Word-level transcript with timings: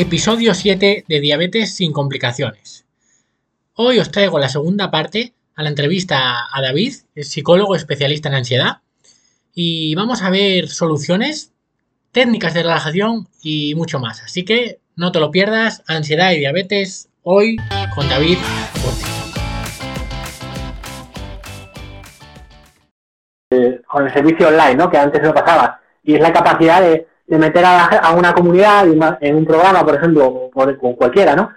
Episodio 0.00 0.54
7 0.54 1.04
de 1.06 1.20
Diabetes 1.20 1.76
sin 1.76 1.92
complicaciones. 1.92 2.86
Hoy 3.74 3.98
os 3.98 4.10
traigo 4.10 4.38
la 4.38 4.48
segunda 4.48 4.90
parte 4.90 5.34
a 5.54 5.62
la 5.62 5.68
entrevista 5.68 6.46
a 6.50 6.62
David, 6.62 6.94
psicólogo 7.16 7.76
especialista 7.76 8.30
en 8.30 8.36
ansiedad, 8.36 8.78
y 9.52 9.94
vamos 9.96 10.22
a 10.22 10.30
ver 10.30 10.70
soluciones, 10.70 11.52
técnicas 12.12 12.54
de 12.54 12.62
relajación 12.62 13.28
y 13.42 13.74
mucho 13.74 14.00
más. 14.00 14.22
Así 14.22 14.42
que 14.42 14.78
no 14.96 15.12
te 15.12 15.20
lo 15.20 15.30
pierdas, 15.30 15.82
ansiedad 15.86 16.32
y 16.32 16.38
diabetes, 16.38 17.10
hoy 17.22 17.58
con 17.94 18.08
David 18.08 18.38
eh, 23.50 23.82
con 23.86 24.06
el 24.06 24.12
servicio 24.14 24.48
online, 24.48 24.76
¿no? 24.76 24.90
Que 24.90 24.96
antes 24.96 25.22
no 25.22 25.34
pasaba. 25.34 25.78
Y 26.02 26.14
es 26.14 26.22
la 26.22 26.32
capacidad 26.32 26.80
de 26.80 27.06
de 27.30 27.38
meter 27.38 27.64
a, 27.64 28.12
una 28.18 28.34
comunidad 28.34 28.84
en 29.20 29.36
un 29.36 29.46
programa, 29.46 29.86
por 29.86 29.94
ejemplo, 29.94 30.50
con 30.52 30.94
cualquiera, 30.94 31.36
¿no? 31.36 31.52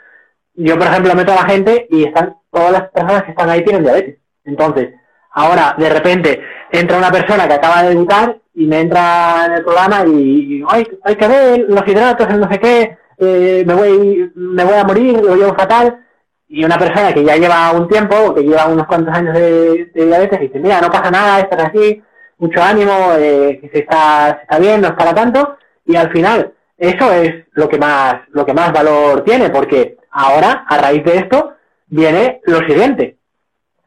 Yo, 0.53 0.77
por 0.77 0.85
ejemplo, 0.85 1.15
meto 1.15 1.31
a 1.31 1.37
la 1.37 1.45
gente 1.45 1.87
y 1.89 2.03
están 2.03 2.35
todas 2.51 2.71
las 2.71 2.89
personas 2.91 3.23
que 3.23 3.31
están 3.31 3.49
ahí 3.49 3.63
tienen 3.63 3.81
diabetes. 3.81 4.19
Entonces, 4.43 4.93
ahora, 5.31 5.73
de 5.75 5.89
repente, 5.89 6.43
entra 6.71 6.99
una 6.99 7.11
persona 7.11 7.47
que 7.47 7.55
acaba 7.55 7.81
de 7.81 7.89
debutar 7.89 8.37
y 8.53 8.67
me 8.67 8.81
entra 8.81 9.47
en 9.47 9.53
el 9.53 9.63
programa 9.63 10.05
y, 10.05 10.63
hay, 10.69 10.87
hay 11.03 11.15
que 11.15 11.27
ver 11.27 11.65
los 11.67 11.87
hidratos, 11.87 12.29
el 12.29 12.39
no 12.39 12.51
sé 12.51 12.59
qué, 12.59 12.97
eh, 13.17 13.63
me, 13.65 13.73
voy, 13.73 14.31
me 14.35 14.63
voy 14.63 14.75
a 14.75 14.83
morir, 14.83 15.23
lo 15.23 15.35
llevo 15.35 15.55
fatal. 15.55 16.05
Y 16.49 16.63
una 16.63 16.77
persona 16.77 17.11
que 17.15 17.23
ya 17.23 17.35
lleva 17.35 17.71
un 17.71 17.87
tiempo, 17.87 18.35
que 18.35 18.43
lleva 18.43 18.67
unos 18.67 18.85
cuantos 18.85 19.11
años 19.11 19.33
de, 19.33 19.89
diabetes, 19.95 20.39
dice, 20.39 20.59
mira, 20.59 20.79
no 20.81 20.91
pasa 20.91 21.09
nada, 21.09 21.39
estás 21.39 21.69
así, 21.69 21.99
mucho 22.37 22.61
ánimo, 22.61 23.13
eh, 23.17 23.57
que 23.59 23.69
se 23.69 23.79
está, 23.79 24.41
está 24.43 24.59
bien, 24.59 24.81
no 24.81 24.89
es 24.89 24.93
para 24.93 25.15
tanto 25.15 25.57
y 25.85 25.95
al 25.95 26.11
final 26.11 26.53
eso 26.77 27.11
es 27.13 27.45
lo 27.51 27.69
que 27.69 27.77
más 27.77 28.15
lo 28.31 28.45
que 28.45 28.53
más 28.53 28.71
valor 28.71 29.23
tiene 29.23 29.49
porque 29.49 29.97
ahora 30.11 30.65
a 30.67 30.77
raíz 30.77 31.03
de 31.03 31.17
esto 31.17 31.53
viene 31.87 32.41
lo 32.45 32.59
siguiente. 32.59 33.17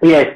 Y 0.01 0.13
es 0.13 0.29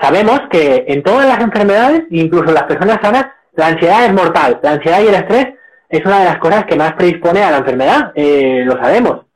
sabemos 0.00 0.40
que 0.50 0.84
en 0.88 1.02
todas 1.02 1.26
las 1.26 1.40
enfermedades 1.40 2.04
incluso 2.10 2.48
en 2.48 2.54
las 2.54 2.64
personas 2.64 2.98
sanas 3.02 3.26
la 3.54 3.68
ansiedad 3.68 4.06
es 4.06 4.12
mortal. 4.12 4.60
La 4.62 4.72
ansiedad 4.72 5.02
y 5.02 5.08
el 5.08 5.14
estrés 5.14 5.48
es 5.88 6.04
una 6.06 6.20
de 6.20 6.24
las 6.24 6.38
cosas 6.38 6.64
que 6.64 6.76
más 6.76 6.94
predispone 6.94 7.42
a 7.42 7.50
la 7.50 7.58
enfermedad 7.58 8.12
eh, 8.14 8.62
lo 8.64 8.72
sabemos. 8.82 9.26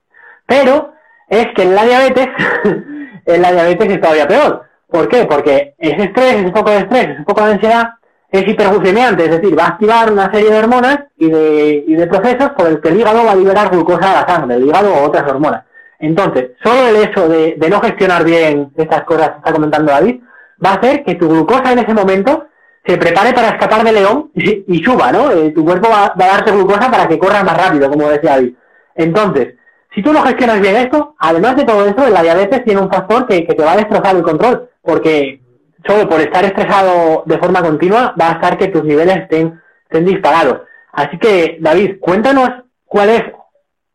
Pero 0.47 0.95
es 1.29 1.47
que 1.55 1.63
en 1.63 1.75
la 1.75 1.85
diabetes 1.85 2.29
en 3.27 3.43
la 3.43 3.53
diabetes 3.53 3.89
es 3.89 4.01
todavía 4.01 4.27
peor. 4.27 4.67
¿por 4.89 5.09
qué? 5.09 5.25
porque 5.25 5.75
ese 5.79 6.05
estrés 6.05 6.35
ese 6.37 6.51
poco 6.51 6.71
de 6.71 6.79
estrés 6.79 7.09
ese 7.09 7.23
poco 7.25 7.45
de 7.45 7.53
ansiedad 7.53 7.91
es 8.39 8.49
hiperglucemiante, 8.49 9.25
es 9.25 9.31
decir, 9.31 9.59
va 9.59 9.65
a 9.65 9.69
activar 9.69 10.13
una 10.13 10.33
serie 10.33 10.51
de 10.51 10.59
hormonas 10.59 10.99
y 11.17 11.31
de, 11.31 11.85
y 11.87 11.95
de 11.95 12.07
procesos 12.07 12.51
por 12.51 12.69
el 12.69 12.81
que 12.81 12.89
el 12.89 13.01
hígado 13.01 13.25
va 13.25 13.33
a 13.33 13.37
liberar 13.37 13.71
glucosa 13.71 14.11
a 14.11 14.23
la 14.23 14.29
sangre, 14.29 14.57
el 14.57 14.67
hígado 14.67 14.93
o 14.93 15.05
otras 15.05 15.31
hormonas. 15.31 15.65
Entonces, 15.99 16.51
solo 16.63 16.89
el 16.89 16.97
hecho 16.97 17.29
de, 17.29 17.57
no 17.71 17.81
gestionar 17.81 18.25
bien 18.25 18.71
estas 18.77 19.05
cosas 19.05 19.31
que 19.31 19.37
está 19.39 19.53
comentando 19.53 19.93
David, 19.93 20.21
va 20.65 20.71
a 20.71 20.75
hacer 20.75 21.05
que 21.05 21.15
tu 21.15 21.29
glucosa 21.29 21.73
en 21.73 21.79
ese 21.79 21.95
momento 21.95 22.47
se 22.85 22.99
prepare 22.99 23.33
para 23.33 23.49
escapar 23.49 23.83
de 23.83 23.93
león 23.93 24.31
y, 24.35 24.83
suba, 24.85 25.11
¿no? 25.11 25.31
Eh, 25.31 25.51
tu 25.51 25.65
cuerpo 25.65 25.89
va, 25.89 26.07
a 26.07 26.15
darte 26.17 26.53
glucosa 26.53 26.91
para 26.91 27.09
que 27.09 27.19
corra 27.19 27.43
más 27.43 27.57
rápido, 27.57 27.91
como 27.91 28.09
decía 28.09 28.33
David. 28.33 28.55
Entonces, 28.95 29.55
si 29.95 30.03
tú 30.03 30.13
no 30.13 30.23
gestionas 30.23 30.61
bien 30.61 30.77
esto, 30.77 31.15
además 31.19 31.57
de 31.57 31.65
todo 31.65 31.87
esto, 31.87 32.09
la 32.09 32.23
diabetes 32.23 32.65
tiene 32.65 32.81
un 32.81 32.91
factor 32.91 33.27
que, 33.27 33.47
que 33.47 33.55
te 33.55 33.65
va 33.65 33.73
a 33.73 33.77
destrozar 33.77 34.15
el 34.15 34.23
control, 34.23 34.69
porque 34.83 35.41
solo 35.87 36.09
por 36.09 36.21
estar 36.21 36.45
estresado 36.45 37.23
de 37.27 37.39
forma 37.39 37.63
continua 37.63 38.15
va 38.21 38.31
a 38.31 38.33
estar 38.35 38.59
que 38.59 38.69
tus 38.69 38.85
niveles 38.85 39.17
estén, 39.17 39.61
estén 39.85 40.05
disparados. 40.05 40.63
Así 40.93 41.19
que, 41.19 41.59
David, 41.61 41.99
cuéntanos 42.01 42.51
cuáles 42.85 43.23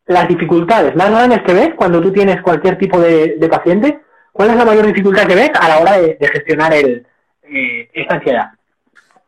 las 0.06 0.28
dificultades 0.28 0.94
más 0.94 1.10
grandes 1.10 1.42
que 1.42 1.54
ves 1.54 1.70
cuando 1.74 2.00
tú 2.00 2.12
tienes 2.12 2.40
cualquier 2.42 2.78
tipo 2.78 3.00
de, 3.00 3.48
paciente. 3.50 4.00
¿Cuál 4.32 4.50
es 4.50 4.56
la 4.56 4.64
mayor 4.64 4.86
dificultad 4.86 5.26
que 5.26 5.34
ves 5.34 5.50
a 5.60 5.68
la 5.68 5.80
hora 5.80 5.98
de, 5.98 6.16
gestionar 6.20 6.72
el, 6.72 7.06
eh, 7.42 7.90
esta 7.92 8.14
ansiedad? 8.14 8.52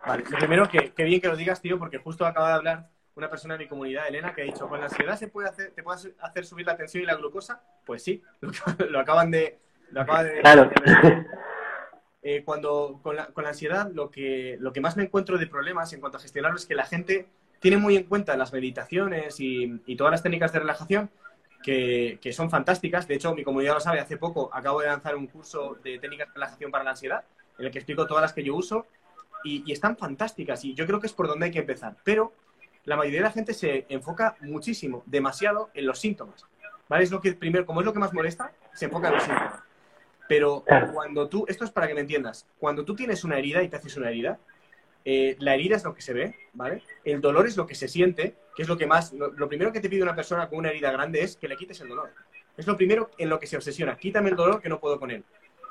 Vale, 0.06 0.24
lo 0.28 0.38
primero, 0.38 0.68
que, 0.68 0.92
bien 1.04 1.20
que 1.20 1.28
lo 1.28 1.36
digas, 1.36 1.60
tío, 1.60 1.78
porque 1.78 1.98
justo 1.98 2.26
acaba 2.26 2.48
de 2.48 2.54
hablar 2.54 2.88
una 3.16 3.30
persona 3.30 3.54
de 3.54 3.64
mi 3.64 3.68
comunidad, 3.68 4.08
Elena, 4.08 4.34
que 4.34 4.42
ha 4.42 4.44
dicho, 4.44 4.68
¿con 4.68 4.80
la 4.80 4.86
ansiedad 4.86 5.16
se 5.16 5.28
puede 5.28 5.48
hacer, 5.48 5.72
te 5.72 5.82
puede 5.82 6.14
hacer 6.20 6.44
subir 6.44 6.66
la 6.66 6.76
tensión 6.76 7.04
y 7.04 7.06
la 7.06 7.14
glucosa? 7.14 7.62
Pues 7.84 8.02
sí, 8.02 8.22
lo, 8.88 8.98
acaban 8.98 9.30
de... 9.30 9.58
Lo 9.90 10.02
acaban 10.02 10.26
de 10.26 10.40
claro. 10.40 10.70
Eh, 12.26 12.42
cuando 12.42 13.00
con 13.02 13.16
la, 13.16 13.26
con 13.26 13.44
la, 13.44 13.50
ansiedad 13.50 13.90
lo 13.92 14.10
que, 14.10 14.56
lo 14.58 14.72
que 14.72 14.80
más 14.80 14.96
me 14.96 15.02
encuentro 15.02 15.36
de 15.36 15.46
problemas 15.46 15.92
en 15.92 16.00
cuanto 16.00 16.16
a 16.16 16.20
gestionarlo 16.22 16.56
es 16.56 16.64
que 16.64 16.74
la 16.74 16.86
gente 16.86 17.26
tiene 17.60 17.76
muy 17.76 17.96
en 17.96 18.04
cuenta 18.04 18.34
las 18.38 18.50
meditaciones 18.50 19.38
y, 19.40 19.82
y 19.84 19.94
todas 19.94 20.10
las 20.10 20.22
técnicas 20.22 20.50
de 20.50 20.60
relajación 20.60 21.10
que, 21.62 22.18
que, 22.22 22.32
son 22.32 22.48
fantásticas. 22.48 23.06
De 23.06 23.16
hecho, 23.16 23.34
mi 23.34 23.44
comunidad 23.44 23.74
lo 23.74 23.80
sabe, 23.80 24.00
hace 24.00 24.16
poco 24.16 24.48
acabo 24.54 24.80
de 24.80 24.86
lanzar 24.86 25.16
un 25.16 25.26
curso 25.26 25.76
de 25.84 25.98
técnicas 25.98 26.28
de 26.28 26.34
relajación 26.34 26.70
para 26.70 26.82
la 26.82 26.90
ansiedad 26.92 27.24
en 27.58 27.66
el 27.66 27.70
que 27.70 27.78
explico 27.78 28.06
todas 28.06 28.22
las 28.22 28.32
que 28.32 28.42
yo 28.42 28.54
uso 28.54 28.86
y, 29.44 29.62
y 29.66 29.72
están 29.72 29.98
fantásticas 29.98 30.64
y 30.64 30.72
yo 30.72 30.86
creo 30.86 31.00
que 31.00 31.08
es 31.08 31.12
por 31.12 31.28
donde 31.28 31.44
hay 31.44 31.52
que 31.52 31.58
empezar. 31.58 31.94
Pero 32.04 32.32
la 32.84 32.96
mayoría 32.96 33.20
de 33.20 33.24
la 33.24 33.32
gente 33.32 33.52
se 33.52 33.84
enfoca 33.90 34.36
muchísimo, 34.40 35.02
demasiado 35.04 35.68
en 35.74 35.84
los 35.84 35.98
síntomas. 35.98 36.46
¿Vale? 36.88 37.04
Es 37.04 37.10
lo 37.10 37.20
que 37.20 37.34
primero, 37.34 37.66
como 37.66 37.80
es 37.80 37.86
lo 37.86 37.92
que 37.92 37.98
más 37.98 38.14
molesta, 38.14 38.50
se 38.72 38.86
enfoca 38.86 39.08
en 39.08 39.14
los 39.14 39.24
síntomas. 39.24 39.62
Pero 40.28 40.64
cuando 40.92 41.28
tú, 41.28 41.44
esto 41.48 41.64
es 41.64 41.70
para 41.70 41.86
que 41.86 41.94
me 41.94 42.00
entiendas, 42.00 42.46
cuando 42.58 42.84
tú 42.84 42.94
tienes 42.94 43.24
una 43.24 43.38
herida 43.38 43.62
y 43.62 43.68
te 43.68 43.76
haces 43.76 43.96
una 43.96 44.08
herida, 44.08 44.38
eh, 45.04 45.36
la 45.38 45.54
herida 45.54 45.76
es 45.76 45.84
lo 45.84 45.94
que 45.94 46.00
se 46.00 46.14
ve, 46.14 46.34
¿vale? 46.54 46.82
El 47.04 47.20
dolor 47.20 47.46
es 47.46 47.56
lo 47.56 47.66
que 47.66 47.74
se 47.74 47.88
siente, 47.88 48.36
que 48.56 48.62
es 48.62 48.68
lo 48.68 48.78
que 48.78 48.86
más, 48.86 49.12
lo, 49.12 49.48
primero 49.48 49.70
que 49.70 49.80
te 49.80 49.90
pide 49.90 50.02
una 50.02 50.16
persona 50.16 50.48
con 50.48 50.58
una 50.58 50.70
herida 50.70 50.90
grande 50.90 51.22
es 51.22 51.36
que 51.36 51.46
le 51.46 51.56
quites 51.56 51.80
el 51.82 51.88
dolor. 51.88 52.10
Es 52.56 52.66
lo 52.66 52.76
primero 52.76 53.10
en 53.18 53.28
lo 53.28 53.38
que 53.38 53.46
se 53.46 53.56
obsesiona, 53.56 53.96
quítame 53.96 54.30
el 54.30 54.36
dolor 54.36 54.62
que 54.62 54.68
no 54.68 54.80
puedo 54.80 54.98
con 54.98 55.10
él. 55.10 55.24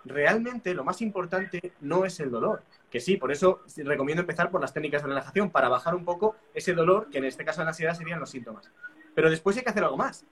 Realmente 0.06 0.74
lo 0.74 0.84
más 0.84 1.02
importante 1.02 1.72
no 1.82 2.06
es 2.06 2.20
el 2.20 2.30
dolor, 2.30 2.62
que 2.92 3.00
sí, 3.00 3.18
por 3.18 3.32
eso 3.32 3.62
recomiendo 3.78 4.22
empezar 4.22 4.52
por 4.52 4.62
las 4.62 4.74
técnicas 4.74 5.02
de 5.02 5.08
relajación, 5.08 5.50
para 5.50 5.70
bajar 5.70 5.96
un 5.96 6.06
poco 6.06 6.36
ese 6.54 6.74
dolor, 6.74 7.10
que 7.10 7.18
en 7.18 7.26
este 7.26 7.46
caso 7.46 7.62
de 7.62 7.66
la 7.66 7.72
ansiedad 7.72 7.96
serían 7.96 8.20
los 8.20 8.30
síntomas. 8.30 8.70
Pero 9.16 9.30
después 9.30 9.58
hay 9.58 9.64
que 9.64 9.70
hacer 9.70 9.84
algo 9.84 9.98
más. 9.98 10.26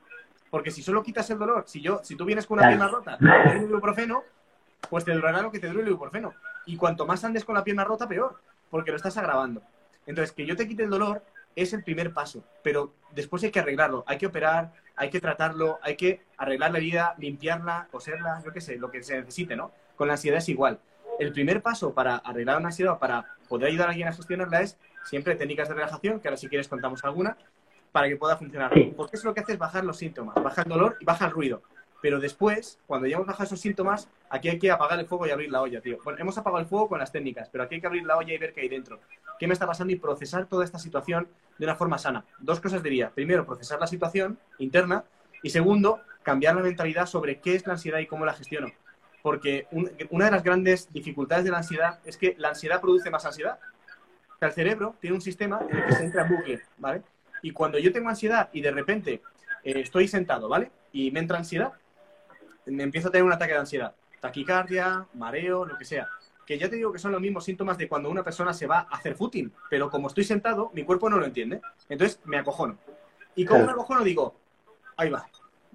Porque 0.51 0.69
si 0.69 0.83
solo 0.83 1.01
quitas 1.01 1.27
el 1.31 1.39
dolor, 1.39 1.63
si 1.65 1.81
yo, 1.81 2.01
si 2.03 2.15
tú 2.15 2.25
vienes 2.25 2.45
con 2.45 2.59
una 2.59 2.67
pierna 2.67 2.89
rota, 2.89 3.17
un 3.55 3.63
ibuprofeno, 3.63 4.23
pues 4.89 5.05
te 5.05 5.13
durará 5.13 5.41
lo 5.41 5.51
que 5.51 5.59
te 5.59 5.67
dure 5.67 5.81
el 5.81 5.87
ibuprofeno. 5.87 6.33
Y 6.67 6.75
cuanto 6.75 7.07
más 7.07 7.23
andes 7.23 7.45
con 7.45 7.55
la 7.55 7.63
pierna 7.63 7.85
rota, 7.85 8.07
peor, 8.07 8.39
porque 8.69 8.91
lo 8.91 8.97
estás 8.97 9.17
agravando. 9.17 9.63
Entonces, 10.05 10.33
que 10.33 10.45
yo 10.45 10.55
te 10.55 10.67
quite 10.67 10.83
el 10.83 10.89
dolor 10.89 11.23
es 11.55 11.73
el 11.73 11.83
primer 11.83 12.13
paso, 12.13 12.43
pero 12.63 12.93
después 13.11 13.43
hay 13.43 13.51
que 13.51 13.59
arreglarlo, 13.59 14.03
hay 14.07 14.17
que 14.17 14.27
operar, 14.27 14.73
hay 14.95 15.09
que 15.09 15.19
tratarlo, 15.19 15.79
hay 15.81 15.95
que 15.95 16.21
arreglar 16.37 16.71
la 16.71 16.77
herida, 16.77 17.15
limpiarla, 17.17 17.87
coserla, 17.91 18.41
yo 18.45 18.51
qué 18.51 18.61
sé, 18.61 18.77
lo 18.77 18.91
que 18.91 19.03
se 19.03 19.17
necesite, 19.17 19.55
¿no? 19.55 19.71
Con 19.95 20.07
la 20.07 20.13
ansiedad 20.13 20.37
es 20.39 20.49
igual. 20.49 20.79
El 21.19 21.31
primer 21.31 21.61
paso 21.61 21.93
para 21.93 22.17
arreglar 22.17 22.57
una 22.57 22.69
ansiedad, 22.69 22.97
para 22.99 23.25
poder 23.47 23.69
ayudar 23.69 23.87
a 23.87 23.91
alguien 23.91 24.07
a 24.07 24.13
gestionarla 24.13 24.61
es 24.61 24.77
siempre 25.03 25.35
técnicas 25.35 25.69
de 25.69 25.75
relajación, 25.75 26.19
que 26.19 26.27
ahora 26.27 26.37
si 26.37 26.47
quieres 26.47 26.67
contamos 26.67 27.03
alguna, 27.03 27.37
para 27.91 28.07
que 28.07 28.17
pueda 28.17 28.37
funcionar. 28.37 28.71
Porque 28.95 29.17
eso 29.17 29.27
lo 29.27 29.33
que 29.33 29.41
hace 29.41 29.53
es 29.53 29.59
bajar 29.59 29.83
los 29.83 29.97
síntomas, 29.97 30.35
baja 30.35 30.61
el 30.63 30.69
dolor 30.69 30.97
y 30.99 31.05
baja 31.05 31.25
el 31.25 31.31
ruido. 31.31 31.61
Pero 32.01 32.19
después, 32.19 32.79
cuando 32.87 33.07
ya 33.07 33.15
hemos 33.15 33.27
bajado 33.27 33.45
esos 33.45 33.61
síntomas, 33.61 34.09
aquí 34.29 34.49
hay 34.49 34.57
que 34.57 34.71
apagar 34.71 34.99
el 34.99 35.05
fuego 35.05 35.27
y 35.27 35.29
abrir 35.29 35.51
la 35.51 35.61
olla, 35.61 35.81
tío. 35.81 35.99
Bueno, 36.03 36.19
hemos 36.19 36.37
apagado 36.37 36.61
el 36.61 36.67
fuego 36.67 36.89
con 36.89 36.99
las 36.99 37.11
técnicas, 37.11 37.49
pero 37.49 37.63
aquí 37.63 37.75
hay 37.75 37.81
que 37.81 37.87
abrir 37.87 38.05
la 38.05 38.17
olla 38.17 38.33
y 38.33 38.37
ver 38.39 38.53
qué 38.53 38.61
hay 38.61 38.69
dentro. 38.69 38.99
¿Qué 39.37 39.45
me 39.45 39.53
está 39.53 39.67
pasando? 39.67 39.93
Y 39.93 39.97
procesar 39.97 40.47
toda 40.47 40.65
esta 40.65 40.79
situación 40.79 41.27
de 41.59 41.65
una 41.65 41.75
forma 41.75 41.99
sana. 41.99 42.25
Dos 42.39 42.59
cosas 42.59 42.81
diría. 42.81 43.11
Primero, 43.11 43.45
procesar 43.45 43.79
la 43.79 43.87
situación 43.87 44.39
interna. 44.57 45.03
Y 45.43 45.51
segundo, 45.51 46.01
cambiar 46.23 46.55
la 46.55 46.63
mentalidad 46.63 47.05
sobre 47.05 47.39
qué 47.39 47.55
es 47.55 47.67
la 47.67 47.73
ansiedad 47.73 47.99
y 47.99 48.07
cómo 48.07 48.25
la 48.25 48.33
gestiono. 48.33 48.67
Porque 49.21 49.67
una 50.09 50.25
de 50.25 50.31
las 50.31 50.43
grandes 50.43 50.91
dificultades 50.91 51.45
de 51.45 51.51
la 51.51 51.57
ansiedad 51.57 51.99
es 52.05 52.17
que 52.17 52.35
la 52.39 52.49
ansiedad 52.49 52.81
produce 52.81 53.11
más 53.11 53.25
ansiedad. 53.25 53.59
el 54.39 54.51
cerebro 54.51 54.95
tiene 54.99 55.15
un 55.15 55.21
sistema 55.21 55.59
en 55.69 55.77
el 55.77 55.85
que 55.85 55.93
se 55.93 56.03
entra 56.03 56.23
en 56.23 56.35
bucle, 56.35 56.61
¿vale? 56.79 57.03
Y 57.41 57.51
cuando 57.51 57.79
yo 57.79 57.91
tengo 57.91 58.09
ansiedad 58.09 58.49
y 58.53 58.61
de 58.61 58.71
repente 58.71 59.21
eh, 59.63 59.79
estoy 59.79 60.07
sentado, 60.07 60.47
¿vale? 60.49 60.71
Y 60.91 61.11
me 61.11 61.19
entra 61.19 61.37
ansiedad, 61.37 61.73
me 62.65 62.83
empiezo 62.83 63.07
a 63.07 63.11
tener 63.11 63.23
un 63.23 63.33
ataque 63.33 63.53
de 63.53 63.59
ansiedad. 63.59 63.95
Taquicardia, 64.19 65.05
mareo, 65.13 65.65
lo 65.65 65.77
que 65.77 65.85
sea. 65.85 66.07
Que 66.45 66.57
ya 66.57 66.69
te 66.69 66.75
digo 66.75 66.91
que 66.91 66.99
son 66.99 67.11
los 67.11 67.21
mismos 67.21 67.45
síntomas 67.45 67.77
de 67.77 67.87
cuando 67.87 68.09
una 68.09 68.23
persona 68.23 68.53
se 68.53 68.67
va 68.67 68.87
a 68.89 68.95
hacer 68.95 69.15
footing, 69.15 69.51
pero 69.69 69.89
como 69.89 70.07
estoy 70.07 70.23
sentado, 70.23 70.71
mi 70.73 70.83
cuerpo 70.83 71.09
no 71.09 71.17
lo 71.17 71.25
entiende. 71.25 71.61
Entonces 71.89 72.19
me 72.25 72.37
acojono. 72.37 72.77
Y 73.35 73.45
como 73.45 73.65
me 73.65 73.71
acojono 73.71 74.03
digo, 74.03 74.35
ahí 74.97 75.09
va, 75.09 75.25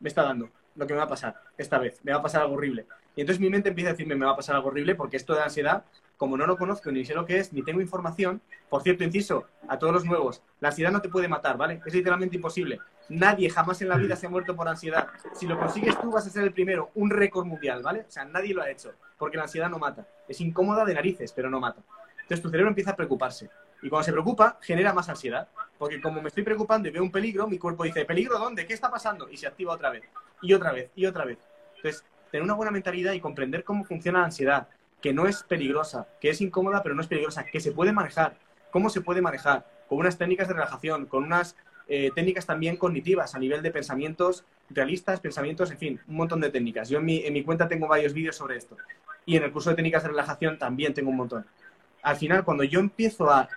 me 0.01 0.09
está 0.09 0.23
dando 0.23 0.51
lo 0.77 0.87
que 0.87 0.93
me 0.93 0.99
va 0.99 1.05
a 1.05 1.09
pasar 1.09 1.35
esta 1.57 1.79
vez, 1.79 2.01
me 2.05 2.13
va 2.13 2.19
a 2.19 2.23
pasar 2.23 2.43
algo 2.43 2.55
horrible. 2.55 2.87
Y 3.15 3.23
entonces 3.23 3.41
mi 3.41 3.49
mente 3.49 3.71
empieza 3.71 3.91
a 3.91 3.93
decirme, 3.93 4.15
me 4.15 4.27
va 4.27 4.33
a 4.33 4.37
pasar 4.37 4.57
algo 4.57 4.69
horrible 4.69 4.95
porque 4.95 5.17
esto 5.17 5.35
de 5.35 5.43
ansiedad 5.43 5.85
como 6.17 6.37
no 6.37 6.47
lo 6.47 6.57
conozco 6.57 6.91
ni 6.91 7.05
sé 7.05 7.15
lo 7.15 7.27
que 7.27 7.39
es, 7.39 7.53
ni 7.53 7.63
tengo 7.63 7.81
información, 7.81 8.41
por 8.69 8.83
cierto, 8.83 9.05
inciso, 9.05 9.47
a 9.69 9.79
todos 9.79 9.93
los 9.93 10.05
nuevos, 10.05 10.43
la 10.61 10.69
ansiedad 10.69 10.91
no 10.91 11.03
te 11.03 11.09
puede 11.09 11.29
matar, 11.29 11.57
¿vale? 11.57 11.81
Es 11.85 11.95
literalmente 11.95 12.37
imposible. 12.37 12.81
Nadie 13.09 13.51
jamás 13.51 13.81
en 13.83 13.89
la 13.89 13.97
vida 13.97 14.17
se 14.17 14.27
ha 14.27 14.31
muerto 14.31 14.57
por 14.57 14.69
ansiedad. 14.69 15.09
Si 15.35 15.47
lo 15.47 15.59
consigues 15.59 16.01
tú, 16.01 16.11
vas 16.11 16.27
a 16.27 16.31
ser 16.31 16.43
el 16.43 16.53
primero, 16.53 16.91
un 16.95 17.11
récord 17.11 17.47
mundial, 17.47 17.83
¿vale? 17.83 18.05
O 18.09 18.11
sea, 18.11 18.25
nadie 18.25 18.55
lo 18.55 18.63
ha 18.63 18.71
hecho, 18.71 18.93
porque 19.19 19.37
la 19.37 19.45
ansiedad 19.45 19.69
no 19.69 19.79
mata. 19.79 20.07
Es 20.27 20.41
incómoda 20.41 20.85
de 20.85 20.95
narices, 20.95 21.33
pero 21.33 21.49
no 21.49 21.61
mata. 21.61 21.81
Entonces 22.23 22.43
tu 22.43 22.51
cerebro 22.51 22.71
empieza 22.71 22.91
a 22.91 22.97
preocuparse. 22.97 23.49
Y 23.83 23.89
cuando 23.89 24.05
se 24.05 24.13
preocupa, 24.13 24.59
genera 24.61 24.93
más 24.93 25.09
ansiedad. 25.09 25.49
Porque 25.79 26.01
como 26.01 26.21
me 26.21 26.29
estoy 26.29 26.43
preocupando 26.43 26.89
y 26.89 26.91
veo 26.91 27.03
un 27.03 27.13
peligro, 27.13 27.47
mi 27.47 27.59
cuerpo 27.59 27.85
dice, 27.85 28.05
¿peligro 28.05 28.39
dónde? 28.39 28.67
¿Qué 28.67 28.75
está 28.75 28.91
pasando? 28.91 29.29
Y 29.29 29.37
se 29.37 29.47
activa 29.47 29.75
otra 29.75 29.91
vez. 29.91 30.05
Y 30.43 30.53
otra 30.55 30.73
vez, 30.73 30.91
y 30.97 31.07
otra 31.07 31.25
vez. 31.25 31.39
Entonces, 31.77 32.05
tener 32.31 32.43
una 32.43 32.55
buena 32.55 32.73
mentalidad 32.73 33.13
y 33.13 33.21
comprender 33.21 33.63
cómo 33.63 33.85
funciona 33.85 34.21
la 34.21 34.25
ansiedad, 34.25 34.69
que 35.07 35.13
no 35.13 35.29
es 35.29 35.45
peligrosa, 35.45 36.09
que 36.21 36.31
es 36.31 36.41
incómoda, 36.41 36.83
pero 36.83 36.97
no 36.97 37.01
es 37.01 37.07
peligrosa, 37.07 37.45
que 37.45 37.61
se 37.61 37.71
puede 37.71 37.93
manejar. 37.93 38.35
¿Cómo 38.73 38.91
se 38.91 39.03
puede 39.03 39.23
manejar? 39.23 39.65
Con 39.89 39.99
unas 39.99 40.19
técnicas 40.19 40.49
de 40.49 40.55
relajación, 40.55 41.07
con 41.07 41.23
unas 41.23 41.55
eh, 41.87 42.11
técnicas 42.13 42.45
también 42.45 42.77
cognitivas 42.77 43.37
a 43.37 43.39
nivel 43.39 43.63
de 43.63 43.71
pensamientos 43.71 44.45
realistas, 44.69 45.21
pensamientos, 45.21 45.71
en 45.71 45.79
fin, 45.79 46.01
un 46.09 46.17
montón 46.17 46.41
de 46.41 46.51
técnicas. 46.51 46.89
Yo 46.89 46.99
en 46.99 47.05
mi, 47.05 47.25
en 47.25 47.35
mi 47.35 47.45
cuenta 47.45 47.69
tengo 47.69 47.87
varios 47.87 48.15
vídeos 48.15 48.35
sobre 48.35 48.57
esto. 48.57 48.77
Y 49.25 49.37
en 49.37 49.45
el 49.45 49.53
curso 49.53 49.71
de 49.71 49.77
técnicas 49.77 50.03
de 50.03 50.09
relajación 50.09 50.59
también 50.59 50.93
tengo 50.93 51.11
un 51.11 51.19
montón. 51.19 51.47
Al 52.03 52.17
final, 52.17 52.43
cuando 52.43 52.65
yo 52.65 52.81
empiezo 52.81 53.31
a, 53.31 53.49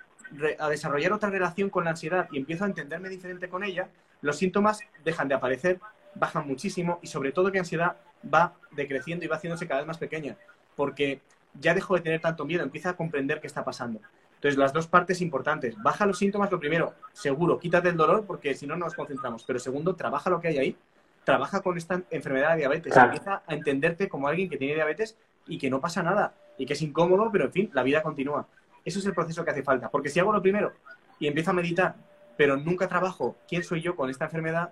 a 0.56 0.68
desarrollar 0.68 1.12
otra 1.12 1.30
relación 1.30 1.68
con 1.68 1.82
la 1.82 1.90
ansiedad 1.90 2.28
y 2.30 2.38
empiezo 2.38 2.62
a 2.62 2.68
entenderme 2.68 3.08
diferente 3.08 3.48
con 3.48 3.64
ella, 3.64 3.88
los 4.20 4.36
síntomas 4.36 4.78
dejan 5.04 5.26
de 5.26 5.34
aparecer, 5.34 5.80
bajan 6.14 6.46
muchísimo 6.46 7.00
y 7.02 7.08
sobre 7.08 7.32
todo 7.32 7.50
que 7.50 7.58
ansiedad 7.58 7.96
va 8.32 8.54
decreciendo 8.70 9.24
y 9.24 9.28
va 9.28 9.34
haciéndose 9.34 9.66
cada 9.66 9.80
vez 9.80 9.88
más 9.88 9.98
pequeña, 9.98 10.36
porque 10.76 11.20
ya 11.54 11.74
dejo 11.74 11.94
de 11.94 12.00
tener 12.00 12.20
tanto 12.20 12.44
miedo, 12.44 12.62
empieza 12.62 12.90
a 12.90 12.96
comprender 12.96 13.40
qué 13.40 13.46
está 13.46 13.64
pasando. 13.64 14.00
Entonces, 14.40 14.58
las 14.58 14.72
dos 14.72 14.86
partes 14.86 15.20
importantes. 15.20 15.76
Baja 15.82 16.06
los 16.06 16.16
síntomas, 16.16 16.50
lo 16.50 16.58
primero, 16.58 16.94
seguro, 17.12 17.58
quítate 17.58 17.90
el 17.90 17.96
dolor 17.96 18.24
porque 18.26 18.54
si 18.54 18.66
no, 18.66 18.74
no 18.74 18.86
nos 18.86 18.94
concentramos. 18.94 19.44
Pero 19.44 19.58
segundo, 19.58 19.94
trabaja 19.94 20.30
lo 20.30 20.40
que 20.40 20.48
hay 20.48 20.58
ahí. 20.58 20.76
Trabaja 21.24 21.60
con 21.60 21.76
esta 21.76 22.00
enfermedad 22.10 22.52
de 22.52 22.58
diabetes. 22.58 22.96
Empieza 22.96 23.42
a 23.46 23.54
entenderte 23.54 24.08
como 24.08 24.28
alguien 24.28 24.48
que 24.48 24.56
tiene 24.56 24.74
diabetes 24.74 25.18
y 25.46 25.58
que 25.58 25.68
no 25.68 25.80
pasa 25.80 26.02
nada. 26.02 26.32
Y 26.56 26.64
que 26.64 26.72
es 26.72 26.80
incómodo, 26.80 27.28
pero 27.30 27.44
en 27.44 27.52
fin, 27.52 27.70
la 27.74 27.82
vida 27.82 28.02
continúa. 28.02 28.46
Eso 28.82 28.98
es 28.98 29.04
el 29.04 29.12
proceso 29.12 29.44
que 29.44 29.50
hace 29.50 29.62
falta. 29.62 29.90
Porque 29.90 30.08
si 30.08 30.20
hago 30.20 30.32
lo 30.32 30.40
primero 30.40 30.72
y 31.18 31.26
empiezo 31.26 31.50
a 31.50 31.54
meditar, 31.54 31.96
pero 32.38 32.56
nunca 32.56 32.88
trabajo 32.88 33.36
quién 33.46 33.62
soy 33.62 33.82
yo 33.82 33.94
con 33.94 34.08
esta 34.08 34.24
enfermedad, 34.24 34.70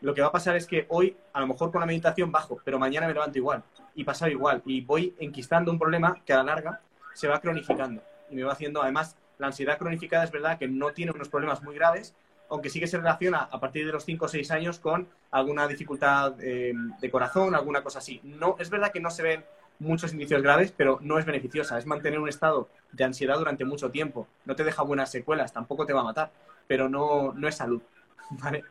lo 0.00 0.14
que 0.14 0.20
va 0.20 0.28
a 0.28 0.32
pasar 0.32 0.56
es 0.56 0.66
que 0.66 0.86
hoy, 0.88 1.16
a 1.32 1.40
lo 1.40 1.46
mejor 1.46 1.70
con 1.70 1.80
la 1.80 1.86
meditación 1.86 2.30
bajo, 2.30 2.60
pero 2.64 2.78
mañana 2.78 3.06
me 3.06 3.14
levanto 3.14 3.38
igual 3.38 3.62
y 3.94 4.04
pasado 4.04 4.30
igual. 4.30 4.62
Y 4.64 4.80
voy 4.80 5.14
enquistando 5.18 5.70
un 5.72 5.78
problema 5.78 6.22
que 6.24 6.32
a 6.32 6.36
la 6.36 6.44
larga 6.44 6.80
se 7.14 7.28
va 7.28 7.40
cronificando 7.40 8.02
y 8.30 8.36
me 8.36 8.44
va 8.44 8.52
haciendo, 8.52 8.82
además, 8.82 9.16
la 9.38 9.48
ansiedad 9.48 9.78
cronificada 9.78 10.24
es 10.24 10.30
verdad 10.30 10.58
que 10.58 10.68
no 10.68 10.92
tiene 10.92 11.12
unos 11.12 11.28
problemas 11.28 11.62
muy 11.62 11.74
graves, 11.74 12.14
aunque 12.50 12.70
sí 12.70 12.80
que 12.80 12.86
se 12.86 12.96
relaciona 12.96 13.48
a 13.50 13.60
partir 13.60 13.86
de 13.86 13.92
los 13.92 14.04
5 14.04 14.24
o 14.24 14.28
6 14.28 14.50
años 14.50 14.78
con 14.78 15.08
alguna 15.30 15.66
dificultad 15.68 16.34
eh, 16.40 16.72
de 17.00 17.10
corazón, 17.10 17.54
alguna 17.54 17.82
cosa 17.82 17.98
así. 17.98 18.20
No, 18.24 18.56
es 18.58 18.70
verdad 18.70 18.90
que 18.90 19.00
no 19.00 19.10
se 19.10 19.22
ven 19.22 19.44
muchos 19.78 20.12
indicios 20.12 20.42
graves, 20.42 20.72
pero 20.76 20.98
no 21.02 21.18
es 21.18 21.24
beneficiosa. 21.24 21.78
Es 21.78 21.86
mantener 21.86 22.18
un 22.18 22.28
estado 22.28 22.68
de 22.92 23.04
ansiedad 23.04 23.38
durante 23.38 23.64
mucho 23.64 23.90
tiempo. 23.90 24.26
No 24.44 24.56
te 24.56 24.64
deja 24.64 24.82
buenas 24.82 25.10
secuelas, 25.10 25.52
tampoco 25.52 25.86
te 25.86 25.92
va 25.92 26.00
a 26.00 26.04
matar, 26.04 26.30
pero 26.66 26.88
no, 26.88 27.32
no 27.34 27.48
es 27.48 27.56
salud. 27.56 27.82
¿Vale? 28.30 28.64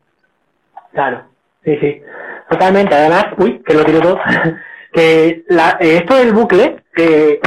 Claro, 0.92 1.26
sí, 1.64 1.78
sí. 1.80 2.02
Totalmente. 2.50 2.96
Además, 2.96 3.26
uy, 3.38 3.62
que 3.66 3.74
lo 3.74 3.84
tiro 3.84 4.02
todo. 4.02 4.20
que 4.94 5.44
la, 5.50 5.78
esto 5.80 6.16
del 6.16 6.34
bucle, 6.34 6.84
que 6.94 7.40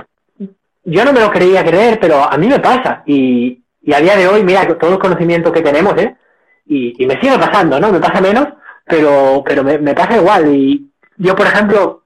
yo 0.84 1.04
no 1.04 1.12
me 1.12 1.20
lo 1.20 1.30
quería 1.30 1.64
creer, 1.64 1.98
pero 2.00 2.22
a 2.22 2.36
mí 2.36 2.46
me 2.46 2.60
pasa. 2.60 3.02
Y, 3.06 3.62
y 3.82 3.92
a 3.92 4.00
día 4.00 4.16
de 4.16 4.28
hoy, 4.28 4.44
mira, 4.44 4.66
todo 4.78 4.92
el 4.92 4.98
conocimiento 4.98 5.52
que 5.52 5.62
tenemos, 5.62 5.96
¿eh? 5.96 6.16
Y, 6.66 7.02
y 7.02 7.06
me 7.06 7.20
sigue 7.20 7.38
pasando, 7.38 7.80
¿no? 7.80 7.90
Me 7.90 8.00
pasa 8.00 8.20
menos, 8.20 8.48
pero, 8.86 9.42
pero 9.44 9.64
me, 9.64 9.78
me, 9.78 9.94
pasa 9.94 10.16
igual. 10.16 10.54
Y 10.54 10.90
yo, 11.16 11.34
por 11.34 11.46
ejemplo, 11.46 12.04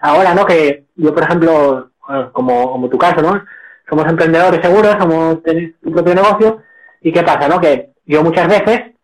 ahora, 0.00 0.34
¿no? 0.34 0.46
Que 0.46 0.86
yo, 0.96 1.14
por 1.14 1.24
ejemplo, 1.24 1.90
como, 2.32 2.70
como 2.72 2.88
tu 2.88 2.98
caso, 2.98 3.22
¿no? 3.22 3.44
Somos 3.88 4.06
emprendedores 4.06 4.60
seguros, 4.60 4.96
somos 4.98 5.38
tu 5.82 5.92
propio 5.92 6.14
negocio. 6.14 6.62
¿Y 7.00 7.12
qué 7.12 7.22
pasa, 7.22 7.48
no? 7.48 7.60
Que 7.60 7.90
yo 8.04 8.22
muchas 8.22 8.48
veces, 8.48 8.95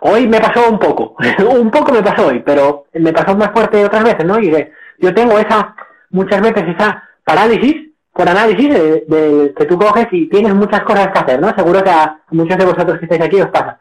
hoy 0.00 0.26
me 0.28 0.40
pasó 0.40 0.68
un 0.70 0.78
poco, 0.78 1.16
un 1.48 1.70
poco 1.70 1.92
me 1.92 2.02
pasó 2.02 2.26
hoy, 2.26 2.42
pero 2.44 2.86
me 2.94 3.12
pasó 3.12 3.36
más 3.36 3.50
fuerte 3.52 3.84
otras 3.84 4.04
veces, 4.04 4.24
¿no? 4.24 4.38
Y 4.38 4.50
que 4.50 4.72
yo 4.98 5.14
tengo 5.14 5.38
esa, 5.38 5.74
muchas 6.10 6.40
veces 6.40 6.64
esa 6.76 7.02
parálisis 7.24 7.86
por 8.12 8.28
análisis 8.28 8.70
de, 8.70 9.54
que 9.56 9.64
tú 9.66 9.78
coges 9.78 10.06
y 10.10 10.26
tienes 10.28 10.54
muchas 10.54 10.82
cosas 10.82 11.08
que 11.08 11.18
hacer, 11.18 11.40
¿no? 11.40 11.54
Seguro 11.54 11.82
que 11.84 11.90
a 11.90 12.20
muchos 12.30 12.56
de 12.56 12.64
vosotros 12.64 12.98
que 12.98 13.04
estáis 13.04 13.22
aquí 13.22 13.40
os 13.40 13.50
pasa. 13.50 13.78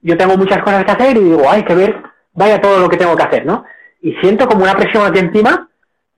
Yo 0.00 0.16
tengo 0.16 0.36
muchas 0.36 0.62
cosas 0.62 0.84
que 0.84 0.92
hacer 0.92 1.16
y 1.16 1.24
digo, 1.24 1.42
hay 1.48 1.62
que 1.62 1.74
ver, 1.74 2.02
vaya 2.32 2.60
todo 2.60 2.78
lo 2.78 2.88
que 2.88 2.96
tengo 2.96 3.14
que 3.14 3.22
hacer, 3.22 3.44
¿no? 3.44 3.64
Y 4.00 4.12
siento 4.14 4.46
como 4.46 4.62
una 4.62 4.74
presión 4.74 5.04
aquí 5.04 5.18
encima 5.18 5.68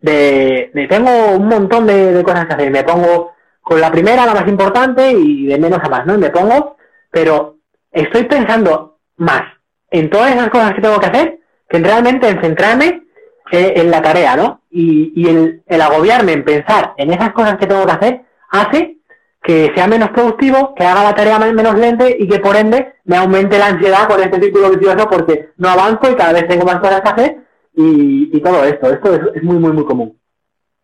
de, 0.00 0.70
de 0.72 0.86
tengo 0.86 1.10
un 1.32 1.48
montón 1.48 1.86
de, 1.86 2.12
de, 2.12 2.22
cosas 2.22 2.46
que 2.46 2.54
hacer. 2.54 2.70
Me 2.70 2.84
pongo 2.84 3.32
con 3.60 3.80
la 3.80 3.90
primera, 3.90 4.24
la 4.24 4.34
más 4.34 4.46
importante, 4.46 5.10
y 5.10 5.46
de 5.46 5.58
menos 5.58 5.80
a 5.82 5.88
más, 5.88 6.06
¿no? 6.06 6.14
Y 6.14 6.18
me 6.18 6.30
pongo, 6.30 6.76
pero 7.10 7.56
estoy 7.90 8.24
pensando 8.24 8.97
más 9.18 9.42
en 9.90 10.10
todas 10.10 10.32
esas 10.32 10.50
cosas 10.50 10.74
que 10.74 10.80
tengo 10.80 10.98
que 10.98 11.06
hacer 11.06 11.38
que 11.68 11.76
en 11.76 11.84
realmente 11.84 12.28
en 12.28 12.40
centrarme 12.40 13.02
eh, 13.50 13.74
en 13.76 13.90
la 13.90 14.02
tarea, 14.02 14.36
¿no? 14.36 14.62
Y, 14.70 15.12
y 15.14 15.28
el, 15.28 15.62
el, 15.66 15.80
agobiarme 15.80 16.32
en 16.32 16.44
pensar 16.44 16.94
en 16.96 17.12
esas 17.12 17.32
cosas 17.32 17.56
que 17.56 17.66
tengo 17.66 17.86
que 17.86 17.92
hacer 17.92 18.22
hace 18.50 18.98
que 19.42 19.72
sea 19.74 19.86
menos 19.86 20.10
productivo, 20.10 20.74
que 20.74 20.84
haga 20.84 21.04
la 21.04 21.14
tarea 21.14 21.38
menos 21.38 21.78
lenta 21.78 22.06
y 22.10 22.28
que 22.28 22.40
por 22.40 22.56
ende 22.56 22.96
me 23.04 23.16
aumente 23.16 23.58
la 23.58 23.68
ansiedad 23.68 24.06
con 24.06 24.20
este 24.22 24.40
círculo 24.40 24.70
vicioso 24.70 25.08
porque 25.08 25.50
no 25.56 25.70
avanzo 25.70 26.10
y 26.10 26.16
cada 26.16 26.34
vez 26.34 26.46
tengo 26.46 26.66
más 26.66 26.80
cosas 26.80 27.00
que 27.00 27.08
hacer 27.08 27.36
y, 27.74 28.36
y 28.36 28.40
todo 28.42 28.64
esto. 28.64 28.92
Esto 28.92 29.14
es, 29.14 29.20
es, 29.36 29.42
muy, 29.42 29.56
muy, 29.56 29.72
muy 29.72 29.84
común. 29.84 30.20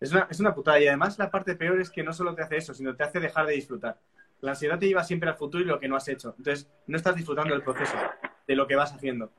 Es 0.01 0.13
una, 0.13 0.27
es 0.31 0.41
una 0.41 0.55
putada 0.55 0.81
y 0.81 0.87
además 0.87 1.19
la 1.19 1.31
parte 1.31 1.57
peor 1.57 1.81
es 1.81 1.91
que 1.91 2.03
no 2.03 2.13
solo 2.13 2.35
te 2.35 2.43
hace 2.43 2.57
eso, 2.57 2.73
sino 2.73 2.95
te 2.95 3.03
hace 3.03 3.21
dejar 3.21 3.47
de 3.47 3.55
disfrutar. 3.55 3.99
La 4.41 4.53
ansiedad 4.53 4.79
te 4.79 4.87
lleva 4.87 5.05
siempre 5.05 5.29
al 5.29 5.37
futuro 5.37 5.63
y 5.63 5.67
lo 5.67 5.79
que 5.79 5.89
no 5.89 5.97
has 5.97 6.09
hecho. 6.09 6.35
Entonces, 6.39 6.71
no 6.87 6.97
estás 6.97 7.17
disfrutando 7.17 7.53
del 7.53 7.63
proceso, 7.63 7.97
de 8.47 8.57
lo 8.57 8.67
que 8.67 8.77
vas 8.77 8.93
haciendo 8.93 9.31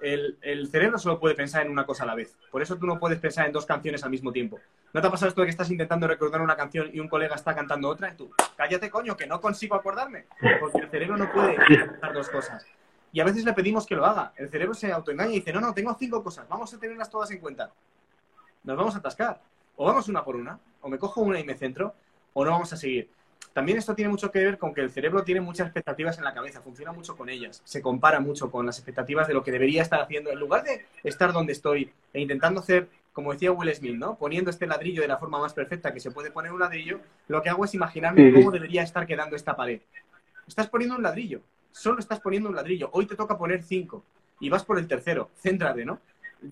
el, 0.00 0.38
el, 0.42 0.68
cerebro 0.68 0.98
solo 0.98 1.18
puede 1.18 1.34
pensar 1.34 1.64
en 1.64 1.72
una 1.72 1.84
cosa 1.84 2.04
a 2.04 2.06
la 2.06 2.14
vez. 2.14 2.36
Por 2.50 2.62
eso 2.62 2.76
tú 2.76 2.86
no 2.86 2.98
puedes 2.98 3.18
pensar 3.18 3.46
en 3.46 3.52
dos 3.52 3.66
canciones 3.66 4.04
al 4.04 4.10
mismo 4.10 4.32
tiempo. 4.32 4.58
¿No 4.92 5.00
te 5.00 5.06
ha 5.06 5.10
pasado 5.10 5.28
esto 5.28 5.40
de 5.40 5.46
que 5.46 5.50
estás 5.50 5.70
intentando 5.70 6.06
recordar 6.06 6.40
una 6.40 6.56
canción 6.56 6.90
y 6.92 7.00
un 7.00 7.08
colega 7.08 7.34
está 7.34 7.54
cantando 7.54 7.88
otra 7.88 8.12
y 8.12 8.16
tú, 8.16 8.30
cállate 8.56 8.90
coño, 8.90 9.16
que 9.16 9.26
no 9.26 9.40
consigo 9.40 9.74
acordarme? 9.74 10.26
Porque 10.60 10.78
el 10.78 10.90
cerebro 10.90 11.16
no 11.16 11.30
puede 11.32 11.56
pensar 11.56 12.12
dos 12.12 12.28
cosas. 12.28 12.64
Y 13.12 13.20
a 13.20 13.24
veces 13.24 13.44
le 13.44 13.52
pedimos 13.54 13.86
que 13.86 13.96
lo 13.96 14.06
haga. 14.06 14.32
El 14.36 14.48
cerebro 14.50 14.74
se 14.74 14.92
autoengaña 14.92 15.32
y 15.32 15.36
dice, 15.36 15.52
no, 15.52 15.60
no, 15.60 15.74
tengo 15.74 15.94
cinco 15.98 16.22
cosas, 16.22 16.48
vamos 16.48 16.72
a 16.72 16.78
tenerlas 16.78 17.10
todas 17.10 17.30
en 17.30 17.38
cuenta. 17.38 17.72
Nos 18.64 18.76
vamos 18.76 18.94
a 18.94 18.98
atascar. 18.98 19.40
O 19.76 19.86
vamos 19.86 20.08
una 20.08 20.24
por 20.24 20.36
una, 20.36 20.58
o 20.80 20.88
me 20.88 20.98
cojo 20.98 21.20
una 21.20 21.38
y 21.38 21.44
me 21.44 21.54
centro, 21.54 21.94
o 22.34 22.44
no 22.44 22.50
vamos 22.50 22.72
a 22.72 22.76
seguir. 22.76 23.10
También 23.58 23.78
esto 23.78 23.96
tiene 23.96 24.08
mucho 24.08 24.30
que 24.30 24.38
ver 24.38 24.56
con 24.56 24.72
que 24.72 24.82
el 24.82 24.88
cerebro 24.88 25.24
tiene 25.24 25.40
muchas 25.40 25.66
expectativas 25.66 26.16
en 26.16 26.22
la 26.22 26.32
cabeza, 26.32 26.60
funciona 26.60 26.92
mucho 26.92 27.16
con 27.16 27.28
ellas, 27.28 27.60
se 27.64 27.82
compara 27.82 28.20
mucho 28.20 28.52
con 28.52 28.64
las 28.64 28.78
expectativas 28.78 29.26
de 29.26 29.34
lo 29.34 29.42
que 29.42 29.50
debería 29.50 29.82
estar 29.82 30.00
haciendo. 30.00 30.30
En 30.30 30.38
lugar 30.38 30.62
de 30.62 30.86
estar 31.02 31.32
donde 31.32 31.54
estoy 31.54 31.90
e 32.12 32.20
intentando 32.20 32.60
hacer, 32.60 32.88
como 33.12 33.32
decía 33.32 33.50
Will 33.50 33.74
Smith, 33.74 33.96
¿no? 33.96 34.14
Poniendo 34.16 34.48
este 34.48 34.68
ladrillo 34.68 35.02
de 35.02 35.08
la 35.08 35.16
forma 35.16 35.40
más 35.40 35.54
perfecta 35.54 35.92
que 35.92 35.98
se 35.98 36.12
puede 36.12 36.30
poner 36.30 36.52
un 36.52 36.60
ladrillo, 36.60 37.00
lo 37.26 37.42
que 37.42 37.48
hago 37.48 37.64
es 37.64 37.74
imaginarme 37.74 38.32
cómo 38.32 38.52
debería 38.52 38.84
estar 38.84 39.08
quedando 39.08 39.34
esta 39.34 39.56
pared. 39.56 39.80
Estás 40.46 40.68
poniendo 40.68 40.94
un 40.94 41.02
ladrillo, 41.02 41.40
solo 41.72 41.98
estás 41.98 42.20
poniendo 42.20 42.48
un 42.48 42.54
ladrillo. 42.54 42.90
Hoy 42.92 43.06
te 43.06 43.16
toca 43.16 43.36
poner 43.36 43.64
cinco 43.64 44.04
y 44.38 44.50
vas 44.50 44.64
por 44.64 44.78
el 44.78 44.86
tercero. 44.86 45.30
Céntrate, 45.42 45.84
¿no? 45.84 45.98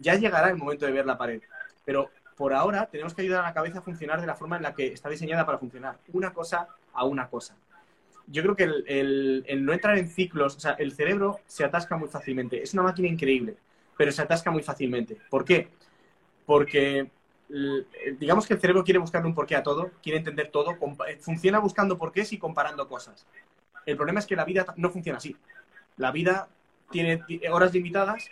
Ya 0.00 0.16
llegará 0.16 0.50
el 0.50 0.56
momento 0.56 0.86
de 0.86 0.90
ver 0.90 1.06
la 1.06 1.16
pared. 1.16 1.40
Pero 1.84 2.10
por 2.36 2.52
ahora 2.52 2.86
tenemos 2.86 3.14
que 3.14 3.22
ayudar 3.22 3.44
a 3.44 3.48
la 3.48 3.54
cabeza 3.54 3.78
a 3.78 3.82
funcionar 3.82 4.20
de 4.20 4.26
la 4.26 4.34
forma 4.34 4.56
en 4.56 4.64
la 4.64 4.74
que 4.74 4.88
está 4.88 5.08
diseñada 5.08 5.46
para 5.46 5.58
funcionar. 5.58 5.98
Una 6.12 6.32
cosa 6.32 6.68
a 6.96 7.04
una 7.04 7.28
cosa. 7.28 7.56
Yo 8.26 8.42
creo 8.42 8.56
que 8.56 8.64
el, 8.64 8.84
el, 8.88 9.44
el, 9.46 9.64
no 9.64 9.72
entrar 9.72 9.96
en 9.98 10.08
ciclos, 10.08 10.56
o 10.56 10.60
sea, 10.60 10.72
el 10.72 10.92
cerebro 10.92 11.38
se 11.46 11.64
atasca 11.64 11.96
muy 11.96 12.08
fácilmente. 12.08 12.62
Es 12.62 12.74
una 12.74 12.82
máquina 12.82 13.08
increíble, 13.08 13.56
pero 13.96 14.10
se 14.10 14.22
atasca 14.22 14.50
muy 14.50 14.62
fácilmente. 14.62 15.16
¿Por 15.30 15.44
qué? 15.44 15.68
Porque 16.44 17.08
digamos 18.18 18.46
que 18.46 18.54
el 18.54 18.60
cerebro 18.60 18.82
quiere 18.82 18.98
buscarle 18.98 19.28
un 19.28 19.34
porqué 19.34 19.54
a 19.54 19.62
todo, 19.62 19.92
quiere 20.02 20.18
entender 20.18 20.50
todo, 20.50 20.76
funciona 21.20 21.60
buscando 21.60 21.96
porqués 21.96 22.32
y 22.32 22.38
comparando 22.38 22.88
cosas. 22.88 23.24
El 23.84 23.96
problema 23.96 24.18
es 24.18 24.26
que 24.26 24.34
la 24.34 24.44
vida 24.44 24.66
no 24.76 24.90
funciona 24.90 25.18
así. 25.18 25.36
La 25.96 26.10
vida 26.10 26.48
tiene 26.90 27.22
horas 27.48 27.72
limitadas, 27.72 28.30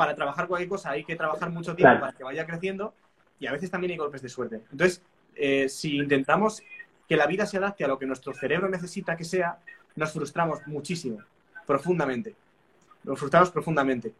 para 0.00 0.14
trabajar 0.14 0.48
cualquier 0.48 0.70
cosa 0.70 0.92
hay 0.92 1.04
que 1.04 1.14
trabajar 1.14 1.50
mucho 1.50 1.74
tiempo 1.74 1.90
claro. 1.90 2.00
para 2.00 2.12
que 2.12 2.24
vaya 2.24 2.46
creciendo 2.46 2.94
y 3.38 3.46
a 3.46 3.52
veces 3.52 3.70
también 3.70 3.90
hay 3.90 3.98
golpes 3.98 4.22
de 4.22 4.30
suerte. 4.30 4.62
Entonces, 4.72 5.02
eh, 5.34 5.68
si 5.68 5.98
intentamos 5.98 6.62
que 7.10 7.16
la 7.16 7.26
vida 7.26 7.44
se 7.44 7.56
adapte 7.56 7.84
a 7.84 7.88
lo 7.88 7.98
que 7.98 8.06
nuestro 8.06 8.32
cerebro 8.32 8.68
necesita 8.68 9.16
que 9.16 9.24
sea, 9.24 9.58
nos 9.96 10.12
frustramos 10.12 10.64
muchísimo, 10.68 11.18
profundamente. 11.66 12.36
Nos 13.02 13.18
frustramos 13.18 13.50
profundamente, 13.50 14.14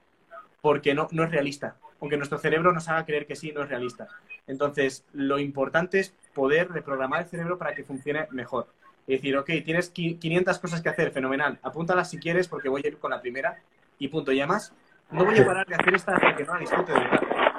porque 0.61 0.93
no, 0.93 1.07
no 1.13 1.23
es 1.23 1.31
realista. 1.31 1.77
Aunque 2.01 2.17
nuestro 2.17 2.39
cerebro 2.39 2.73
nos 2.73 2.89
haga 2.89 3.07
creer 3.07 3.29
que 3.29 3.37
sí, 3.37 3.53
no 3.53 3.63
es 3.63 3.69
realista. 3.69 4.09
Entonces, 4.49 5.05
lo 5.13 5.39
importante 5.39 6.01
es 6.01 6.13
poder 6.35 6.69
reprogramar 6.73 7.23
el 7.23 7.29
cerebro 7.29 7.59
para 7.59 7.77
que 7.77 7.85
funcione 7.85 8.27
mejor. 8.33 8.67
Y 9.07 9.13
decir, 9.13 9.37
ok, 9.37 9.51
tienes 9.65 9.91
500 9.91 10.59
cosas 10.59 10.83
que 10.83 10.89
hacer, 10.89 11.13
fenomenal. 11.13 11.61
Apúntalas 11.63 12.11
si 12.11 12.19
quieres 12.19 12.49
porque 12.49 12.69
voy 12.69 12.83
a 12.85 12.89
ir 12.89 12.99
con 12.99 13.13
la 13.13 13.21
primera 13.21 13.57
y 14.01 14.09
punto. 14.09 14.33
Y 14.33 14.41
además, 14.41 14.73
no 15.13 15.25
voy 15.25 15.39
a 15.39 15.47
parar 15.47 15.65
de 15.65 15.77
hacer 15.77 15.95
esta 15.95 16.17
hasta 16.17 16.35
que 16.35 16.45
no 16.45 16.55
la 16.55 16.59
disfrute 16.59 16.91
de 16.91 16.99
verdad. 16.99 17.50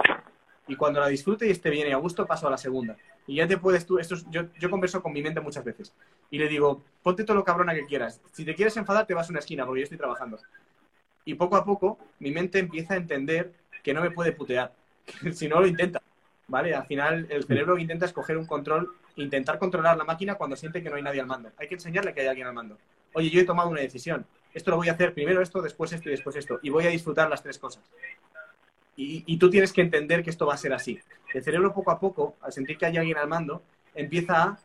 Y 0.68 0.76
cuando 0.76 1.00
la 1.00 1.08
disfrute 1.08 1.48
y 1.48 1.52
esté 1.52 1.70
bien 1.70 1.88
y 1.88 1.92
a 1.92 1.98
gusto, 1.98 2.26
paso 2.26 2.48
a 2.48 2.52
la 2.52 2.58
segunda. 2.58 2.96
Y 3.28 3.36
ya 3.36 3.48
te 3.48 3.58
puedes 3.58 3.86
tú, 3.86 4.00
esto 4.00 4.16
yo, 4.30 4.44
yo 4.60 4.70
converso 4.70 5.02
con 5.02 5.14
mi 5.14 5.22
mente 5.22 5.42
muchas 5.42 5.64
veces. 5.64 5.94
Y 6.30 6.38
le 6.38 6.48
digo, 6.48 6.84
ponte 7.04 7.24
todo 7.24 7.38
lo 7.38 7.44
cabrona 7.44 7.74
que 7.74 7.86
quieras. 7.86 8.22
Si 8.32 8.46
te 8.46 8.56
quieres 8.56 8.76
enfadar, 8.78 9.06
te 9.06 9.14
vas 9.14 9.28
a 9.28 9.32
una 9.32 9.40
esquina, 9.40 9.66
porque 9.66 9.82
yo 9.82 9.84
estoy 9.84 9.98
trabajando. 9.98 10.40
Y 11.26 11.36
poco 11.36 11.56
a 11.56 11.66
poco, 11.66 12.00
mi 12.20 12.32
mente 12.32 12.60
empieza 12.60 12.94
a 12.94 12.98
entender 12.98 13.54
que 13.84 13.94
no 13.94 14.02
me 14.02 14.12
puede 14.12 14.32
putear. 14.32 14.74
si 15.34 15.48
no, 15.48 15.60
lo 15.60 15.68
intenta. 15.68 16.02
¿Vale? 16.48 16.76
Al 16.76 16.86
final, 16.86 17.28
el 17.30 17.46
cerebro 17.46 17.78
intenta 17.78 18.06
escoger 18.06 18.38
un 18.38 18.46
control, 18.46 18.92
intentar 19.16 19.58
controlar 19.58 19.98
la 19.98 20.04
máquina 20.04 20.36
cuando 20.36 20.56
siente 20.56 20.84
que 20.84 20.90
no 20.90 20.96
hay 20.96 21.02
nadie 21.02 21.22
al 21.22 21.28
mando. 21.28 21.52
Hay 21.58 21.68
que 21.68 21.76
enseñarle 21.76 22.14
que 22.14 22.22
hay 22.22 22.28
alguien 22.28 22.48
al 22.48 22.54
mando. 22.54 22.78
Oye, 23.14 23.30
yo 23.30 23.40
he 23.40 23.46
tomado 23.46 23.70
una 23.70 23.82
decisión. 23.82 24.26
Esto 24.54 24.72
lo 24.72 24.78
voy 24.78 24.90
a 24.90 24.94
hacer 24.94 25.14
primero 25.14 25.42
esto, 25.42 25.62
después 25.62 25.94
esto 25.94 26.10
y 26.10 26.12
después 26.12 26.36
esto. 26.36 26.60
Y 26.62 26.70
voy 26.70 26.86
a 26.86 26.90
disfrutar 26.90 27.30
las 27.30 27.42
tres 27.42 27.58
cosas. 27.58 27.84
Y, 28.96 29.38
tú 29.38 29.50
tienes 29.50 29.74
que 29.74 29.82
entender 29.82 30.24
que 30.24 30.30
esto 30.30 30.46
va 30.46 30.54
a 30.54 30.58
ser 30.58 30.74
así. 30.74 31.00
El 31.34 31.44
cerebro 31.44 31.74
poco 31.74 31.92
a 31.92 32.00
poco, 32.00 32.36
al 32.42 32.52
sentir 32.52 32.78
que 32.78 32.86
hay 32.86 32.98
alguien 32.98 33.18
al 33.18 33.28
mando, 33.28 33.64
empieza 33.96 34.44
a 34.44 34.60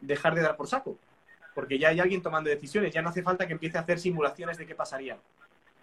dejar 0.00 0.34
de 0.34 0.42
dar 0.42 0.56
por 0.56 0.66
saco. 0.66 0.98
Porque 1.54 1.78
ya 1.78 1.88
hay 1.88 2.00
alguien 2.00 2.22
tomando 2.22 2.50
decisiones, 2.50 2.92
ya 2.92 3.02
no 3.02 3.08
hace 3.08 3.22
falta 3.22 3.46
que 3.46 3.54
empiece 3.54 3.78
a 3.78 3.82
hacer 3.82 3.98
simulaciones 3.98 4.58
de 4.58 4.66
qué 4.66 4.74
pasaría. 4.74 5.16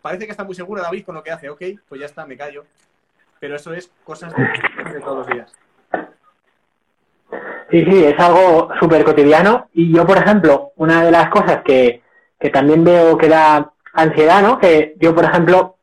Parece 0.01 0.25
que 0.25 0.31
está 0.31 0.43
muy 0.43 0.53
seguro 0.53 0.81
David 0.81 1.03
con 1.03 1.15
lo 1.15 1.23
que 1.23 1.31
hace, 1.31 1.49
ok, 1.49 1.61
pues 1.89 1.99
ya 1.99 2.05
está, 2.05 2.25
me 2.25 2.37
callo. 2.37 2.65
Pero 3.39 3.55
eso 3.55 3.73
es 3.73 3.91
cosas 4.03 4.33
de, 4.35 4.99
todos 4.99 5.17
los 5.17 5.27
días. 5.27 5.51
Sí, 7.71 7.83
sí, 7.83 8.03
es 8.03 8.19
algo 8.19 8.69
súper 8.79 9.03
cotidiano. 9.03 9.69
Y 9.73 9.91
yo, 9.91 10.05
por 10.05 10.17
ejemplo, 10.17 10.73
una 10.75 11.03
de 11.03 11.11
las 11.11 11.29
cosas 11.29 11.63
que, 11.63 12.03
que 12.39 12.49
también 12.49 12.83
veo 12.83 13.17
que 13.17 13.27
da 13.27 13.73
ansiedad, 13.93 14.41
¿no? 14.41 14.59
Que 14.59 14.95
yo, 14.99 15.15
por 15.15 15.25
ejemplo, 15.25 15.74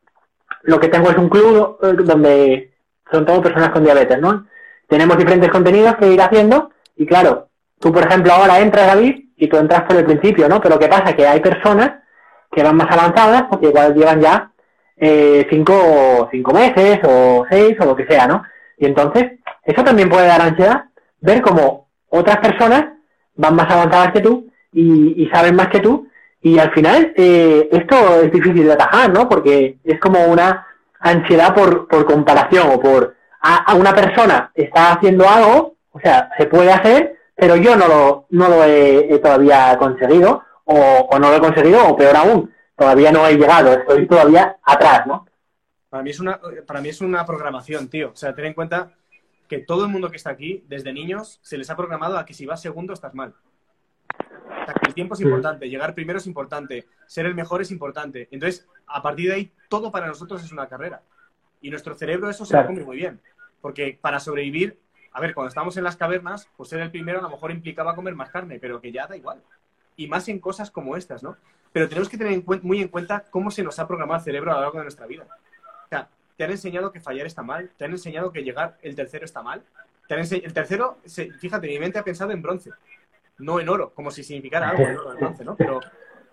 lo 0.63 0.81
que 0.81 0.89
tengo 0.89 1.11
es 1.11 1.17
un 1.17 1.29
club 1.29 1.79
eh, 1.83 1.93
donde 2.05 2.73
son 3.11 3.27
todas 3.27 3.43
personas 3.43 3.71
con 3.71 3.85
diabetes, 3.85 4.19
¿no? 4.21 4.47
Tenemos 4.89 5.17
diferentes 5.17 5.51
contenidos 5.51 5.97
que 5.97 6.13
ir 6.13 6.21
haciendo 6.21 6.71
y 6.97 7.07
claro, 7.07 7.49
tú 7.79 7.93
por 7.93 8.05
ejemplo 8.05 8.33
ahora 8.33 8.61
entras, 8.61 8.87
David, 8.87 9.17
y 9.37 9.49
tú 9.49 9.57
entras 9.57 9.83
por 9.83 9.97
el 9.97 10.05
principio, 10.05 10.49
¿no? 10.49 10.61
Pero 10.61 10.79
¿qué 10.79 10.89
pasa? 10.89 11.15
Que 11.15 11.27
hay 11.27 11.41
personas 11.41 12.03
que 12.51 12.63
van 12.63 12.77
más 12.77 12.91
avanzadas 12.91 13.45
porque 13.51 13.69
igual 13.69 13.95
llevan 13.95 14.21
ya 14.21 14.53
eh, 14.97 15.47
cinco, 15.51 16.29
cinco 16.31 16.53
meses 16.53 17.01
o 17.05 17.45
seis 17.51 17.77
o 17.81 17.85
lo 17.85 17.97
que 17.97 18.07
sea, 18.07 18.27
¿no? 18.27 18.45
Y 18.79 18.87
entonces, 18.87 19.33
eso 19.65 19.83
también 19.83 20.09
puede 20.09 20.27
dar 20.27 20.41
ansiedad, 20.43 20.85
ver 21.21 21.43
cómo 21.43 21.89
otras 22.09 22.39
personas 22.39 22.87
van 23.35 23.57
más 23.57 23.71
avanzadas 23.71 24.13
que 24.13 24.21
tú 24.21 24.51
y, 24.73 25.23
y 25.23 25.29
saben 25.31 25.57
más 25.57 25.69
que 25.69 25.81
tú 25.81 26.09
y 26.43 26.59
al 26.59 26.73
final, 26.73 27.13
eh, 27.17 27.69
esto 27.71 28.21
es 28.21 28.33
difícil 28.33 28.65
de 28.65 28.73
atajar, 28.73 29.13
¿no? 29.13 29.29
Porque 29.29 29.79
es 29.85 30.01
como 30.01 30.27
una 30.27 30.67
ansiedad 30.99 31.55
por, 31.55 31.87
comparación 32.05 32.69
o 32.69 32.81
por 32.81 33.15
a, 33.41 33.75
una 33.75 33.95
persona 33.95 34.51
está 34.55 34.93
haciendo 34.93 35.29
algo, 35.29 35.77
o 35.93 36.01
sea, 36.01 36.31
se 36.37 36.47
puede 36.47 36.73
hacer, 36.73 37.17
pero 37.37 37.55
yo 37.55 37.77
no 37.77 37.87
lo, 37.87 38.27
no 38.31 38.49
lo 38.49 38.65
he, 38.65 39.21
todavía 39.21 39.77
conseguido, 39.79 40.43
o, 40.65 40.75
o, 41.11 41.19
no 41.21 41.31
lo 41.31 41.37
he 41.37 41.41
conseguido, 41.41 41.89
o 41.89 41.97
peor 41.97 42.17
aún, 42.17 42.53
todavía 42.77 43.13
no 43.13 43.27
he 43.27 43.37
llegado, 43.37 43.73
estoy 43.73 44.07
todavía 44.09 44.57
atrás, 44.65 45.07
¿no? 45.07 45.27
Para 45.89 46.03
mí 46.03 46.11
es 46.11 46.19
una, 46.19 46.41
para 46.67 46.81
mí 46.81 46.89
es 46.89 47.01
una 47.01 47.25
programación, 47.25 47.89
tío. 47.89 48.11
O 48.13 48.17
sea, 48.17 48.35
ten 48.35 48.47
en 48.47 48.55
cuenta 48.55 48.93
que 49.47 49.59
todo 49.59 49.85
el 49.85 49.91
mundo 49.91 50.11
que 50.11 50.17
está 50.17 50.31
aquí, 50.31 50.65
desde 50.67 50.93
niños, 50.93 51.39
se 51.43 51.59
les 51.59 51.69
ha 51.71 51.77
programado 51.77 52.19
a 52.19 52.25
que 52.25 52.35
si 52.35 52.47
vas 52.47 52.63
segundo 52.63 52.95
estás 52.95 53.15
mal 53.15 53.35
el 54.87 54.95
tiempo 54.95 55.15
es 55.15 55.21
importante, 55.21 55.69
llegar 55.69 55.95
primero 55.95 56.19
es 56.19 56.27
importante, 56.27 56.87
ser 57.07 57.27
el 57.27 57.35
mejor 57.35 57.63
es 57.63 57.71
importante. 57.71 58.29
Entonces, 58.31 58.67
a 58.87 59.03
partir 59.03 59.29
de 59.29 59.35
ahí, 59.35 59.53
todo 59.69 59.91
para 59.91 60.07
nosotros 60.07 60.43
es 60.45 60.53
una 60.53 60.69
carrera. 60.69 61.03
Y 61.61 61.71
nuestro 61.71 61.95
cerebro 61.95 62.29
eso 62.29 62.45
se 62.45 62.57
lo 62.57 62.67
come 62.67 62.85
muy 62.85 62.97
bien. 62.97 63.21
Porque 63.61 63.99
para 64.01 64.21
sobrevivir, 64.21 64.79
a 65.13 65.21
ver, 65.21 65.35
cuando 65.35 65.49
estamos 65.49 65.77
en 65.77 65.85
las 65.85 65.97
cavernas, 65.97 66.49
pues 66.57 66.69
ser 66.69 66.81
el 66.81 66.91
primero 66.91 67.21
a 67.21 67.23
lo 67.23 67.31
mejor 67.31 67.51
implicaba 67.51 67.95
comer 67.95 68.15
más 68.15 68.31
carne, 68.31 68.59
pero 68.59 68.81
que 68.81 68.93
ya 68.93 69.07
da 69.07 69.17
igual. 69.17 69.41
Y 69.97 70.09
más 70.09 70.29
en 70.29 70.41
cosas 70.41 70.71
como 70.71 70.97
estas, 70.97 71.23
¿no? 71.23 71.37
Pero 71.73 71.89
tenemos 71.89 72.09
que 72.09 72.19
tener 72.19 72.43
muy 72.63 72.81
en 72.81 72.89
cuenta 72.89 73.25
cómo 73.31 73.51
se 73.51 73.63
nos 73.63 73.79
ha 73.79 73.87
programado 73.87 74.19
el 74.19 74.25
cerebro 74.25 74.51
a 74.51 74.55
lo 74.57 74.61
largo 74.63 74.79
de 74.79 74.85
nuestra 74.85 75.07
vida. 75.07 75.25
O 75.25 75.89
sea, 75.89 76.09
te 76.37 76.45
han 76.45 76.51
enseñado 76.51 76.93
que 76.93 77.01
fallar 77.01 77.27
está 77.27 77.43
mal, 77.43 77.71
te 77.77 77.85
han 77.85 77.93
enseñado 77.93 78.33
que 78.33 78.43
llegar 78.43 78.79
el 78.83 78.95
tercero 78.95 79.25
está 79.25 79.43
mal. 79.43 79.63
el 80.09 80.53
tercero, 80.53 80.99
fíjate, 81.39 81.69
mi 81.69 81.79
mente 81.79 81.99
ha 81.99 82.05
pensado 82.05 82.33
en 82.33 82.43
bronce 82.43 82.71
no 83.43 83.61
en 83.61 83.69
oro, 83.69 83.93
como 83.95 84.11
si 84.11 84.23
significara 84.23 84.71
algo 84.71 84.83
en 84.85 84.97
oro 84.97 85.35
¿no? 85.45 85.57
Pero 85.57 85.81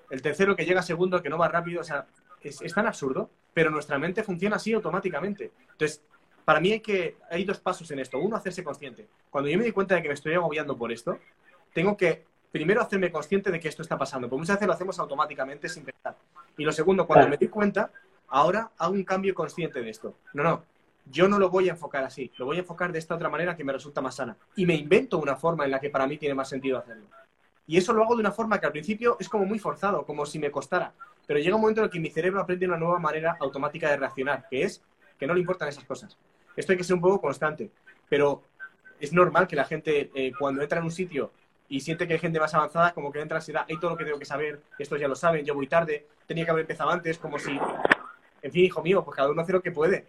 el 0.09 0.21
tercero 0.21 0.55
que 0.55 0.65
llega 0.65 0.81
segundo, 0.81 1.21
que 1.21 1.29
no 1.29 1.37
va 1.37 1.47
rápido, 1.47 1.81
o 1.81 1.83
sea, 1.83 2.05
es, 2.41 2.73
tan 2.73 2.87
absurdo, 2.87 3.29
pero 3.53 3.69
nuestra 3.69 3.99
mente 3.99 4.23
funciona 4.23 4.55
así 4.55 4.73
automáticamente. 4.73 5.51
Entonces, 5.71 6.01
para 6.45 6.59
mí 6.59 6.71
hay 6.71 6.79
que 6.79 7.17
hay 7.29 7.43
dos 7.43 7.59
pasos 7.59 7.89
en 7.91 7.99
esto. 7.99 8.17
Uno, 8.17 8.35
hacerse 8.35 8.63
consciente. 8.63 9.07
Cuando 9.29 9.49
yo 9.49 9.57
me 9.57 9.65
di 9.65 9.71
cuenta 9.71 9.95
de 9.95 10.01
que 10.01 10.07
me 10.07 10.13
estoy 10.13 10.33
agobiando 10.33 10.77
por 10.77 10.91
esto, 10.91 11.19
tengo 11.73 11.97
que 11.97 12.25
primero 12.51 12.81
hacerme 12.81 13.11
consciente 13.11 13.51
de 13.51 13.59
que 13.59 13.67
esto 13.67 13.81
está 13.81 13.97
pasando, 13.97 14.27
porque 14.27 14.39
muchas 14.39 14.55
veces 14.55 14.67
lo 14.67 14.73
hacemos 14.73 14.99
automáticamente 14.99 15.69
sin 15.69 15.83
pensar. 15.83 16.15
Y 16.57 16.63
lo 16.63 16.71
segundo, 16.71 17.05
cuando 17.05 17.27
me 17.27 17.37
di 17.37 17.47
cuenta, 17.47 17.91
ahora 18.29 18.71
hago 18.77 18.93
un 18.93 19.03
cambio 19.03 19.35
consciente 19.35 19.81
de 19.81 19.89
esto. 19.89 20.15
No, 20.33 20.43
no, 20.43 20.63
yo 21.11 21.27
no 21.27 21.39
lo 21.39 21.49
voy 21.49 21.69
a 21.69 21.71
enfocar 21.71 22.03
así, 22.03 22.31
lo 22.37 22.45
voy 22.45 22.57
a 22.57 22.59
enfocar 22.59 22.91
de 22.91 22.99
esta 22.99 23.15
otra 23.15 23.29
manera 23.29 23.55
que 23.55 23.63
me 23.63 23.73
resulta 23.73 24.01
más 24.01 24.15
sana. 24.15 24.37
Y 24.55 24.65
me 24.65 24.75
invento 24.75 25.17
una 25.17 25.35
forma 25.35 25.65
en 25.65 25.71
la 25.71 25.79
que 25.79 25.89
para 25.89 26.07
mí 26.07 26.17
tiene 26.17 26.35
más 26.35 26.49
sentido 26.49 26.77
hacerlo. 26.77 27.05
Y 27.65 27.77
eso 27.77 27.93
lo 27.93 28.03
hago 28.03 28.15
de 28.15 28.21
una 28.21 28.31
forma 28.31 28.59
que 28.59 28.65
al 28.65 28.71
principio 28.71 29.17
es 29.19 29.29
como 29.29 29.45
muy 29.45 29.59
forzado, 29.59 30.05
como 30.05 30.25
si 30.25 30.39
me 30.39 30.51
costara. 30.51 30.93
Pero 31.27 31.39
llega 31.39 31.55
un 31.55 31.61
momento 31.61 31.81
en 31.81 31.85
el 31.85 31.91
que 31.91 31.99
mi 31.99 32.09
cerebro 32.09 32.41
aprende 32.41 32.65
una 32.65 32.77
nueva 32.77 32.99
manera 32.99 33.37
automática 33.39 33.89
de 33.89 33.97
reaccionar, 33.97 34.47
que 34.49 34.63
es 34.63 34.81
que 35.19 35.27
no 35.27 35.33
le 35.33 35.41
importan 35.41 35.67
esas 35.67 35.83
cosas. 35.83 36.17
Esto 36.55 36.71
hay 36.71 36.77
que 36.77 36.83
ser 36.83 36.95
un 36.95 37.01
poco 37.01 37.21
constante. 37.21 37.69
Pero 38.09 38.41
es 38.99 39.13
normal 39.13 39.47
que 39.47 39.55
la 39.55 39.65
gente, 39.65 40.09
eh, 40.13 40.31
cuando 40.37 40.61
entra 40.61 40.79
en 40.79 40.85
un 40.85 40.91
sitio 40.91 41.31
y 41.67 41.81
siente 41.81 42.07
que 42.07 42.13
hay 42.13 42.19
gente 42.19 42.39
más 42.39 42.53
avanzada, 42.53 42.93
como 42.93 43.11
que 43.11 43.21
entra 43.21 43.39
da, 43.53 43.65
hay 43.69 43.79
todo 43.79 43.91
lo 43.91 43.97
que 43.97 44.05
tengo 44.05 44.17
que 44.17 44.25
saber, 44.25 44.61
estos 44.79 44.99
ya 44.99 45.07
lo 45.07 45.15
saben, 45.15 45.45
yo 45.45 45.53
voy 45.53 45.67
tarde, 45.67 46.07
tenía 46.25 46.45
que 46.45 46.51
haber 46.51 46.61
empezado 46.61 46.89
antes, 46.89 47.19
como 47.19 47.37
si 47.37 47.59
en 48.41 48.51
fin, 48.51 48.65
hijo 48.65 48.81
mío, 48.81 49.03
pues 49.03 49.15
cada 49.15 49.29
uno 49.29 49.41
hace 49.41 49.53
lo 49.53 49.61
que 49.61 49.71
puede. 49.71 50.07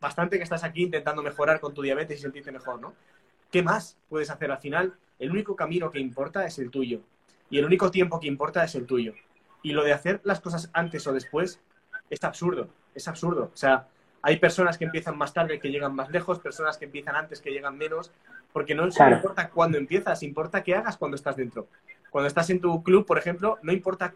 Bastante 0.00 0.36
que 0.36 0.44
estás 0.44 0.64
aquí 0.64 0.84
intentando 0.84 1.22
mejorar 1.22 1.60
con 1.60 1.74
tu 1.74 1.82
diabetes 1.82 2.18
y 2.18 2.22
sentirte 2.22 2.52
mejor, 2.52 2.80
¿no? 2.80 2.94
¿Qué 3.50 3.62
más 3.62 3.98
puedes 4.08 4.30
hacer 4.30 4.50
al 4.50 4.58
final? 4.58 4.94
El 5.18 5.30
único 5.30 5.56
camino 5.56 5.90
que 5.90 5.98
importa 5.98 6.44
es 6.46 6.58
el 6.58 6.70
tuyo. 6.70 7.00
Y 7.48 7.58
el 7.58 7.64
único 7.64 7.90
tiempo 7.90 8.20
que 8.20 8.26
importa 8.26 8.64
es 8.64 8.74
el 8.74 8.86
tuyo. 8.86 9.14
Y 9.62 9.72
lo 9.72 9.84
de 9.84 9.92
hacer 9.92 10.20
las 10.24 10.40
cosas 10.40 10.70
antes 10.72 11.06
o 11.06 11.12
después 11.12 11.60
es 12.10 12.24
absurdo. 12.24 12.68
Es 12.94 13.08
absurdo. 13.08 13.50
O 13.52 13.56
sea, 13.56 13.88
hay 14.22 14.38
personas 14.38 14.76
que 14.78 14.84
empiezan 14.84 15.16
más 15.16 15.32
tarde 15.32 15.60
que 15.60 15.70
llegan 15.70 15.94
más 15.94 16.10
lejos, 16.10 16.40
personas 16.40 16.78
que 16.78 16.86
empiezan 16.86 17.16
antes 17.16 17.40
que 17.40 17.50
llegan 17.50 17.78
menos, 17.78 18.10
porque 18.52 18.74
no 18.74 18.86
importa 18.86 19.50
cuándo 19.50 19.78
empiezas, 19.78 20.22
importa 20.22 20.62
qué 20.62 20.74
hagas 20.74 20.96
cuando 20.96 21.14
estás 21.14 21.36
dentro. 21.36 21.68
Cuando 22.10 22.28
estás 22.28 22.50
en 22.50 22.60
tu 22.60 22.82
club, 22.82 23.06
por 23.06 23.18
ejemplo, 23.18 23.58
no 23.62 23.72
importa 23.72 24.14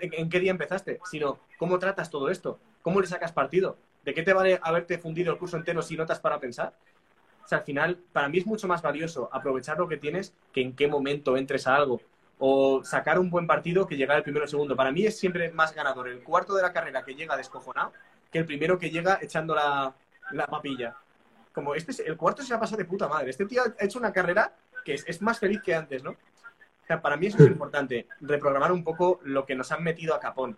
en 0.00 0.30
qué 0.30 0.40
día 0.40 0.50
empezaste, 0.50 1.00
sino 1.10 1.38
cómo 1.58 1.78
tratas 1.78 2.10
todo 2.10 2.30
esto, 2.30 2.58
cómo 2.82 3.00
le 3.00 3.06
sacas 3.06 3.32
partido, 3.32 3.76
de 4.04 4.14
qué 4.14 4.22
te 4.22 4.32
vale 4.32 4.58
haberte 4.62 4.98
fundido 4.98 5.32
el 5.32 5.38
curso 5.38 5.56
entero 5.56 5.82
si 5.82 5.96
notas 5.96 6.20
para 6.20 6.38
pensar. 6.38 6.74
O 7.44 7.48
sea, 7.48 7.58
al 7.58 7.64
final, 7.64 7.98
para 8.12 8.28
mí 8.28 8.38
es 8.38 8.46
mucho 8.46 8.66
más 8.66 8.82
valioso 8.82 9.28
aprovechar 9.32 9.78
lo 9.78 9.88
que 9.88 9.96
tienes 9.96 10.34
que 10.52 10.62
en 10.62 10.74
qué 10.74 10.88
momento 10.88 11.36
entres 11.36 11.66
a 11.66 11.76
algo. 11.76 12.00
O 12.38 12.84
sacar 12.84 13.18
un 13.18 13.30
buen 13.30 13.46
partido 13.46 13.86
que 13.86 13.96
llegar 13.96 14.16
el 14.16 14.22
primero 14.22 14.44
o 14.44 14.48
segundo. 14.48 14.76
Para 14.76 14.92
mí 14.92 15.06
es 15.06 15.18
siempre 15.18 15.50
más 15.52 15.74
ganador 15.74 16.08
el 16.08 16.22
cuarto 16.22 16.54
de 16.54 16.62
la 16.62 16.72
carrera 16.72 17.04
que 17.04 17.14
llega 17.14 17.36
descojonado 17.36 17.92
que 18.30 18.38
el 18.38 18.46
primero 18.46 18.78
que 18.78 18.90
llega 18.90 19.18
echando 19.22 19.54
la, 19.54 19.94
papilla. 20.50 20.96
Como 21.52 21.74
este 21.74 22.06
el 22.06 22.16
cuarto 22.16 22.42
se 22.42 22.52
ha 22.52 22.60
pasado 22.60 22.78
de 22.78 22.84
puta 22.84 23.08
madre. 23.08 23.30
Este 23.30 23.46
tío 23.46 23.62
ha 23.62 23.84
hecho 23.84 23.98
una 23.98 24.12
carrera 24.12 24.54
que 24.84 24.94
es, 24.94 25.04
es 25.06 25.22
más 25.22 25.38
feliz 25.38 25.62
que 25.62 25.74
antes, 25.74 26.02
¿no? 26.02 26.16
Para 27.02 27.16
mí 27.16 27.26
eso 27.26 27.42
es 27.42 27.48
importante, 27.48 28.06
reprogramar 28.20 28.72
un 28.72 28.84
poco 28.84 29.20
lo 29.24 29.44
que 29.44 29.54
nos 29.54 29.70
han 29.72 29.82
metido 29.82 30.14
a 30.14 30.20
capón. 30.20 30.56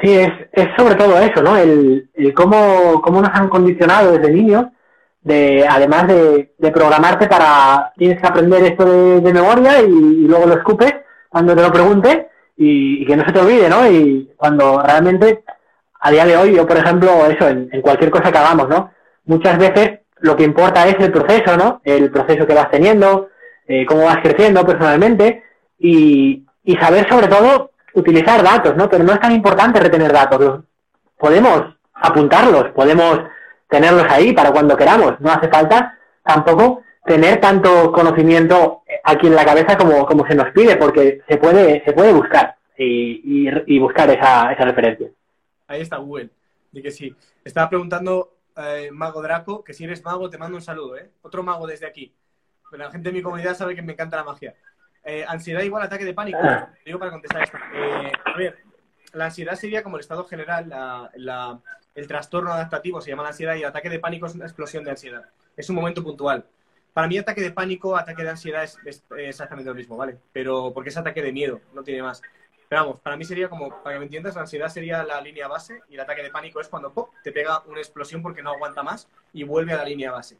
Sí, 0.00 0.12
es, 0.12 0.30
es 0.52 0.68
sobre 0.76 0.94
todo 0.94 1.18
eso, 1.18 1.42
¿no? 1.42 1.56
El, 1.56 2.08
cómo, 2.34 3.00
cómo, 3.02 3.20
nos 3.20 3.30
han 3.32 3.48
condicionado 3.48 4.12
desde 4.12 4.32
niños, 4.32 4.66
de, 5.22 5.66
además 5.68 6.06
de, 6.08 6.54
de 6.58 6.70
programarte 6.70 7.26
para, 7.26 7.92
tienes 7.96 8.20
que 8.20 8.26
aprender 8.26 8.62
esto 8.64 9.20
de, 9.20 9.32
memoria 9.32 9.80
y, 9.80 10.26
luego 10.26 10.46
lo 10.46 10.54
escupes 10.54 10.94
cuando 11.28 11.54
te 11.54 11.62
lo 11.62 11.72
pregunte 11.72 12.28
y, 12.56 13.04
que 13.06 13.16
no 13.16 13.24
se 13.24 13.32
te 13.32 13.40
olvide, 13.40 13.68
¿no? 13.68 13.90
Y 13.90 14.32
cuando 14.36 14.82
realmente, 14.82 15.44
a 16.00 16.10
día 16.10 16.26
de 16.26 16.36
hoy, 16.36 16.54
yo 16.54 16.66
por 16.66 16.76
ejemplo, 16.76 17.26
eso, 17.26 17.48
en, 17.48 17.68
en 17.72 17.80
cualquier 17.80 18.10
cosa 18.10 18.30
que 18.30 18.38
hagamos, 18.38 18.68
¿no? 18.68 18.92
Muchas 19.24 19.58
veces 19.58 20.00
lo 20.18 20.36
que 20.36 20.44
importa 20.44 20.86
es 20.86 20.96
el 21.00 21.12
proceso, 21.12 21.56
¿no? 21.56 21.80
El 21.84 22.10
proceso 22.10 22.46
que 22.46 22.54
vas 22.54 22.70
teniendo, 22.70 23.28
eh, 23.66 23.86
cómo 23.86 24.04
vas 24.04 24.18
creciendo 24.22 24.64
personalmente 24.64 25.42
y, 25.78 26.44
saber 26.80 27.08
sobre 27.08 27.28
todo 27.28 27.70
utilizar 27.94 28.42
datos, 28.42 28.76
¿no? 28.76 28.88
Pero 28.88 29.04
no 29.04 29.12
es 29.12 29.20
tan 29.20 29.32
importante 29.32 29.80
retener 29.80 30.12
datos. 30.12 30.64
Podemos 31.18 31.76
apuntarlos, 31.94 32.70
podemos 32.70 33.20
tenerlos 33.68 34.06
ahí 34.10 34.32
para 34.32 34.50
cuando 34.50 34.76
queramos. 34.76 35.20
No 35.20 35.30
hace 35.30 35.48
falta 35.48 35.98
tampoco 36.22 36.82
tener 37.04 37.40
tanto 37.40 37.92
conocimiento 37.92 38.82
aquí 39.04 39.26
en 39.26 39.34
la 39.34 39.44
cabeza 39.44 39.76
como, 39.76 40.06
como 40.06 40.26
se 40.26 40.34
nos 40.34 40.50
pide, 40.52 40.76
porque 40.76 41.20
se 41.28 41.36
puede, 41.36 41.84
se 41.84 41.92
puede 41.92 42.12
buscar 42.12 42.56
y, 42.76 43.48
y, 43.66 43.78
buscar 43.78 44.10
esa, 44.10 44.52
esa 44.52 44.64
referencia. 44.64 45.08
Ahí 45.66 45.82
está 45.82 45.98
Google. 45.98 46.30
De 46.72 46.82
que 46.82 46.90
sí. 46.90 47.14
Estaba 47.44 47.68
preguntando 47.68 48.34
eh, 48.56 48.90
Mago 48.92 49.22
Draco, 49.22 49.62
que 49.62 49.74
si 49.74 49.84
eres 49.84 50.04
mago 50.04 50.30
te 50.30 50.38
mando 50.38 50.56
un 50.56 50.62
saludo, 50.62 50.96
¿eh? 50.96 51.10
Otro 51.22 51.42
mago 51.42 51.66
desde 51.66 51.86
aquí. 51.86 52.12
Pero 52.74 52.86
la 52.86 52.90
gente 52.90 53.08
de 53.10 53.12
mi 53.12 53.22
comunidad 53.22 53.54
sabe 53.54 53.76
que 53.76 53.82
me 53.82 53.92
encanta 53.92 54.16
la 54.16 54.24
magia. 54.24 54.52
Eh, 55.04 55.24
ansiedad 55.28 55.62
igual 55.62 55.84
ataque 55.84 56.04
de 56.04 56.12
pánico. 56.12 56.40
Ah. 56.42 56.70
Digo 56.84 56.98
para 56.98 57.12
contestar 57.12 57.44
esto. 57.44 57.56
Eh, 57.72 58.10
a 58.24 58.36
ver, 58.36 58.58
la 59.12 59.26
ansiedad 59.26 59.54
sería 59.54 59.84
como 59.84 59.94
el 59.96 60.00
estado 60.00 60.24
general, 60.24 60.68
la- 60.68 61.08
la- 61.14 61.60
el 61.94 62.08
trastorno 62.08 62.52
adaptativo 62.52 63.00
se 63.00 63.10
llama 63.10 63.22
la 63.22 63.28
ansiedad 63.28 63.54
y 63.54 63.60
el 63.60 63.66
ataque 63.66 63.88
de 63.90 64.00
pánico 64.00 64.26
es 64.26 64.34
una 64.34 64.44
explosión 64.46 64.82
de 64.82 64.90
ansiedad. 64.90 65.22
Es 65.56 65.70
un 65.70 65.76
momento 65.76 66.02
puntual. 66.02 66.44
Para 66.92 67.06
mí 67.06 67.16
ataque 67.16 67.42
de 67.42 67.52
pánico, 67.52 67.96
ataque 67.96 68.24
de 68.24 68.30
ansiedad 68.30 68.64
es, 68.64 68.76
es 68.84 69.04
exactamente 69.16 69.70
lo 69.70 69.76
mismo, 69.76 69.96
¿vale? 69.96 70.18
Pero 70.32 70.72
porque 70.74 70.88
es 70.90 70.96
ataque 70.96 71.22
de 71.22 71.30
miedo, 71.30 71.60
no 71.74 71.84
tiene 71.84 72.02
más. 72.02 72.22
Pero 72.68 72.82
vamos, 72.82 73.00
para 73.00 73.16
mí 73.16 73.24
sería 73.24 73.48
como, 73.48 73.82
para 73.84 73.94
que 73.94 74.00
me 74.00 74.06
entiendas, 74.06 74.34
la 74.34 74.40
ansiedad 74.40 74.68
sería 74.68 75.04
la 75.04 75.20
línea 75.20 75.46
base 75.46 75.80
y 75.88 75.94
el 75.94 76.00
ataque 76.00 76.24
de 76.24 76.30
pánico 76.30 76.60
es 76.60 76.66
cuando 76.66 76.92
¡pop! 76.92 77.10
te 77.22 77.30
pega 77.30 77.60
una 77.66 77.78
explosión 77.78 78.20
porque 78.20 78.42
no 78.42 78.50
aguanta 78.50 78.82
más 78.82 79.06
y 79.32 79.44
vuelve 79.44 79.74
a 79.74 79.76
la 79.76 79.84
línea 79.84 80.10
base. 80.10 80.38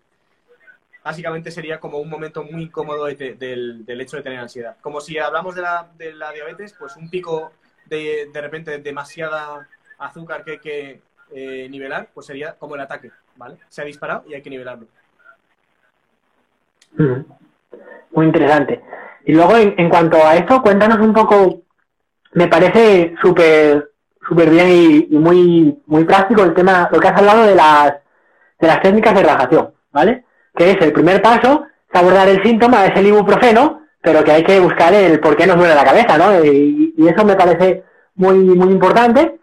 Básicamente 1.04 1.50
sería 1.50 1.78
como 1.78 1.99
un 1.99 2.08
momento 2.08 2.42
muy 2.44 2.62
incómodo 2.62 3.04
de 3.04 3.14
te- 3.14 3.34
del, 3.34 3.84
del 3.84 4.00
hecho 4.00 4.16
de 4.16 4.23
tener 4.23 4.38
ansiedad. 4.38 4.76
Como 4.80 5.00
si 5.02 5.18
hablamos 5.18 5.54
de 5.54 5.61
la, 5.62 5.87
de 5.99 6.14
la 6.14 6.32
diabetes, 6.32 6.75
pues 6.78 6.96
un 6.96 7.11
pico 7.11 7.52
de, 7.84 8.30
de 8.32 8.40
repente 8.40 8.70
de 8.70 8.78
demasiada 8.78 9.68
azúcar 9.99 10.42
que 10.44 10.52
hay 10.52 10.58
que 10.58 11.02
eh, 11.32 11.68
nivelar, 11.70 12.08
pues 12.14 12.26
sería 12.26 12.54
como 12.54 12.75
el 12.75 12.80
ataque, 12.80 13.11
¿vale? 13.37 13.58
Se 13.68 13.82
ha 13.82 13.84
disparado 13.84 14.25
y 14.26 14.34
hay 14.34 14.40
que 14.42 14.49
nivelarlo. 14.50 14.87
Muy 18.12 18.26
interesante. 18.26 18.80
Y 19.26 19.32
luego, 19.32 19.56
en, 19.56 19.75
en 19.78 19.88
cuanto 19.90 20.16
a 20.25 20.37
esto, 20.37 20.62
cuéntanos 20.62 20.99
un 21.00 21.12
poco, 21.12 21.62
me 22.32 22.49
parece 22.49 23.14
súper 23.20 23.90
súper 24.26 24.49
bien 24.49 24.68
y, 24.70 25.14
y 25.14 25.18
muy 25.18 25.82
muy 25.84 26.04
práctico 26.04 26.42
el 26.44 26.54
tema, 26.54 26.88
lo 26.90 26.99
que 26.99 27.08
has 27.08 27.18
hablado 27.18 27.42
de 27.44 27.54
las, 27.54 27.92
de 28.58 28.66
las 28.66 28.80
técnicas 28.80 29.14
de 29.14 29.20
relajación, 29.20 29.75
¿vale? 29.92 30.25
Que 30.54 30.73
es 30.73 30.80
el 30.80 30.92
primer 30.92 31.20
paso, 31.23 31.66
es 31.92 32.00
abordar 32.00 32.28
el 32.28 32.42
síntoma, 32.42 32.87
es 32.87 32.96
el 32.96 33.06
ibuprofeno, 33.06 33.82
pero 34.00 34.23
que 34.23 34.32
hay 34.32 34.44
que 34.44 34.61
buscar 34.61 34.92
el 34.92 35.18
por 35.20 35.37
qué 35.37 35.46
nos 35.46 35.56
duele 35.56 35.75
la 35.75 35.84
cabeza, 35.84 36.18
¿no? 36.18 36.44
Y, 36.44 36.94
eso 37.08 37.25
me 37.25 37.34
parece 37.34 37.82
muy, 38.14 38.37
muy 38.37 38.73
importante. 38.73 39.38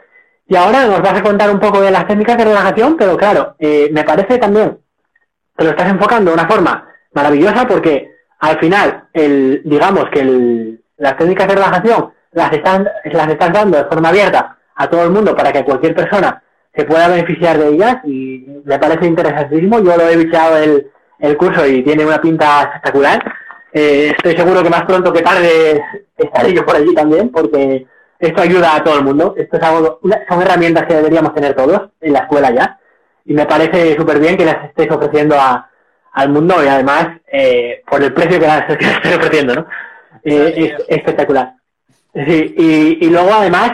Y 0.47 0.55
ahora 0.55 0.85
nos 0.85 1.01
vas 1.01 1.19
a 1.19 1.23
contar 1.23 1.49
un 1.49 1.59
poco 1.59 1.81
de 1.81 1.91
las 1.91 2.07
técnicas 2.07 2.37
de 2.37 2.45
relajación, 2.45 2.95
pero 2.97 3.17
claro, 3.17 3.55
eh, 3.59 3.89
me 3.91 4.03
parece 4.03 4.37
también 4.37 4.77
que 5.57 5.63
lo 5.63 5.71
estás 5.71 5.89
enfocando 5.89 6.31
de 6.31 6.35
una 6.35 6.47
forma 6.47 6.87
maravillosa 7.13 7.67
porque 7.67 8.11
al 8.39 8.59
final, 8.59 9.07
el, 9.13 9.61
digamos 9.65 10.09
que 10.11 10.21
el, 10.21 10.83
las 10.97 11.17
técnicas 11.17 11.47
de 11.47 11.55
relajación 11.55 12.11
las 12.31 12.51
están, 12.53 12.87
las 13.05 13.29
estás 13.29 13.53
dando 13.53 13.77
de 13.77 13.85
forma 13.85 14.09
abierta 14.09 14.57
a 14.75 14.89
todo 14.89 15.03
el 15.03 15.11
mundo 15.11 15.35
para 15.35 15.51
que 15.51 15.63
cualquier 15.63 15.95
persona 15.95 16.41
se 16.73 16.85
pueda 16.85 17.07
beneficiar 17.07 17.57
de 17.57 17.69
ellas 17.69 17.97
y 18.05 18.45
me 18.63 18.79
parece 18.79 19.05
interesantísimo. 19.05 19.79
Yo 19.79 19.97
lo 19.97 20.07
he 20.07 20.17
bicheado 20.17 20.57
el, 20.57 20.91
el 21.21 21.37
curso 21.37 21.65
y 21.67 21.83
tiene 21.83 22.05
una 22.05 22.21
pinta 22.21 22.63
espectacular. 22.63 23.23
Eh, 23.73 24.13
estoy 24.17 24.35
seguro 24.35 24.61
que 24.63 24.69
más 24.69 24.83
pronto 24.85 25.13
que 25.13 25.21
tarde 25.21 25.81
estaré 26.17 26.53
yo 26.53 26.65
por 26.65 26.75
allí 26.75 26.93
también 26.93 27.29
porque 27.29 27.85
esto 28.19 28.41
ayuda 28.41 28.75
a 28.75 28.83
todo 28.83 28.97
el 28.99 29.05
mundo. 29.05 29.33
Esto 29.37 29.57
es 29.57 29.63
algo, 29.63 29.99
una- 30.03 30.21
son 30.27 30.41
herramientas 30.41 30.85
que 30.85 30.95
deberíamos 30.95 31.33
tener 31.33 31.55
todos 31.55 31.89
en 32.01 32.13
la 32.13 32.19
escuela 32.19 32.51
ya 32.51 32.79
y 33.25 33.33
me 33.33 33.45
parece 33.45 33.95
súper 33.95 34.19
bien 34.19 34.35
que 34.37 34.45
las 34.45 34.65
estéis 34.65 34.91
ofreciendo 34.91 35.35
a, 35.39 35.69
al 36.13 36.29
mundo 36.29 36.63
y 36.63 36.67
además 36.67 37.07
eh, 37.31 37.81
por 37.89 38.03
el 38.03 38.13
precio 38.13 38.39
que 38.39 38.47
las, 38.47 38.65
que 38.77 38.85
las 38.85 39.17
ofreciendo, 39.17 39.55
¿no? 39.55 39.67
Eh, 40.23 40.75
es, 40.77 40.85
espectacular. 40.97 41.53
Sí, 42.13 42.53
y, 42.57 43.05
y 43.05 43.09
luego 43.09 43.33
además 43.33 43.71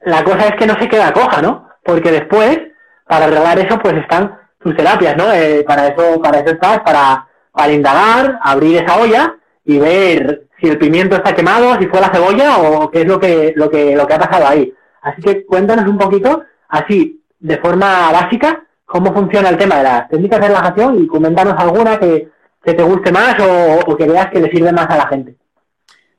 la 0.00 0.22
cosa 0.24 0.46
es 0.48 0.56
que 0.56 0.66
no 0.66 0.78
se 0.78 0.88
queda 0.88 1.12
coja, 1.12 1.42
¿no? 1.42 1.68
Porque 1.82 2.10
después, 2.12 2.58
para 3.06 3.24
arreglar 3.26 3.58
eso, 3.58 3.78
pues 3.80 3.94
están 3.96 4.38
sus 4.68 4.76
terapias, 4.76 5.16
¿no? 5.16 5.32
Eh, 5.32 5.64
para 5.66 5.88
eso, 5.88 6.20
para 6.20 6.40
eso 6.40 6.50
estás, 6.50 6.80
para, 6.80 7.26
para 7.52 7.72
indagar, 7.72 8.38
abrir 8.42 8.82
esa 8.82 8.98
olla 8.98 9.36
y 9.64 9.78
ver 9.78 10.46
si 10.60 10.68
el 10.68 10.78
pimiento 10.78 11.16
está 11.16 11.34
quemado, 11.34 11.78
si 11.78 11.86
fue 11.86 12.00
la 12.00 12.10
cebolla 12.10 12.58
o 12.58 12.90
qué 12.90 13.02
es 13.02 13.06
lo 13.06 13.18
que, 13.18 13.52
lo 13.56 13.70
que, 13.70 13.96
lo 13.96 14.06
que 14.06 14.14
ha 14.14 14.18
pasado 14.18 14.46
ahí. 14.46 14.72
Así 15.02 15.22
que 15.22 15.44
cuéntanos 15.46 15.86
un 15.88 15.98
poquito, 15.98 16.44
así, 16.68 17.22
de 17.38 17.58
forma 17.58 18.12
básica, 18.12 18.64
cómo 18.84 19.12
funciona 19.12 19.48
el 19.48 19.56
tema 19.56 19.76
de 19.76 19.84
las 19.84 20.08
técnicas 20.08 20.40
de 20.40 20.48
relajación 20.48 21.02
y 21.02 21.06
coméntanos 21.06 21.54
alguna 21.56 21.98
que, 21.98 22.28
te 22.62 22.82
guste 22.82 23.10
más 23.10 23.40
o, 23.40 23.80
o 23.86 23.96
que 23.96 24.06
veas 24.06 24.26
que 24.30 24.40
le 24.40 24.50
sirve 24.50 24.70
más 24.72 24.90
a 24.90 24.98
la 24.98 25.06
gente. 25.06 25.36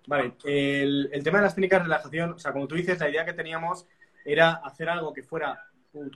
Vale, 0.08 0.34
el, 0.44 1.08
el 1.14 1.24
tema 1.24 1.38
de 1.38 1.44
las 1.44 1.54
técnicas 1.54 1.82
de 1.82 1.84
relajación, 1.84 2.32
o 2.32 2.40
sea, 2.40 2.52
como 2.52 2.68
tú 2.68 2.74
dices, 2.74 3.00
la 3.00 3.10
idea 3.10 3.24
que 3.24 3.34
teníamos 3.34 3.86
era 4.26 4.62
hacer 4.64 4.90
algo 4.90 5.14
que 5.14 5.22
fuera 5.22 5.64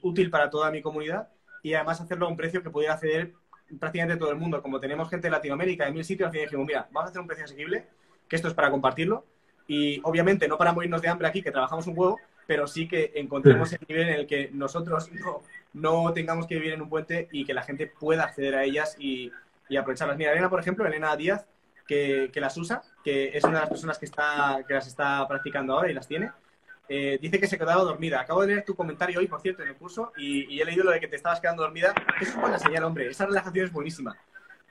útil 0.02 0.32
para 0.32 0.50
toda 0.50 0.72
mi 0.72 0.82
comunidad 0.82 1.28
y 1.64 1.74
además 1.74 2.00
hacerlo 2.02 2.28
a 2.28 2.30
un 2.30 2.38
precio 2.38 2.62
que 2.62 2.70
pudiera 2.70 2.94
acceder 2.94 3.32
prácticamente 3.80 4.20
todo 4.20 4.30
el 4.30 4.38
mundo. 4.38 4.62
Como 4.62 4.80
tenemos 4.80 5.10
gente 5.10 5.28
de 5.28 5.32
Latinoamérica, 5.32 5.86
de 5.86 5.92
mil 5.92 6.04
sitios, 6.04 6.28
al 6.28 6.32
final 6.34 6.46
dijimos, 6.46 6.68
mira, 6.68 6.88
vamos 6.92 7.08
a 7.08 7.10
hacer 7.10 7.22
un 7.22 7.28
precio 7.28 7.46
asequible, 7.46 7.88
que 8.28 8.36
esto 8.36 8.50
es 8.50 8.54
para 8.54 8.70
compartirlo 8.70 9.26
y 9.66 10.02
obviamente 10.04 10.48
no 10.48 10.58
para 10.58 10.74
morirnos 10.74 11.02
de 11.02 11.08
hambre 11.08 11.28
aquí, 11.28 11.42
que 11.42 11.52
trabajamos 11.52 11.88
un 11.88 11.98
huevo, 11.98 12.20
pero 12.46 12.68
sí 12.68 12.88
que 12.88 13.14
encontremos 13.16 13.72
el 13.72 13.80
nivel 13.88 14.10
en 14.10 14.16
el 14.16 14.28
que 14.28 14.50
nosotros 14.52 15.10
no, 15.14 15.42
no 15.74 16.14
tengamos 16.14 16.46
que 16.46 16.56
vivir 16.56 16.74
en 16.74 16.82
un 16.82 16.90
puente 16.90 17.30
y 17.32 17.46
que 17.46 17.54
la 17.54 17.64
gente 17.64 17.88
pueda 17.88 18.26
acceder 18.26 18.56
a 18.56 18.66
ellas 18.66 18.98
y, 19.00 19.32
y 19.70 19.78
aprovecharlas. 19.78 20.18
Mira, 20.18 20.32
Elena, 20.32 20.50
por 20.50 20.60
ejemplo, 20.60 20.86
Elena 20.86 21.16
Díaz, 21.16 21.48
que, 21.88 22.30
que 22.34 22.42
las 22.42 22.58
usa, 22.58 22.82
que 23.04 23.38
es 23.38 23.44
una 23.46 23.54
de 23.54 23.60
las 23.62 23.70
personas 23.70 23.98
que, 23.98 24.06
está, 24.06 24.60
que 24.68 24.74
las 24.74 24.88
está 24.88 25.26
practicando 25.28 25.74
ahora 25.74 25.90
y 25.90 25.94
las 25.94 26.08
tiene, 26.08 26.32
eh, 26.90 27.18
dice 27.22 27.40
que 27.40 27.48
se 27.48 27.58
quedaba 27.58 27.82
dormida. 27.84 28.22
Acabo 28.22 28.42
de 28.42 28.48
leer 28.48 28.66
tu 28.66 28.76
comentario 28.76 29.20
hoy, 29.20 29.28
por 29.28 29.42
cierto, 29.42 29.64
en 29.64 29.70
el 29.70 29.76
curso, 29.76 30.12
y, 30.18 30.54
y 30.54 30.62
he 30.62 30.66
leído 30.66 30.84
lo 30.84 30.92
de 30.92 31.00
que 31.00 31.08
te 31.08 31.16
estabas 31.16 31.40
quedando 31.40 31.64
dormida. 31.64 31.94
Eso 32.20 32.32
es 32.32 32.42
buena 32.42 32.60
señal, 32.60 32.84
hombre. 32.84 33.08
Esa 33.10 33.26
relajación 33.26 33.66
es 33.66 33.72
buenísima. 33.72 34.16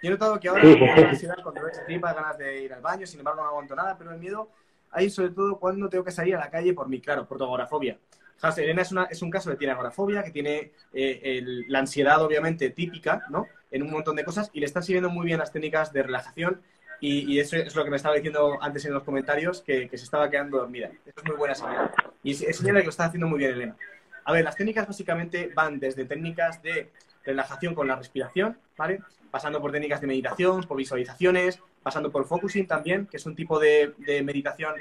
Yo 0.03 0.09
he 0.09 0.11
notado 0.11 0.39
que 0.41 0.49
ahora 0.49 0.63
tengo 0.63 0.85
ansiedad 1.09 1.37
cuando 1.43 1.63
tripa, 1.87 2.13
ganas 2.13 2.37
de 2.37 2.63
ir 2.63 2.73
al 2.73 2.81
baño, 2.81 3.07
sin 3.07 3.21
embargo 3.21 3.43
no 3.43 3.49
aguanto 3.49 3.77
nada, 3.77 3.97
pero 3.97 4.11
el 4.11 4.19
miedo 4.19 4.49
hay 4.91 5.09
sobre 5.09 5.31
todo 5.31 5.59
cuando 5.59 5.89
tengo 5.89 6.05
que 6.05 6.11
salir 6.11 6.35
a 6.35 6.41
la 6.41 6.51
calle 6.51 6.75
por 6.75 6.89
mí, 6.89 7.01
claro, 7.01 7.27
por 7.27 7.39
tu 7.39 7.45
agorafobia. 7.45 7.99
Fijaos, 8.35 8.59
Elena 8.59 8.83
es, 8.83 8.91
una, 8.91 9.05
es 9.05 9.23
un 9.23 9.31
caso 9.31 9.51
que 9.51 9.57
tiene 9.57 9.73
agorafobia, 9.73 10.25
que 10.25 10.33
tiene 10.33 10.73
eh, 10.93 11.21
el- 11.23 11.65
la 11.69 11.79
ansiedad 11.79 12.21
obviamente 12.21 12.71
típica, 12.71 13.25
¿no? 13.31 13.47
En 13.71 13.83
un 13.85 13.91
montón 13.93 14.17
de 14.17 14.25
cosas 14.25 14.51
y 14.53 14.59
le 14.59 14.67
están 14.67 14.83
sirviendo 14.83 15.09
muy 15.09 15.25
bien 15.25 15.39
las 15.39 15.53
técnicas 15.53 15.93
de 15.93 16.03
relajación 16.03 16.61
y, 17.03 17.33
y 17.33 17.41
eso 17.41 17.57
es 17.57 17.75
lo 17.75 17.83
que 17.83 17.91
me 17.91 17.97
estaba 17.97 18.15
diciendo 18.15 18.59
antes 18.63 18.85
en 18.85 18.95
los 18.95 19.03
comentarios, 19.03 19.61
que, 19.61 19.89
que 19.89 19.99
se 19.99 20.05
estaba 20.05 20.31
quedando 20.31 20.59
dormida. 20.59 20.89
Eso 21.05 21.19
es 21.19 21.25
muy 21.25 21.37
buena 21.37 21.55
señal. 21.57 21.91
Y 22.23 22.31
es, 22.31 22.57
señal 22.57 22.77
que 22.77 22.85
lo 22.85 22.91
está 22.91 23.07
haciendo 23.07 23.27
muy 23.27 23.41
bien 23.41 23.51
Elena. 23.51 23.77
A 24.25 24.33
ver, 24.33 24.45
las 24.45 24.57
técnicas 24.57 24.87
básicamente 24.87 25.51
van 25.53 25.81
desde 25.81 26.05
técnicas 26.05 26.63
de 26.63 26.93
relajación 27.25 27.75
con 27.75 27.89
la 27.89 27.97
respiración, 27.97 28.57
¿vale? 28.77 29.01
Pasando 29.33 29.61
por 29.61 29.73
técnicas 29.73 30.01
de 30.01 30.07
meditación, 30.07 30.63
por 30.63 30.77
visualizaciones, 30.77 31.59
pasando 31.83 32.13
por 32.13 32.25
focusing 32.25 32.69
también, 32.69 33.07
que 33.07 33.17
es 33.17 33.27
un 33.27 33.35
tipo 33.35 33.59
de, 33.59 33.95
de 33.99 34.23
meditación 34.23 34.75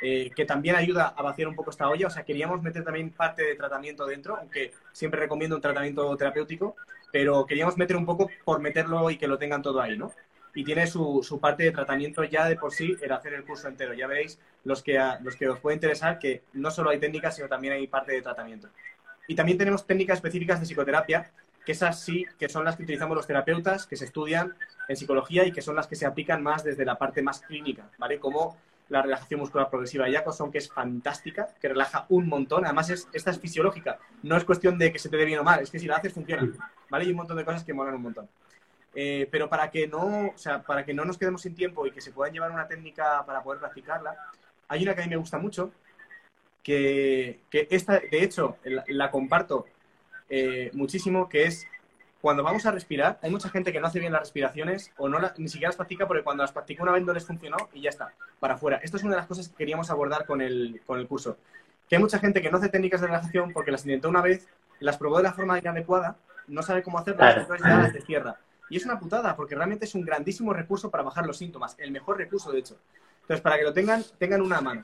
eh, 0.00 0.30
que 0.34 0.46
también 0.46 0.76
ayuda 0.76 1.08
a 1.14 1.22
vaciar 1.22 1.48
un 1.48 1.56
poco 1.56 1.68
esta 1.68 1.90
olla. 1.90 2.06
O 2.06 2.10
sea, 2.10 2.24
queríamos 2.24 2.62
meter 2.62 2.84
también 2.84 3.10
parte 3.10 3.42
de 3.42 3.54
tratamiento 3.54 4.06
dentro, 4.06 4.38
aunque 4.38 4.72
siempre 4.92 5.20
recomiendo 5.20 5.56
un 5.56 5.62
tratamiento 5.62 6.16
terapéutico, 6.16 6.74
pero 7.12 7.44
queríamos 7.44 7.76
meter 7.76 7.96
un 7.96 8.06
poco 8.06 8.30
por 8.46 8.60
meterlo 8.60 9.10
y 9.10 9.18
que 9.18 9.28
lo 9.28 9.36
tengan 9.36 9.60
todo 9.60 9.82
ahí, 9.82 9.98
¿no? 9.98 10.10
Y 10.56 10.64
tiene 10.64 10.86
su, 10.86 11.22
su 11.22 11.38
parte 11.38 11.62
de 11.64 11.70
tratamiento 11.70 12.24
ya 12.24 12.48
de 12.48 12.56
por 12.56 12.72
sí 12.72 12.96
el 13.00 13.12
hacer 13.12 13.34
el 13.34 13.44
curso 13.44 13.68
entero. 13.68 13.92
Ya 13.94 14.06
veréis 14.08 14.38
los 14.64 14.82
que, 14.82 14.98
a- 14.98 15.20
los 15.22 15.36
que 15.36 15.48
os 15.48 15.60
puede 15.60 15.74
interesar 15.76 16.18
que 16.18 16.42
no 16.54 16.70
solo 16.70 16.90
hay 16.90 16.98
técnicas, 16.98 17.36
sino 17.36 17.46
también 17.46 17.74
hay 17.74 17.86
parte 17.86 18.12
de 18.12 18.22
tratamiento. 18.22 18.68
Y 19.28 19.34
también 19.34 19.58
tenemos 19.58 19.86
técnicas 19.86 20.16
específicas 20.18 20.58
de 20.58 20.66
psicoterapia, 20.66 21.30
que 21.64 21.72
esas 21.72 22.00
sí 22.00 22.24
que 22.38 22.48
son 22.48 22.64
las 22.64 22.76
que 22.76 22.84
utilizamos 22.84 23.16
los 23.16 23.26
terapeutas, 23.26 23.86
que 23.86 23.96
se 23.96 24.04
estudian 24.06 24.54
en 24.88 24.96
psicología 24.96 25.44
y 25.44 25.52
que 25.52 25.60
son 25.62 25.76
las 25.76 25.86
que 25.88 25.96
se 25.96 26.06
aplican 26.06 26.42
más 26.42 26.64
desde 26.64 26.84
la 26.84 26.96
parte 26.96 27.22
más 27.22 27.40
clínica, 27.40 27.90
¿vale? 27.98 28.18
Como 28.18 28.56
la 28.88 29.02
relajación 29.02 29.40
muscular 29.40 29.68
progresiva 29.68 30.06
de 30.06 30.12
Jacobson, 30.12 30.52
que 30.52 30.58
es 30.58 30.70
fantástica, 30.72 31.48
que 31.60 31.68
relaja 31.68 32.06
un 32.08 32.28
montón. 32.28 32.64
Además, 32.64 32.88
es, 32.90 33.08
esta 33.12 33.32
es 33.32 33.40
fisiológica. 33.40 33.98
No 34.22 34.36
es 34.36 34.44
cuestión 34.44 34.78
de 34.78 34.92
que 34.92 35.00
se 35.00 35.08
te 35.08 35.16
dé 35.16 35.24
bien 35.24 35.40
o 35.40 35.42
mal, 35.44 35.60
es 35.60 35.70
que 35.70 35.80
si 35.80 35.86
la 35.86 35.96
haces 35.96 36.12
funciona, 36.12 36.48
¿vale? 36.88 37.04
Y 37.04 37.10
un 37.10 37.16
montón 37.16 37.36
de 37.36 37.44
cosas 37.44 37.64
que 37.64 37.74
molan 37.74 37.94
un 37.96 38.02
montón. 38.02 38.28
Eh, 38.98 39.28
pero 39.30 39.50
para 39.50 39.70
que 39.70 39.86
no, 39.86 40.28
o 40.28 40.38
sea, 40.38 40.62
para 40.62 40.82
que 40.82 40.94
no 40.94 41.04
nos 41.04 41.18
quedemos 41.18 41.42
sin 41.42 41.54
tiempo 41.54 41.86
y 41.86 41.90
que 41.90 42.00
se 42.00 42.12
puedan 42.12 42.32
llevar 42.32 42.50
una 42.50 42.66
técnica 42.66 43.22
para 43.26 43.42
poder 43.42 43.60
practicarla, 43.60 44.16
hay 44.68 44.82
una 44.84 44.94
que 44.94 45.02
a 45.02 45.04
mí 45.04 45.10
me 45.10 45.16
gusta 45.16 45.36
mucho, 45.36 45.70
que, 46.62 47.40
que 47.50 47.68
esta, 47.70 48.00
de 48.00 48.22
hecho, 48.22 48.56
la, 48.64 48.84
la 48.88 49.10
comparto 49.10 49.66
eh, 50.28 50.70
muchísimo, 50.72 51.28
que 51.28 51.44
es 51.44 51.66
cuando 52.20 52.42
vamos 52.42 52.64
a 52.66 52.72
respirar, 52.72 53.18
hay 53.22 53.30
mucha 53.30 53.50
gente 53.50 53.70
que 53.72 53.80
no 53.80 53.86
hace 53.86 54.00
bien 54.00 54.12
las 54.12 54.22
respiraciones 54.22 54.90
o 54.96 55.08
no 55.08 55.18
la- 55.20 55.34
ni 55.36 55.48
siquiera 55.48 55.68
las 55.68 55.76
practica 55.76 56.08
porque 56.08 56.24
cuando 56.24 56.42
las 56.42 56.52
practicó 56.52 56.82
una 56.82 56.92
vez 56.92 57.04
no 57.04 57.12
les 57.12 57.24
funcionó 57.26 57.56
y 57.72 57.82
ya 57.82 57.90
está, 57.90 58.12
para 58.40 58.54
afuera. 58.54 58.80
Esto 58.82 58.96
es 58.96 59.04
una 59.04 59.12
de 59.12 59.18
las 59.18 59.26
cosas 59.28 59.48
que 59.48 59.56
queríamos 59.56 59.90
abordar 59.90 60.26
con 60.26 60.40
el, 60.40 60.80
con 60.86 60.98
el 60.98 61.06
curso. 61.06 61.36
Que 61.88 61.96
hay 61.96 62.02
mucha 62.02 62.18
gente 62.18 62.42
que 62.42 62.50
no 62.50 62.56
hace 62.58 62.68
técnicas 62.70 63.00
de 63.00 63.06
relajación 63.08 63.52
porque 63.52 63.70
las 63.70 63.84
intentó 63.84 64.08
una 64.08 64.22
vez, 64.22 64.48
las 64.80 64.96
probó 64.96 65.18
de 65.18 65.22
la 65.24 65.34
forma 65.34 65.58
inadecuada, 65.58 66.16
no 66.48 66.62
sabe 66.62 66.82
cómo 66.82 66.98
hacerlas, 66.98 67.36
entonces 67.42 67.66
ya 67.66 67.76
las 67.76 67.92
destierra. 67.92 68.36
Y 68.68 68.76
es 68.76 68.84
una 68.84 68.98
putada 68.98 69.36
porque 69.36 69.54
realmente 69.54 69.84
es 69.84 69.94
un 69.94 70.02
grandísimo 70.02 70.52
recurso 70.52 70.90
para 70.90 71.04
bajar 71.04 71.26
los 71.26 71.38
síntomas, 71.38 71.76
el 71.78 71.90
mejor 71.90 72.18
recurso 72.18 72.52
de 72.52 72.60
hecho. 72.60 72.78
Entonces, 73.22 73.40
para 73.40 73.58
que 73.58 73.64
lo 73.64 73.72
tengan, 73.72 74.04
tengan 74.18 74.40
una 74.40 74.60
mano. 74.60 74.82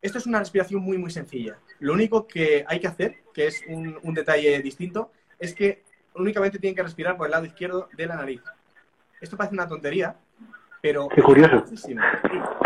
Esto 0.00 0.18
es 0.18 0.26
una 0.26 0.38
respiración 0.38 0.80
muy, 0.80 0.96
muy 0.96 1.10
sencilla. 1.10 1.58
Lo 1.80 1.92
único 1.92 2.26
que 2.26 2.64
hay 2.66 2.80
que 2.80 2.86
hacer, 2.86 3.16
que 3.34 3.46
es 3.46 3.62
un, 3.68 3.98
un 4.02 4.14
detalle 4.14 4.60
distinto, 4.62 5.10
es 5.38 5.54
que 5.54 5.82
únicamente 6.14 6.58
tienen 6.58 6.76
que 6.76 6.82
respirar 6.82 7.16
por 7.16 7.26
el 7.26 7.32
lado 7.32 7.44
izquierdo 7.46 7.88
de 7.96 8.06
la 8.06 8.16
nariz. 8.16 8.42
Esto 9.20 9.36
parece 9.36 9.54
una 9.54 9.66
tontería, 9.66 10.16
pero... 10.80 11.08
Qué 11.08 11.22
curioso. 11.22 11.64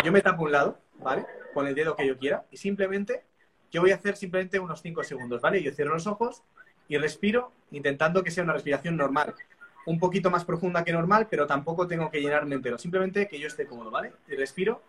Yo 0.05 0.13
me 0.13 0.21
tapo 0.21 0.43
un 0.43 0.53
lado, 0.53 0.79
¿vale? 0.99 1.25
Con 1.55 1.67
el 1.67 1.75
dedo 1.75 1.97
que 1.97 2.07
yo 2.07 2.19
quiera 2.19 2.45
y 2.51 2.57
simplemente, 2.57 3.25
yo 3.71 3.81
voy 3.81 3.93
a 3.93 3.97
hacer 3.97 4.17
simplemente 4.17 4.59
unos 4.59 4.83
5 4.83 5.03
segundos, 5.05 5.41
¿vale? 5.41 5.63
Yo 5.63 5.73
cierro 5.73 5.95
los 5.95 6.07
ojos 6.07 6.43
y 6.89 6.99
respiro 6.99 7.53
intentando 7.71 8.23
que 8.23 8.31
sea 8.31 8.45
una 8.45 8.53
respiración 8.53 8.97
normal. 8.97 9.35
Un 9.87 9.99
poquito 9.99 10.31
más 10.31 10.45
profunda 10.45 10.85
que 10.85 10.93
normal, 10.93 11.27
pero 11.29 11.47
tampoco 11.47 11.87
tengo 11.87 12.11
que 12.11 12.21
llenarme 12.21 12.55
entero. 12.55 12.79
Simplemente 12.79 13.27
que 13.27 13.39
yo 13.39 13.49
esté 13.49 13.67
cómodo, 13.67 13.91
¿vale? 13.91 14.13
Y 14.29 14.37
respiro. 14.37 14.81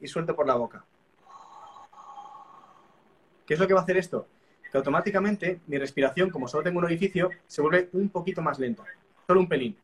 Y 0.00 0.06
suelto 0.06 0.34
por 0.36 0.46
la 0.46 0.54
boca. 0.54 0.84
¿Qué 3.46 3.54
es 3.54 3.60
lo 3.60 3.66
que 3.66 3.74
va 3.74 3.80
a 3.80 3.82
hacer 3.82 3.96
esto? 3.96 4.28
Que 4.70 4.78
automáticamente 4.78 5.60
mi 5.66 5.78
respiración, 5.78 6.30
como 6.30 6.48
solo 6.48 6.62
tengo 6.62 6.78
un 6.78 6.84
orificio, 6.84 7.30
se 7.46 7.60
vuelve 7.60 7.88
un 7.92 8.08
poquito 8.08 8.42
más 8.42 8.58
lenta. 8.58 8.84
Solo 9.26 9.40
un 9.40 9.48
pelín. 9.48 9.76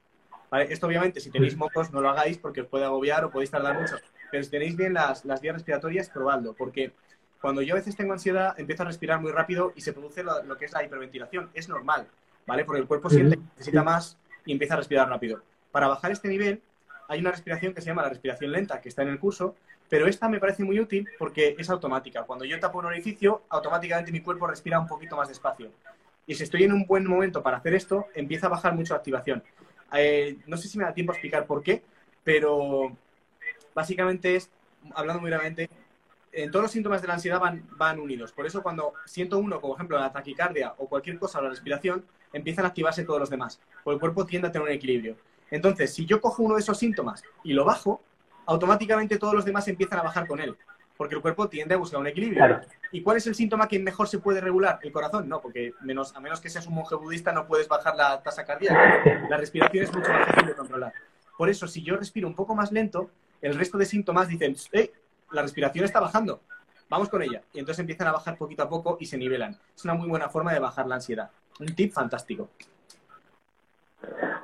Esto 0.50 0.86
obviamente 0.86 1.20
si 1.20 1.30
tenéis 1.30 1.56
mocos 1.56 1.92
no 1.92 2.00
lo 2.00 2.08
hagáis 2.08 2.38
porque 2.38 2.62
os 2.62 2.68
puede 2.68 2.84
agobiar 2.84 3.24
o 3.24 3.30
podéis 3.30 3.50
tardar 3.50 3.78
mucho. 3.78 3.96
Pero 4.30 4.42
si 4.42 4.50
tenéis 4.50 4.76
bien 4.76 4.94
las, 4.94 5.24
las 5.24 5.40
vías 5.40 5.54
respiratorias, 5.54 6.08
probadlo. 6.08 6.54
Porque 6.54 6.92
cuando 7.40 7.62
yo 7.62 7.74
a 7.74 7.78
veces 7.78 7.96
tengo 7.96 8.12
ansiedad, 8.12 8.58
empiezo 8.58 8.82
a 8.82 8.86
respirar 8.86 9.20
muy 9.20 9.30
rápido 9.30 9.72
y 9.76 9.80
se 9.80 9.92
produce 9.92 10.22
lo, 10.22 10.56
que 10.56 10.64
es 10.64 10.72
la 10.72 10.84
hiperventilación. 10.84 11.50
Es 11.54 11.68
normal, 11.68 12.06
¿vale? 12.46 12.64
Porque 12.64 12.80
el 12.80 12.88
cuerpo 12.88 13.10
siente 13.10 13.36
que 13.36 13.42
necesita 13.56 13.82
más 13.82 14.18
y 14.44 14.52
empieza 14.52 14.74
a 14.74 14.78
respirar 14.78 15.08
rápido. 15.08 15.42
Para 15.70 15.88
bajar 15.88 16.10
este 16.10 16.28
nivel, 16.28 16.60
hay 17.08 17.20
una 17.20 17.30
respiración 17.30 17.74
que 17.74 17.80
se 17.80 17.86
llama 17.88 18.02
la 18.02 18.08
respiración 18.08 18.50
lenta, 18.50 18.80
que 18.80 18.88
está 18.88 19.02
en 19.02 19.08
el 19.08 19.20
curso, 19.20 19.54
pero 19.88 20.06
esta 20.06 20.28
me 20.28 20.40
parece 20.40 20.64
muy 20.64 20.80
útil 20.80 21.08
porque 21.18 21.54
es 21.58 21.70
automática. 21.70 22.24
Cuando 22.24 22.44
yo 22.44 22.58
tapo 22.58 22.78
un 22.78 22.86
orificio, 22.86 23.42
automáticamente 23.48 24.12
mi 24.12 24.20
cuerpo 24.20 24.46
respira 24.46 24.80
un 24.80 24.86
poquito 24.86 25.16
más 25.16 25.28
despacio. 25.28 25.70
Y 26.26 26.34
si 26.34 26.42
estoy 26.42 26.64
en 26.64 26.72
un 26.72 26.86
buen 26.86 27.06
momento 27.06 27.42
para 27.42 27.58
hacer 27.58 27.74
esto, 27.74 28.06
empieza 28.14 28.48
a 28.48 28.50
bajar 28.50 28.74
mucho 28.74 28.92
la 28.94 28.98
activación. 28.98 29.42
Eh, 29.94 30.36
no 30.46 30.56
sé 30.56 30.68
si 30.68 30.76
me 30.76 30.84
da 30.84 30.92
tiempo 30.92 31.12
a 31.12 31.14
explicar 31.14 31.46
por 31.46 31.62
qué, 31.62 31.82
pero 32.22 32.94
básicamente 33.74 34.36
es, 34.36 34.50
hablando 34.94 35.22
muy 35.22 35.30
brevemente, 35.30 35.70
en 36.32 36.50
todos 36.50 36.64
los 36.64 36.72
síntomas 36.72 37.02
de 37.02 37.08
la 37.08 37.14
ansiedad 37.14 37.40
van, 37.40 37.66
van 37.76 37.98
unidos. 37.98 38.32
Por 38.32 38.46
eso 38.46 38.62
cuando 38.62 38.94
siento 39.04 39.38
uno, 39.38 39.60
como 39.60 39.74
ejemplo 39.74 39.98
la 39.98 40.12
taquicardia 40.12 40.74
o 40.78 40.88
cualquier 40.88 41.18
cosa, 41.18 41.40
la 41.40 41.50
respiración, 41.50 42.04
empiezan 42.32 42.64
a 42.64 42.68
activarse 42.68 43.04
todos 43.04 43.20
los 43.20 43.30
demás. 43.30 43.60
Porque 43.84 43.94
el 43.94 44.00
cuerpo 44.00 44.26
tiende 44.26 44.48
a 44.48 44.52
tener 44.52 44.68
un 44.68 44.74
equilibrio. 44.74 45.16
Entonces, 45.50 45.94
si 45.94 46.04
yo 46.04 46.20
cojo 46.20 46.42
uno 46.42 46.54
de 46.54 46.60
esos 46.60 46.78
síntomas 46.78 47.22
y 47.42 47.52
lo 47.52 47.64
bajo, 47.64 48.02
automáticamente 48.46 49.18
todos 49.18 49.34
los 49.34 49.44
demás 49.44 49.68
empiezan 49.68 49.98
a 49.98 50.02
bajar 50.02 50.26
con 50.26 50.40
él, 50.40 50.56
porque 50.96 51.14
el 51.14 51.20
cuerpo 51.20 51.48
tiende 51.48 51.74
a 51.74 51.78
buscar 51.78 52.00
un 52.00 52.06
equilibrio. 52.06 52.60
¿Y 52.92 53.02
cuál 53.02 53.18
es 53.18 53.26
el 53.26 53.34
síntoma 53.34 53.68
que 53.68 53.78
mejor 53.78 54.08
se 54.08 54.18
puede 54.18 54.40
regular? 54.40 54.78
¿El 54.82 54.92
corazón? 54.92 55.28
No, 55.28 55.40
porque 55.40 55.72
menos, 55.82 56.14
a 56.16 56.20
menos 56.20 56.40
que 56.40 56.50
seas 56.50 56.66
un 56.66 56.74
monje 56.74 56.94
budista 56.94 57.32
no 57.32 57.46
puedes 57.46 57.68
bajar 57.68 57.94
la 57.94 58.22
tasa 58.22 58.44
cardíaca. 58.44 59.26
La 59.28 59.36
respiración 59.36 59.84
es 59.84 59.94
mucho 59.94 60.10
más 60.10 60.28
fácil 60.28 60.46
de 60.46 60.54
controlar. 60.54 60.92
Por 61.36 61.48
eso, 61.48 61.66
si 61.68 61.82
yo 61.82 61.96
respiro 61.96 62.26
un 62.26 62.34
poco 62.34 62.54
más 62.54 62.72
lento, 62.72 63.10
el 63.40 63.54
resto 63.54 63.78
de 63.78 63.84
síntomas 63.84 64.28
dicen, 64.28 64.56
hey, 64.72 64.90
la 65.32 65.42
respiración 65.42 65.84
está 65.84 66.00
bajando, 66.00 66.40
vamos 66.88 67.08
con 67.08 67.22
ella. 67.22 67.42
Y 67.52 67.58
entonces 67.58 67.80
empiezan 67.80 68.08
a 68.08 68.12
bajar 68.12 68.36
poquito 68.36 68.62
a 68.62 68.68
poco 68.68 68.96
y 69.00 69.06
se 69.06 69.18
nivelan. 69.18 69.56
Es 69.76 69.84
una 69.84 69.94
muy 69.94 70.08
buena 70.08 70.28
forma 70.28 70.52
de 70.52 70.58
bajar 70.58 70.86
la 70.86 70.96
ansiedad. 70.96 71.30
Un 71.60 71.74
tip 71.74 71.92
fantástico. 71.92 72.48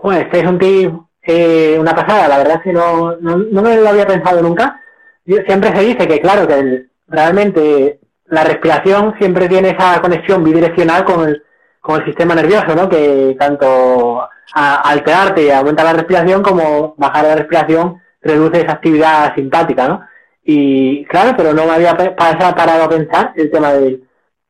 Bueno, 0.02 0.20
este 0.20 0.40
es 0.40 0.46
un 0.46 0.58
tip 0.58 0.92
eh, 1.26 1.76
una 1.78 1.94
pasada, 1.94 2.28
la 2.28 2.38
verdad 2.38 2.56
es 2.56 2.62
que 2.62 2.72
no, 2.72 3.16
no, 3.16 3.62
me 3.62 3.76
lo 3.76 3.88
había 3.88 4.06
pensado 4.06 4.42
nunca. 4.42 4.80
siempre 5.24 5.74
se 5.74 5.82
dice 5.82 6.06
que, 6.06 6.20
claro, 6.20 6.46
que 6.46 6.86
realmente 7.08 8.00
la 8.26 8.44
respiración 8.44 9.14
siempre 9.18 9.48
tiene 9.48 9.70
esa 9.70 10.00
conexión 10.02 10.44
bidireccional 10.44 11.04
con 11.04 11.26
el, 11.28 11.42
con 11.80 12.00
el 12.00 12.06
sistema 12.06 12.34
nervioso, 12.34 12.74
¿no? 12.74 12.88
Que 12.88 13.36
tanto 13.38 14.28
alterarte 14.54 15.44
y 15.44 15.50
aumenta 15.50 15.82
la 15.82 15.94
respiración 15.94 16.42
como 16.42 16.94
bajar 16.98 17.24
la 17.24 17.36
respiración 17.36 18.02
reduce 18.20 18.60
esa 18.60 18.72
actividad 18.72 19.34
simpática, 19.34 19.88
¿no? 19.88 20.06
Y 20.44 21.04
claro, 21.06 21.34
pero 21.36 21.54
no 21.54 21.64
me 21.64 21.72
había 21.72 21.96
parado 21.96 22.84
a 22.84 22.88
pensar 22.88 23.32
el 23.34 23.50
tema 23.50 23.72
de, 23.72 24.02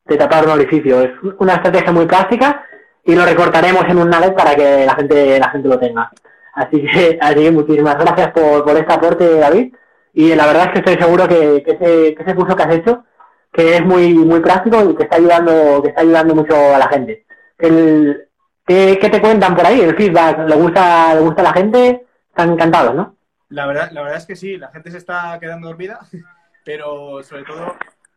de 0.07 0.17
tapar 0.17 0.45
un 0.45 0.53
orificio. 0.53 1.01
Es 1.01 1.13
una 1.39 1.55
estrategia 1.55 1.93
muy 1.93 2.07
práctica 2.07 2.65
y 3.05 3.15
lo 3.15 3.25
recortaremos 3.25 3.85
en 3.89 3.99
un 3.99 4.11
nugget 4.11 4.35
para 4.35 4.55
que 4.55 4.85
la 4.87 4.95
gente, 4.95 5.39
la 5.39 5.51
gente 5.51 5.69
lo 5.69 5.79
tenga. 5.79 6.11
Así 6.55 6.83
que, 6.83 7.19
así 7.21 7.51
muchísimas 7.51 7.99
gracias 7.99 8.33
por, 8.33 8.65
por 8.65 8.77
este 8.77 8.93
aporte, 8.93 9.39
David. 9.39 9.75
Y 10.15 10.35
la 10.35 10.47
verdad 10.47 10.67
es 10.67 10.73
que 10.73 10.79
estoy 10.79 10.97
seguro 10.97 11.29
que, 11.29 11.63
que, 11.65 11.73
ese, 11.73 12.15
que 12.15 12.23
ese 12.23 12.35
curso 12.35 12.57
que 12.57 12.63
has 12.63 12.75
hecho, 12.75 13.05
que 13.53 13.77
es 13.77 13.85
muy, 13.85 14.15
muy 14.15 14.41
práctico 14.41 14.91
y 14.91 14.95
que 14.97 15.05
está 15.05 15.17
ayudando, 15.17 15.83
que 15.83 15.89
está 15.89 16.03
ayudando 16.03 16.35
mucho 16.35 16.55
a 16.57 16.79
la 16.79 16.89
gente. 16.89 17.27
El, 17.59 18.29
¿qué, 18.67 18.99
¿Qué 19.01 19.09
te 19.11 19.21
cuentan 19.21 19.57
por 19.57 19.67
ahí? 19.67 19.81
¿El 19.81 19.97
feedback? 19.97 20.49
¿Le 20.49 20.57
gusta, 20.57 21.15
le 21.15 21.21
gusta 21.21 21.43
a 21.43 21.45
la 21.45 21.53
gente? 21.53 22.07
Están 22.31 22.53
encantados, 22.53 22.95
¿no? 22.95 23.17
La 23.49 23.67
verdad, 23.67 23.91
la 23.93 24.03
verdad 24.03 24.19
es 24.19 24.27
que 24.27 24.37
sí, 24.37 24.57
la 24.57 24.71
gente 24.71 24.91
se 24.91 24.99
está 24.99 25.39
quedando 25.41 25.69
dormida, 25.69 26.01
pero 26.65 27.23
sobre 27.23 27.45
todo 27.45 27.77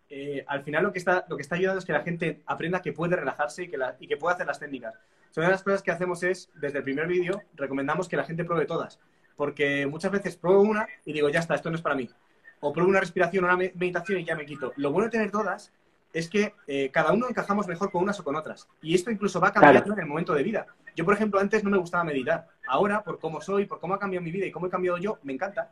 eh, 0.09 0.45
al 0.47 0.63
final 0.63 0.83
lo 0.83 0.93
que, 0.93 0.99
está, 0.99 1.25
lo 1.27 1.35
que 1.35 1.41
está 1.41 1.55
ayudando 1.55 1.79
es 1.79 1.85
que 1.85 1.93
la 1.93 2.03
gente 2.03 2.41
aprenda 2.45 2.81
que 2.81 2.93
puede 2.93 3.15
relajarse 3.15 3.63
y 3.63 3.67
que, 3.69 3.77
y 3.99 4.07
que 4.07 4.17
puede 4.17 4.35
hacer 4.35 4.47
las 4.47 4.59
técnicas. 4.59 4.95
una 5.35 5.47
de 5.47 5.51
las 5.51 5.63
cosas 5.63 5.83
que 5.83 5.91
hacemos 5.91 6.23
es, 6.23 6.49
desde 6.55 6.79
el 6.79 6.83
primer 6.83 7.07
vídeo, 7.07 7.41
recomendamos 7.55 8.07
que 8.07 8.17
la 8.17 8.23
gente 8.23 8.45
pruebe 8.45 8.65
todas. 8.65 8.99
Porque 9.35 9.85
muchas 9.85 10.11
veces 10.11 10.35
pruebo 10.35 10.61
una 10.61 10.87
y 11.05 11.13
digo, 11.13 11.29
ya 11.29 11.39
está, 11.39 11.55
esto 11.55 11.69
no 11.69 11.75
es 11.75 11.81
para 11.81 11.95
mí. 11.95 12.09
O 12.59 12.73
pruebo 12.73 12.89
una 12.89 12.99
respiración 12.99 13.43
o 13.43 13.47
una 13.47 13.57
meditación 13.57 14.19
y 14.19 14.25
ya 14.25 14.35
me 14.35 14.45
quito. 14.45 14.73
Lo 14.77 14.91
bueno 14.91 15.05
de 15.05 15.11
tener 15.11 15.29
todas 15.29 15.71
es 16.11 16.29
que 16.29 16.55
eh, 16.65 16.89
cada 16.91 17.11
uno 17.11 17.29
encajamos 17.29 17.67
mejor 17.67 17.91
con 17.91 18.01
unas 18.01 18.19
o 18.19 18.23
con 18.23 18.35
otras. 18.35 18.67
Y 18.81 18.95
esto 18.95 19.11
incluso 19.11 19.39
va 19.39 19.51
cambiando 19.51 19.93
en 19.93 19.99
el 19.99 20.05
momento 20.07 20.33
de 20.33 20.41
vida. 20.41 20.65
Yo, 20.97 21.05
por 21.05 21.13
ejemplo, 21.13 21.39
antes 21.39 21.63
no 21.63 21.69
me 21.69 21.77
gustaba 21.77 22.03
meditar. 22.03 22.47
Ahora, 22.67 23.01
por 23.03 23.19
cómo 23.19 23.39
soy, 23.39 23.65
por 23.65 23.79
cómo 23.79 23.93
ha 23.93 23.99
cambiado 23.99 24.25
mi 24.25 24.31
vida 24.31 24.45
y 24.45 24.51
cómo 24.51 24.67
he 24.67 24.69
cambiado 24.69 24.97
yo, 24.97 25.17
me 25.23 25.31
encanta 25.31 25.71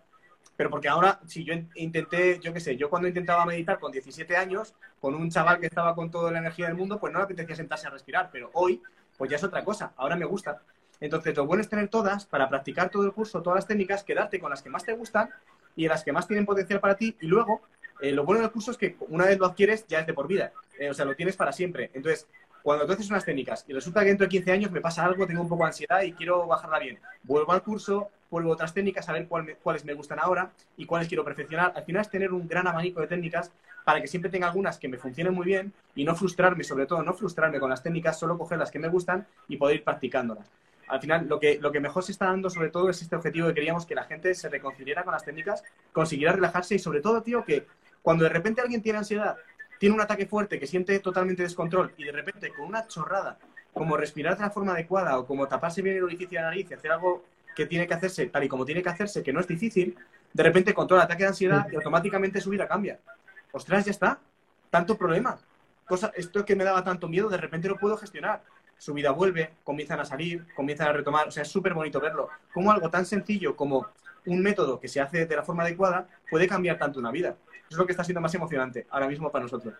pero 0.55 0.69
porque 0.69 0.87
ahora, 0.87 1.19
si 1.25 1.43
yo 1.43 1.53
intenté, 1.75 2.39
yo 2.39 2.53
qué 2.53 2.59
sé, 2.59 2.77
yo 2.77 2.89
cuando 2.89 3.07
intentaba 3.07 3.45
meditar 3.45 3.79
con 3.79 3.91
17 3.91 4.37
años, 4.37 4.73
con 4.99 5.13
un 5.13 5.29
chaval 5.29 5.59
que 5.59 5.65
estaba 5.65 5.93
con 5.95 6.09
toda 6.09 6.31
la 6.31 6.39
energía 6.39 6.67
del 6.67 6.75
mundo, 6.75 6.99
pues 6.99 7.11
no 7.11 7.19
me 7.19 7.25
apetecía 7.25 7.55
sentarse 7.55 7.87
a 7.87 7.89
respirar, 7.89 8.29
pero 8.31 8.49
hoy, 8.53 8.81
pues 9.17 9.29
ya 9.29 9.35
es 9.35 9.43
otra 9.43 9.63
cosa, 9.63 9.93
ahora 9.97 10.15
me 10.15 10.25
gusta. 10.25 10.61
Entonces, 11.01 11.35
lo 11.35 11.45
bueno 11.45 11.61
es 11.61 11.69
tener 11.69 11.89
todas 11.89 12.25
para 12.25 12.47
practicar 12.47 12.89
todo 12.89 13.03
el 13.03 13.11
curso, 13.11 13.41
todas 13.41 13.57
las 13.57 13.67
técnicas, 13.67 14.03
quedarte 14.03 14.39
con 14.39 14.49
las 14.49 14.61
que 14.61 14.69
más 14.69 14.85
te 14.85 14.93
gustan 14.93 15.29
y 15.75 15.87
las 15.87 16.03
que 16.03 16.13
más 16.13 16.25
tienen 16.25 16.45
potencial 16.45 16.79
para 16.79 16.95
ti, 16.95 17.17
y 17.19 17.27
luego, 17.27 17.61
eh, 17.99 18.13
lo 18.13 18.23
bueno 18.23 18.41
del 18.41 18.51
curso 18.51 18.71
es 18.71 18.77
que 18.77 18.95
una 19.09 19.25
vez 19.25 19.37
lo 19.37 19.47
adquieres, 19.47 19.85
ya 19.87 19.99
es 19.99 20.07
de 20.07 20.13
por 20.13 20.27
vida, 20.27 20.53
eh, 20.79 20.89
o 20.89 20.93
sea, 20.93 21.03
lo 21.03 21.15
tienes 21.15 21.35
para 21.35 21.51
siempre. 21.51 21.91
Entonces, 21.93 22.27
cuando 22.65 22.87
tú 22.87 22.93
haces 22.93 23.11
unas 23.11 23.23
técnicas 23.23 23.63
y 23.67 23.73
resulta 23.73 23.99
que 23.99 24.07
dentro 24.07 24.25
de 24.25 24.29
15 24.29 24.51
años 24.51 24.71
me 24.71 24.81
pasa 24.81 25.05
algo, 25.05 25.27
tengo 25.27 25.39
un 25.39 25.47
poco 25.47 25.65
de 25.65 25.67
ansiedad 25.67 26.01
y 26.01 26.13
quiero 26.13 26.47
bajarla 26.47 26.79
bien, 26.79 26.97
vuelvo 27.21 27.51
al 27.51 27.61
curso, 27.61 28.09
vuelvo 28.31 28.49
a 28.49 28.53
otras 28.53 28.73
técnicas, 28.73 29.07
a 29.07 29.13
ver 29.13 29.27
cuáles 29.61 29.85
me 29.85 29.93
gustan 29.93 30.17
ahora 30.19 30.51
y 30.75 30.87
cuáles 30.87 31.07
quiero 31.07 31.23
perfeccionar. 31.23 31.73
Al 31.75 31.83
final 31.83 32.01
es 32.01 32.09
tener 32.09 32.33
un 32.33 32.47
gran 32.47 32.65
abanico 32.65 33.01
de 33.01 33.05
técnicas 33.05 33.51
para 33.83 34.01
que 34.01 34.07
siempre 34.07 34.31
tenga 34.31 34.47
algunas 34.47 34.79
que 34.79 34.87
me 34.87 34.97
funcionen 34.97 35.35
muy 35.35 35.45
bien 35.45 35.73
y 35.93 36.05
no 36.05 36.15
frustrarme, 36.15 36.63
sobre 36.63 36.87
todo 36.87 37.03
no 37.03 37.13
frustrarme 37.13 37.59
con 37.59 37.69
las 37.69 37.83
técnicas, 37.83 38.17
solo 38.17 38.35
coger 38.35 38.57
las 38.57 38.71
que 38.71 38.79
me 38.79 38.87
gustan 38.87 39.27
y 39.47 39.57
poder 39.57 39.75
ir 39.75 39.83
practicándolas. 39.83 40.49
Al 40.87 40.99
final, 40.99 41.27
lo 41.29 41.39
que, 41.39 41.59
lo 41.61 41.71
que 41.71 41.79
mejor 41.79 42.01
se 42.01 42.13
está 42.13 42.25
dando, 42.25 42.49
sobre 42.49 42.69
todo, 42.69 42.89
es 42.89 42.99
este 42.99 43.15
objetivo 43.15 43.47
que 43.49 43.53
queríamos 43.53 43.85
que 43.85 43.93
la 43.93 44.05
gente 44.05 44.33
se 44.33 44.49
reconciliara 44.49 45.03
con 45.03 45.13
las 45.13 45.23
técnicas, 45.23 45.63
consiguiera 45.93 46.33
relajarse 46.33 46.73
y, 46.73 46.79
sobre 46.79 47.01
todo, 47.01 47.21
tío, 47.21 47.45
que 47.45 47.67
cuando 48.01 48.23
de 48.23 48.29
repente 48.31 48.61
alguien 48.61 48.81
tiene 48.81 48.97
ansiedad 48.97 49.35
tiene 49.79 49.95
un 49.95 50.01
ataque 50.01 50.25
fuerte 50.25 50.59
que 50.59 50.67
siente 50.67 50.99
totalmente 50.99 51.43
descontrol 51.43 51.93
y 51.97 52.05
de 52.05 52.11
repente 52.11 52.51
con 52.53 52.65
una 52.65 52.87
chorrada 52.87 53.37
como 53.73 53.97
respirar 53.97 54.37
de 54.37 54.43
la 54.43 54.49
forma 54.49 54.71
adecuada 54.71 55.17
o 55.19 55.25
como 55.25 55.47
taparse 55.47 55.81
bien 55.81 55.97
el 55.97 56.03
orificio 56.03 56.37
de 56.39 56.43
la 56.43 56.49
nariz 56.49 56.71
y 56.71 56.73
hacer 56.73 56.91
algo 56.91 57.25
que 57.55 57.65
tiene 57.65 57.87
que 57.87 57.93
hacerse 57.93 58.27
tal 58.27 58.43
y 58.43 58.47
como 58.47 58.65
tiene 58.65 58.81
que 58.83 58.89
hacerse, 58.89 59.23
que 59.23 59.33
no 59.33 59.39
es 59.39 59.47
difícil, 59.47 59.97
de 60.33 60.43
repente 60.43 60.73
controla 60.73 61.03
el 61.03 61.05
ataque 61.05 61.23
de 61.23 61.29
ansiedad 61.29 61.67
y 61.71 61.75
automáticamente 61.75 62.41
su 62.41 62.49
vida 62.49 62.67
cambia. 62.67 62.99
Ostras, 63.51 63.85
ya 63.85 63.91
está. 63.91 64.19
Tanto 64.69 64.97
problema. 64.97 65.37
Cosa, 65.85 66.11
esto 66.15 66.43
que 66.43 66.55
me 66.55 66.65
daba 66.65 66.83
tanto 66.83 67.07
miedo, 67.07 67.29
de 67.29 67.37
repente 67.37 67.69
lo 67.69 67.77
puedo 67.77 67.95
gestionar. 67.95 68.43
Su 68.77 68.93
vida 68.93 69.11
vuelve, 69.11 69.53
comienzan 69.63 70.01
a 70.01 70.05
salir, 70.05 70.45
comienzan 70.53 70.89
a 70.89 70.93
retomar. 70.93 71.29
O 71.29 71.31
sea, 71.31 71.43
es 71.43 71.49
súper 71.49 71.73
bonito 71.73 72.01
verlo. 72.01 72.29
Como 72.53 72.71
algo 72.71 72.89
tan 72.89 73.05
sencillo 73.05 73.55
como 73.55 73.87
un 74.25 74.41
método 74.41 74.79
que 74.79 74.87
se 74.87 75.01
hace 75.01 75.25
de 75.25 75.35
la 75.35 75.43
forma 75.43 75.63
adecuada 75.63 76.07
puede 76.29 76.47
cambiar 76.47 76.77
tanto 76.77 76.99
una 76.99 77.11
vida 77.11 77.35
es 77.69 77.77
lo 77.77 77.85
que 77.85 77.91
está 77.91 78.03
siendo 78.03 78.21
más 78.21 78.33
emocionante 78.33 78.85
ahora 78.89 79.07
mismo 79.07 79.31
para 79.31 79.43
nosotros. 79.43 79.73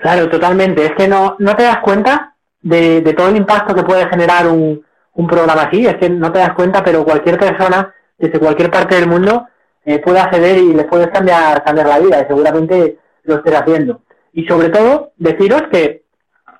Claro, 0.00 0.28
totalmente. 0.28 0.84
Es 0.84 0.92
que 0.92 1.08
no, 1.08 1.36
no 1.38 1.56
te 1.56 1.62
das 1.62 1.78
cuenta 1.78 2.34
de, 2.60 3.00
todo 3.16 3.28
el 3.28 3.36
impacto 3.36 3.74
que 3.74 3.82
puede 3.82 4.08
generar 4.08 4.46
un, 4.48 4.84
un, 5.14 5.26
programa 5.26 5.62
así. 5.62 5.86
Es 5.86 5.96
que 5.96 6.10
no 6.10 6.32
te 6.32 6.40
das 6.40 6.54
cuenta, 6.54 6.82
pero 6.82 7.04
cualquier 7.04 7.38
persona 7.38 7.94
desde 8.18 8.38
cualquier 8.38 8.70
parte 8.70 8.96
del 8.96 9.08
mundo 9.08 9.46
eh, 9.84 9.98
puede 10.00 10.20
acceder 10.20 10.58
y 10.58 10.74
le 10.74 10.84
puedes 10.84 11.08
cambiar, 11.08 11.62
cambiar 11.64 11.88
la 11.88 11.98
vida. 11.98 12.22
Y 12.22 12.26
seguramente 12.26 12.98
lo 13.24 13.36
estés 13.36 13.54
haciendo. 13.54 14.02
Y 14.32 14.44
sobre 14.46 14.70
todo, 14.70 15.12
deciros 15.16 15.64
que 15.70 16.02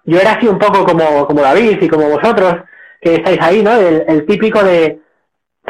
yo 0.05 0.19
era 0.19 0.33
así 0.33 0.47
un 0.47 0.59
poco 0.59 0.85
como, 0.85 1.27
como 1.27 1.43
David 1.43 1.81
y 1.81 1.89
como 1.89 2.09
vosotros, 2.09 2.57
que 3.01 3.17
estáis 3.17 3.41
ahí, 3.41 3.63
¿no? 3.63 3.73
el 3.75 4.27
típico 4.27 4.63
de, 4.63 5.02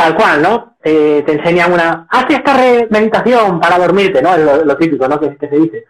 Tal 0.03 0.17
cual, 0.17 0.43
¿no? 0.43 0.75
te 0.83 1.33
enseñan 1.33 1.73
una, 1.73 2.09
haz 2.11 2.27
esta 2.29 2.57
meditación 2.91 3.61
para 3.61 3.79
dormirte, 3.79 4.21
¿no? 4.21 4.35
Es 4.35 4.65
lo, 4.65 4.77
típico, 4.77 5.07
¿no? 5.07 5.21
Que, 5.21 5.37
se 5.39 5.57
dice. 5.57 5.85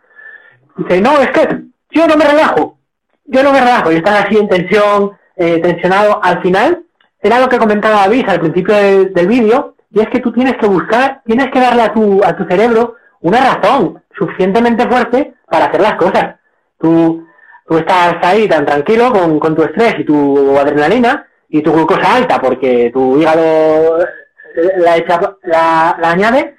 dice, 0.77 1.01
no, 1.01 1.19
es 1.19 1.31
que 1.31 1.63
yo 1.93 2.07
no 2.07 2.15
me 2.19 2.27
relajo, 2.27 2.77
yo 3.25 3.43
no 3.43 3.53
me 3.53 3.61
relajo, 3.61 3.91
y 3.91 3.97
estás 3.97 4.27
así 4.27 4.37
en 4.37 4.51
tensión, 4.51 5.13
eh, 5.37 5.61
tensionado. 5.61 6.23
Al 6.23 6.43
final, 6.43 6.83
era 7.23 7.41
lo 7.41 7.49
que 7.49 7.57
comentaba 7.57 8.03
David 8.03 8.29
al 8.29 8.41
principio 8.41 8.75
del, 8.75 9.27
vídeo, 9.27 9.77
y 9.91 10.01
es 10.01 10.09
que 10.11 10.21
tú 10.21 10.31
tienes 10.31 10.59
que 10.59 10.67
buscar, 10.67 11.23
tienes 11.25 11.51
que 11.51 11.61
darle 11.61 11.83
a 11.83 11.93
tu, 11.95 12.23
a 12.23 12.37
tu 12.37 12.45
cerebro 12.45 12.97
una 13.21 13.39
razón 13.41 14.03
suficientemente 14.15 14.87
fuerte 14.89 15.33
para 15.47 15.67
hacer 15.67 15.81
las 15.81 15.95
cosas. 15.95 16.35
Tú, 16.79 17.27
tú 17.67 17.79
estás 17.79 18.17
ahí 18.21 18.47
tan 18.47 18.67
tranquilo 18.67 19.11
con, 19.11 19.39
con 19.39 19.55
tu 19.55 19.63
estrés 19.63 19.95
y 20.01 20.05
tu 20.05 20.59
adrenalina 20.59 21.29
y 21.53 21.61
tu 21.61 21.71
glucosa 21.71 22.17
alta 22.17 22.41
porque 22.41 22.91
tu 22.93 23.21
hígado 23.21 23.99
la, 24.79 24.97
echa, 24.97 25.21
la, 25.43 25.99
la 26.01 26.11
añade 26.11 26.57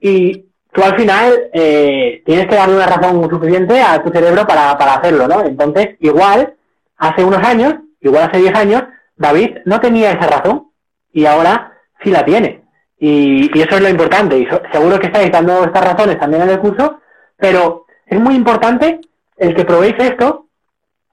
y 0.00 0.44
tú 0.70 0.82
al 0.82 0.96
final 0.96 1.48
eh, 1.52 2.22
tienes 2.26 2.46
que 2.46 2.54
darle 2.54 2.76
una 2.76 2.86
razón 2.86 3.28
suficiente 3.30 3.80
a 3.80 4.02
tu 4.02 4.10
cerebro 4.10 4.46
para, 4.46 4.76
para 4.76 4.94
hacerlo, 4.94 5.26
¿no? 5.26 5.40
Entonces, 5.40 5.96
igual, 6.00 6.54
hace 6.98 7.24
unos 7.24 7.42
años, 7.42 7.74
igual 8.00 8.24
hace 8.24 8.38
10 8.38 8.54
años, 8.54 8.82
David 9.16 9.58
no 9.64 9.80
tenía 9.80 10.12
esa 10.12 10.26
razón 10.26 10.68
y 11.10 11.24
ahora 11.24 11.72
sí 12.04 12.10
la 12.10 12.22
tiene. 12.22 12.64
Y, 12.98 13.50
y 13.58 13.62
eso 13.62 13.76
es 13.76 13.80
lo 13.80 13.88
importante. 13.88 14.38
Y 14.38 14.46
seguro 14.70 15.00
que 15.00 15.06
estáis 15.06 15.32
dando 15.32 15.64
estas 15.64 15.84
razones 15.84 16.18
también 16.20 16.42
en 16.42 16.50
el 16.50 16.60
curso, 16.60 17.00
pero 17.38 17.86
es 18.06 18.20
muy 18.20 18.34
importante 18.34 19.00
el 19.38 19.54
que 19.54 19.64
probéis 19.64 19.94
esto 19.98 20.47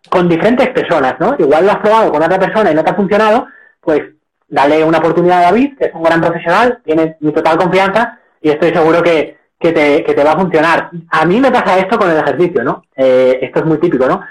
con 0.10 0.30
diferentes 0.30 0.70
personas, 0.70 1.16
¿no? 1.20 1.36
Igual 1.38 1.66
lo 1.66 1.72
has 1.72 1.80
probado 1.80 2.12
con 2.12 2.24
otra 2.24 2.40
persona 2.40 2.72
y 2.72 2.76
no 2.76 2.84
te 2.84 2.92
ha 2.92 2.96
funcionado, 2.96 3.48
pues 3.82 4.02
dale 4.48 4.84
una 4.84 5.00
oportunidad 5.00 5.40
a 5.40 5.46
David, 5.46 5.78
que 5.78 5.86
es 5.86 5.94
un 5.94 6.04
gran 6.04 6.22
profesional, 6.22 6.80
tiene 6.84 7.18
mi 7.20 7.32
total 7.32 7.58
confianza 7.58 8.20
y 8.42 8.50
estoy 8.50 8.72
seguro 8.74 9.02
que, 9.02 9.38
que, 9.60 9.72
te, 9.72 10.04
que 10.04 10.14
te 10.14 10.24
va 10.24 10.34
a 10.34 10.40
funcionar. 10.40 10.90
A 11.10 11.26
mí 11.26 11.40
me 11.40 11.52
pasa 11.52 11.78
esto 11.80 11.98
con 11.98 12.10
el 12.10 12.18
ejercicio, 12.18 12.64
¿no? 12.64 12.84
Eh, 12.96 13.40
esto 13.42 13.60
es 13.60 13.66
muy 13.66 13.78
típico, 13.80 14.08
¿no? 14.08 14.22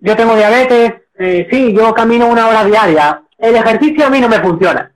Yo 0.00 0.16
tengo 0.16 0.36
diabetes, 0.36 0.94
eh, 1.18 1.48
sí, 1.50 1.74
yo 1.74 1.92
camino 1.94 2.26
una 2.26 2.46
hora 2.48 2.64
diaria. 2.64 3.22
El 3.38 3.56
ejercicio 3.56 4.06
a 4.06 4.10
mí 4.10 4.20
no 4.20 4.28
me 4.28 4.40
funciona. 4.40 4.90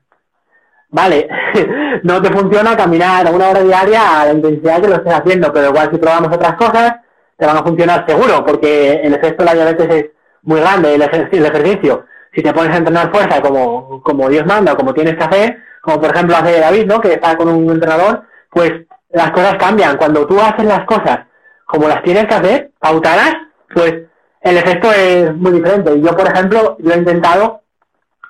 Vale, 0.91 1.29
no 2.03 2.23
te 2.23 2.31
funciona 2.31 2.77
caminar 2.77 3.33
una 3.33 3.49
hora 3.49 3.63
diaria 3.63 4.21
a 4.21 4.27
la 4.27 4.33
intensidad 4.33 4.81
que 4.81 4.89
lo 4.89 4.97
estés 4.97 5.15
haciendo, 5.15 5.53
pero 5.53 5.69
igual 5.69 5.91
si 5.91 5.99
probamos 5.99 6.35
otras 6.35 6.55
cosas, 6.55 6.97
te 7.39 7.47
van 7.47 7.57
a 7.57 7.63
funcionar 7.63 8.05
seguro, 8.07 8.45
porque 8.45 8.95
el 9.03 9.15
efecto 9.15 9.45
de 9.45 9.45
la 9.45 9.55
diabetes 9.55 9.89
es 9.95 10.07
muy 10.43 10.61
grande, 10.61 10.95
el, 10.95 11.03
ejer- 11.03 11.29
el 11.33 11.47
ejercicio. 11.47 12.05
Si 12.35 12.43
te 12.43 12.53
pones 12.53 12.73
a 12.75 12.79
entrenar 12.79 13.11
fuerza 13.13 13.41
como, 13.41 14.03
como 14.03 14.29
Dios 14.29 14.45
manda, 14.45 14.75
como 14.77 14.93
tienes 14.93 15.17
que 15.17 15.25
hacer, 15.25 15.59
como 15.81 16.01
por 16.01 16.11
ejemplo 16.15 16.37
hace 16.37 16.61
David, 16.61 16.87
¿no? 16.87 17.01
Que 17.01 17.15
está 17.15 17.37
con 17.37 17.49
un 17.49 17.71
entrenador, 17.71 18.25
pues 18.51 18.73
las 19.11 19.31
cosas 19.31 19.55
cambian. 19.57 19.97
Cuando 19.97 20.27
tú 20.27 20.39
haces 20.41 20.65
las 20.65 20.85
cosas 20.85 21.21
como 21.65 21.89
las 21.89 22.03
tienes 22.03 22.27
que 22.27 22.35
hacer, 22.35 22.71
pautadas, 22.79 23.35
pues 23.73 23.95
el 24.41 24.57
efecto 24.59 24.93
es 24.93 25.35
muy 25.35 25.53
diferente. 25.53 26.01
Yo, 26.01 26.17
por 26.17 26.27
ejemplo, 26.27 26.77
yo 26.81 26.93
he 26.93 26.99
intentado 26.99 27.63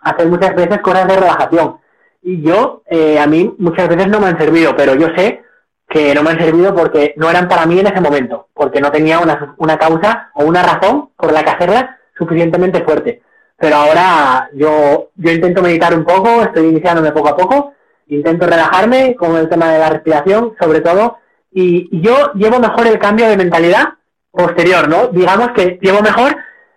hacer 0.02 0.26
muchas 0.28 0.54
veces 0.54 0.80
cosas 0.80 1.08
de 1.08 1.16
relajación. 1.16 1.78
Y 2.22 2.42
yo, 2.42 2.82
eh, 2.86 3.18
a 3.18 3.26
mí 3.26 3.54
muchas 3.58 3.88
veces 3.88 4.08
no 4.08 4.20
me 4.20 4.26
han 4.28 4.38
servido, 4.38 4.74
pero 4.76 4.94
yo 4.94 5.08
sé 5.16 5.42
que 5.88 6.14
no 6.14 6.22
me 6.22 6.30
han 6.30 6.38
servido 6.38 6.74
porque 6.74 7.14
no 7.16 7.30
eran 7.30 7.48
para 7.48 7.66
mí 7.66 7.80
en 7.80 7.86
ese 7.86 8.00
momento, 8.00 8.48
porque 8.52 8.80
no 8.80 8.92
tenía 8.92 9.20
una, 9.20 9.54
una 9.56 9.78
causa 9.78 10.30
o 10.34 10.44
una 10.44 10.62
razón 10.62 11.10
por 11.16 11.32
la 11.32 11.42
que 11.42 11.50
hacerlas 11.50 11.86
suficientemente 12.16 12.84
fuerte. 12.84 13.22
Pero 13.56 13.76
ahora 13.76 14.50
yo, 14.52 15.10
yo 15.16 15.32
intento 15.32 15.62
meditar 15.62 15.94
un 15.94 16.04
poco, 16.04 16.42
estoy 16.42 16.68
iniciándome 16.68 17.12
poco 17.12 17.30
a 17.30 17.36
poco, 17.36 17.72
intento 18.08 18.46
relajarme 18.46 19.16
con 19.16 19.36
el 19.36 19.48
tema 19.48 19.72
de 19.72 19.78
la 19.78 19.90
respiración, 19.90 20.54
sobre 20.60 20.80
todo, 20.80 21.18
y, 21.50 21.88
yo 22.02 22.32
llevo 22.34 22.60
mejor 22.60 22.86
el 22.86 22.98
cambio 22.98 23.28
de 23.28 23.36
mentalidad 23.36 23.94
posterior, 24.30 24.88
¿no? 24.88 25.08
Digamos 25.08 25.50
que 25.52 25.78
llevo 25.80 26.02
mejor 26.02 26.36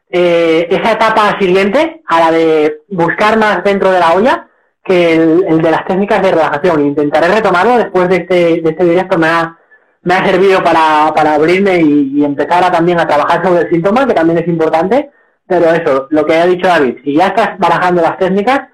eh, 0.10 0.68
esa 0.70 0.94
etapa 0.94 1.38
siguiente 1.40 2.02
a 2.06 2.20
la 2.20 2.32
de 2.32 2.82
buscar 2.88 3.38
más 3.38 3.64
dentro 3.64 3.92
de 3.92 4.00
la 4.00 4.14
olla 4.14 4.48
el, 4.92 5.62
de 5.62 5.72
las 5.72 5.86
técnicas 5.86 6.22
de 6.22 6.32
relajación. 6.32 6.86
Intentaré 6.86 7.28
retomarlo 7.28 7.78
después 7.78 8.10
de 8.10 8.18
este, 8.18 8.62
de 8.62 8.70
este 8.70 8.84
directo. 8.84 9.18
Me 9.18 9.28
ha, 9.28 9.58
me 10.04 10.14
ha 10.14 10.26
servido 10.26 10.64
para, 10.64 11.14
para 11.16 11.36
abrirme 11.36 11.78
y, 11.82 12.24
empezar 12.24 12.64
a, 12.64 12.72
también 12.72 13.00
a 13.00 13.08
trabajar 13.08 13.44
sobre 13.44 13.62
el 13.62 13.70
síntoma, 13.70 14.08
que 14.08 14.14
también 14.14 14.40
es 14.40 14.48
importante. 14.48 15.12
Pero 15.48 15.72
eso, 15.72 16.08
lo 16.10 16.26
que 16.26 16.36
ha 16.36 16.46
dicho 16.46 16.68
David, 16.68 16.98
si 17.04 17.16
ya 17.16 17.28
estás 17.28 17.58
barajando 17.58 18.02
las 18.02 18.18
técnicas, 18.18 18.70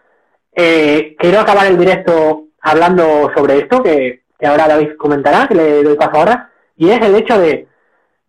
eh, 0.56 1.16
quiero 1.18 1.40
acabar 1.40 1.68
el 1.68 1.78
directo 1.78 2.48
hablando 2.62 3.32
sobre 3.36 3.60
esto, 3.60 3.82
que, 3.82 4.24
ahora 4.44 4.68
David 4.68 4.90
comentará, 4.98 5.48
que 5.48 5.56
le 5.56 5.84
doy 5.84 5.96
paso 5.96 6.18
ahora, 6.18 6.52
y 6.76 6.90
es 6.90 7.02
el 7.02 7.16
hecho 7.16 7.40
de, 7.40 7.68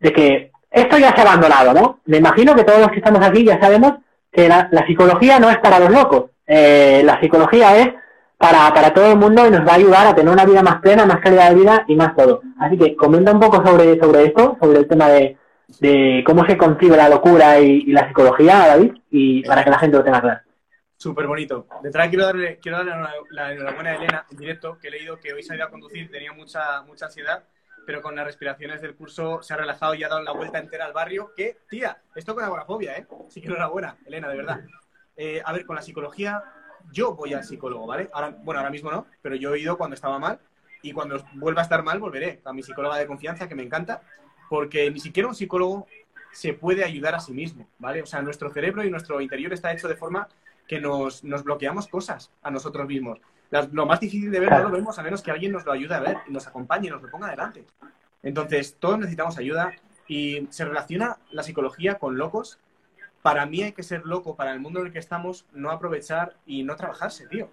de 0.01 0.13
que 0.13 0.53
esto 0.71 0.99
ya 0.99 1.15
se 1.15 1.21
ha 1.21 1.25
abandonado, 1.25 1.75
¿no? 1.75 2.01
Me 2.07 2.19
imagino 2.19 2.55
que 2.55 2.65
todos 2.65 2.81
los 2.81 2.91
que 2.91 2.99
estamos 2.99 3.21
aquí 3.27 3.45
ya 3.45 3.61
sabemos 3.61 3.95
que 4.33 4.49
la 4.49 4.87
psicología 4.87 5.39
no 5.39 5.51
es 5.51 5.59
para 5.59 5.79
los 5.79 5.91
locos. 5.91 6.31
Eh, 6.49 7.03
la 7.05 7.21
psicología 7.21 7.77
es 7.77 7.89
para, 8.37 8.73
para 8.73 8.93
todo 8.93 9.13
el 9.13 9.19
mundo 9.19 9.47
y 9.47 9.51
nos 9.51 9.67
va 9.67 9.73
a 9.73 9.77
ayudar 9.77 10.07
a 10.07 10.15
tener 10.15 10.33
una 10.33 10.47
vida 10.47 10.63
más 10.63 10.81
plena, 10.81 11.07
más 11.07 11.21
calidad 11.21 11.51
de 11.51 11.57
vida 11.57 11.85
y 11.87 11.95
más 11.95 12.17
todo. 12.17 12.43
Así 12.59 12.77
que 12.79 12.97
comenta 12.97 13.33
un 13.33 13.41
poco 13.41 13.65
sobre, 13.65 13.99
sobre 14.01 14.25
esto, 14.25 14.57
sobre 14.61 14.79
el 14.79 14.89
tema 14.89 15.09
de, 15.09 15.37
de 15.81 16.25
cómo 16.27 16.47
se 16.47 16.57
concibe 16.57 16.97
la 16.97 17.09
locura 17.09 17.61
y, 17.61 17.85
la 17.87 18.09
psicología, 18.09 18.67
David, 18.67 18.95
y 19.11 19.43
para 19.43 19.63
que 19.63 19.71
la 19.71 19.79
gente 19.79 19.99
lo 19.99 20.05
tenga 20.05 20.21
claro. 20.21 20.41
Súper 20.97 21.27
bonito. 21.27 21.69
De 21.83 21.89
entrada 21.89 22.09
quiero 22.09 22.27
darle, 22.27 22.59
quiero 22.59 22.79
darle 22.79 22.93
la, 23.31 23.53
enhorabuena 23.53 23.91
a 23.91 23.95
Elena 23.95 24.27
en 24.31 24.37
directo, 24.37 24.79
que 24.81 24.89
he 24.89 24.91
leído 24.91 25.21
que 25.21 25.33
hoy 25.33 25.43
se 25.43 25.53
ha 25.53 25.57
ido 25.57 25.67
a 25.67 25.71
conducir, 25.71 26.11
tenía 26.11 26.33
mucha, 26.33 26.83
mucha 26.83 27.07
ansiedad, 27.07 27.45
pero 27.87 28.03
con 28.03 28.17
las 28.17 28.25
respiraciones 28.25 28.83
del 28.83 28.97
curso 28.97 29.41
se 29.43 29.55
ha 29.55 29.59
relajado 29.59 29.95
y 29.95 30.03
ha 30.03 30.09
dado 30.09 30.23
la 30.23 30.33
vuelta 30.33 30.59
entera 30.59 30.87
al 30.87 30.93
barrio. 30.93 31.33
Que, 31.37 31.59
tía, 31.69 31.99
esto 32.17 32.35
con 32.35 32.43
agorafobia, 32.43 32.97
¿eh? 32.97 33.07
Sí 33.29 33.41
que 33.41 33.47
enhorabuena, 33.47 33.97
Elena, 34.07 34.29
de 34.29 34.37
verdad. 34.37 34.61
Eh, 35.21 35.43
a 35.45 35.53
ver, 35.53 35.67
con 35.67 35.77
la 35.77 35.83
psicología, 35.83 36.43
yo 36.91 37.15
voy 37.15 37.35
al 37.35 37.45
psicólogo, 37.45 37.87
¿vale? 37.87 38.09
Ahora, 38.13 38.31
bueno, 38.43 38.61
ahora 38.61 38.71
mismo 38.71 38.91
no, 38.91 39.07
pero 39.21 39.35
yo 39.35 39.55
he 39.55 39.61
ido 39.61 39.77
cuando 39.77 39.95
estaba 39.95 40.19
mal 40.19 40.39
y 40.81 40.93
cuando 40.93 41.23
vuelva 41.35 41.61
a 41.61 41.65
estar 41.65 41.83
mal 41.83 41.99
volveré 41.99 42.41
a 42.45 42.53
mi 42.53 42.63
psicóloga 42.63 42.97
de 42.97 43.07
confianza, 43.07 43.49
que 43.49 43.55
me 43.55 43.65
encanta, 43.65 44.01
porque 44.49 44.91
ni 44.91 45.01
siquiera 45.01 45.29
un 45.29 45.35
psicólogo 45.35 45.87
se 46.33 46.55
puede 46.55 46.85
ayudar 46.85 47.15
a 47.15 47.21
sí 47.21 47.33
mismo, 47.33 47.69
¿vale? 47.79 48.01
O 48.01 48.07
sea, 48.07 48.23
nuestro 48.23 48.51
cerebro 48.51 48.85
y 48.85 48.91
nuestro 48.91 49.21
interior 49.21 49.53
está 49.53 49.73
hecho 49.73 49.89
de 49.89 49.97
forma 49.97 50.29
que 50.69 50.81
nos, 50.81 51.25
nos 51.25 51.43
bloqueamos 51.43 51.89
cosas 51.89 52.31
a 52.43 52.51
nosotros 52.51 52.87
mismos. 52.87 53.19
Lo 53.73 53.87
más 53.87 53.99
difícil 53.99 54.31
de 54.31 54.41
ver 54.41 54.51
no 54.53 54.65
lo 54.65 54.71
vemos 54.71 54.99
a 54.99 55.03
menos 55.03 55.23
que 55.23 55.31
alguien 55.31 55.53
nos 55.53 55.65
lo 55.65 55.73
ayude 55.73 55.95
a 55.95 56.01
ver 56.01 56.19
nos 56.29 56.47
acompañe 56.47 56.91
nos 56.91 57.03
lo 57.03 57.11
ponga 57.11 57.29
adelante. 57.29 57.65
Entonces, 58.23 58.77
todos 58.79 58.99
necesitamos 58.99 59.39
ayuda 59.39 59.73
y 60.07 60.47
se 60.51 60.65
relaciona 60.65 61.19
la 61.31 61.43
psicología 61.43 61.99
con 61.99 62.19
locos. 62.19 62.59
Para 63.23 63.47
mí 63.47 63.63
hay 63.63 63.73
que 63.73 63.83
ser 63.83 64.05
loco 64.07 64.37
para 64.37 64.53
el 64.53 64.61
mundo 64.61 64.81
en 64.81 64.87
el 64.87 64.93
que 64.93 64.99
estamos, 64.99 65.45
no 65.53 65.71
aprovechar 65.71 66.37
y 66.47 66.63
no 66.63 66.77
trabajarse, 66.77 67.27
tío. 67.27 67.47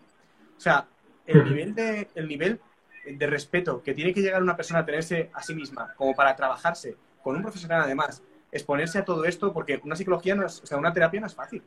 O 0.58 0.60
sea, 0.60 0.88
el 1.25 1.43
nivel 1.43 1.73
de, 1.75 2.08
el 2.15 2.28
nivel 2.28 2.62
de 3.06 3.28
respeto 3.28 3.82
que 3.84 3.93
tiene 3.93 4.13
que 4.13 4.21
llegar 4.21 4.41
una 4.41 4.56
persona 4.56 4.80
a 4.80 4.86
tenerse 4.86 5.30
a 5.34 5.41
sí 5.41 5.54
misma 5.54 5.93
como 5.95 6.15
para 6.15 6.36
trabajarse 6.36 6.95
con 7.23 7.36
un 7.36 7.41
profesional 7.41 7.82
además, 7.82 8.21
exponerse 8.51 8.99
a 8.99 9.06
todo 9.06 9.25
esto, 9.25 9.51
porque 9.51 9.82
una 9.84 9.95
psicología 9.95 10.36
no 10.36 10.45
es, 10.45 10.62
o 10.62 10.65
sea, 10.65 10.78
una 10.78 10.93
terapia 10.93 11.19
no 11.19 11.28
es 11.28 11.36
fácil. 11.36 11.63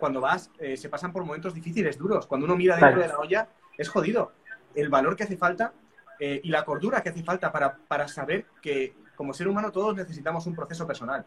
Cuando 0.00 0.20
vas, 0.20 0.50
eh, 0.58 0.76
se 0.76 0.88
pasan 0.88 1.12
por 1.12 1.24
momentos 1.24 1.54
difíciles, 1.54 1.98
duros. 1.98 2.26
Cuando 2.26 2.46
uno 2.46 2.56
mira 2.56 2.74
dentro 2.76 2.94
Claro. 2.94 3.02
de 3.02 3.08
la 3.08 3.18
olla, 3.18 3.48
es 3.78 3.88
jodido. 3.88 4.32
El 4.74 4.88
valor 4.88 5.14
que 5.14 5.24
hace 5.24 5.36
falta 5.36 5.72
eh, 6.18 6.40
y 6.42 6.48
la 6.48 6.64
cordura 6.64 7.02
que 7.02 7.10
hace 7.10 7.22
falta 7.22 7.52
para, 7.52 7.76
para 7.76 8.08
saber 8.08 8.46
que 8.60 8.94
como 9.14 9.32
ser 9.32 9.46
humano 9.46 9.70
todos 9.70 9.94
necesitamos 9.94 10.46
un 10.46 10.54
proceso 10.54 10.86
personal. 10.86 11.24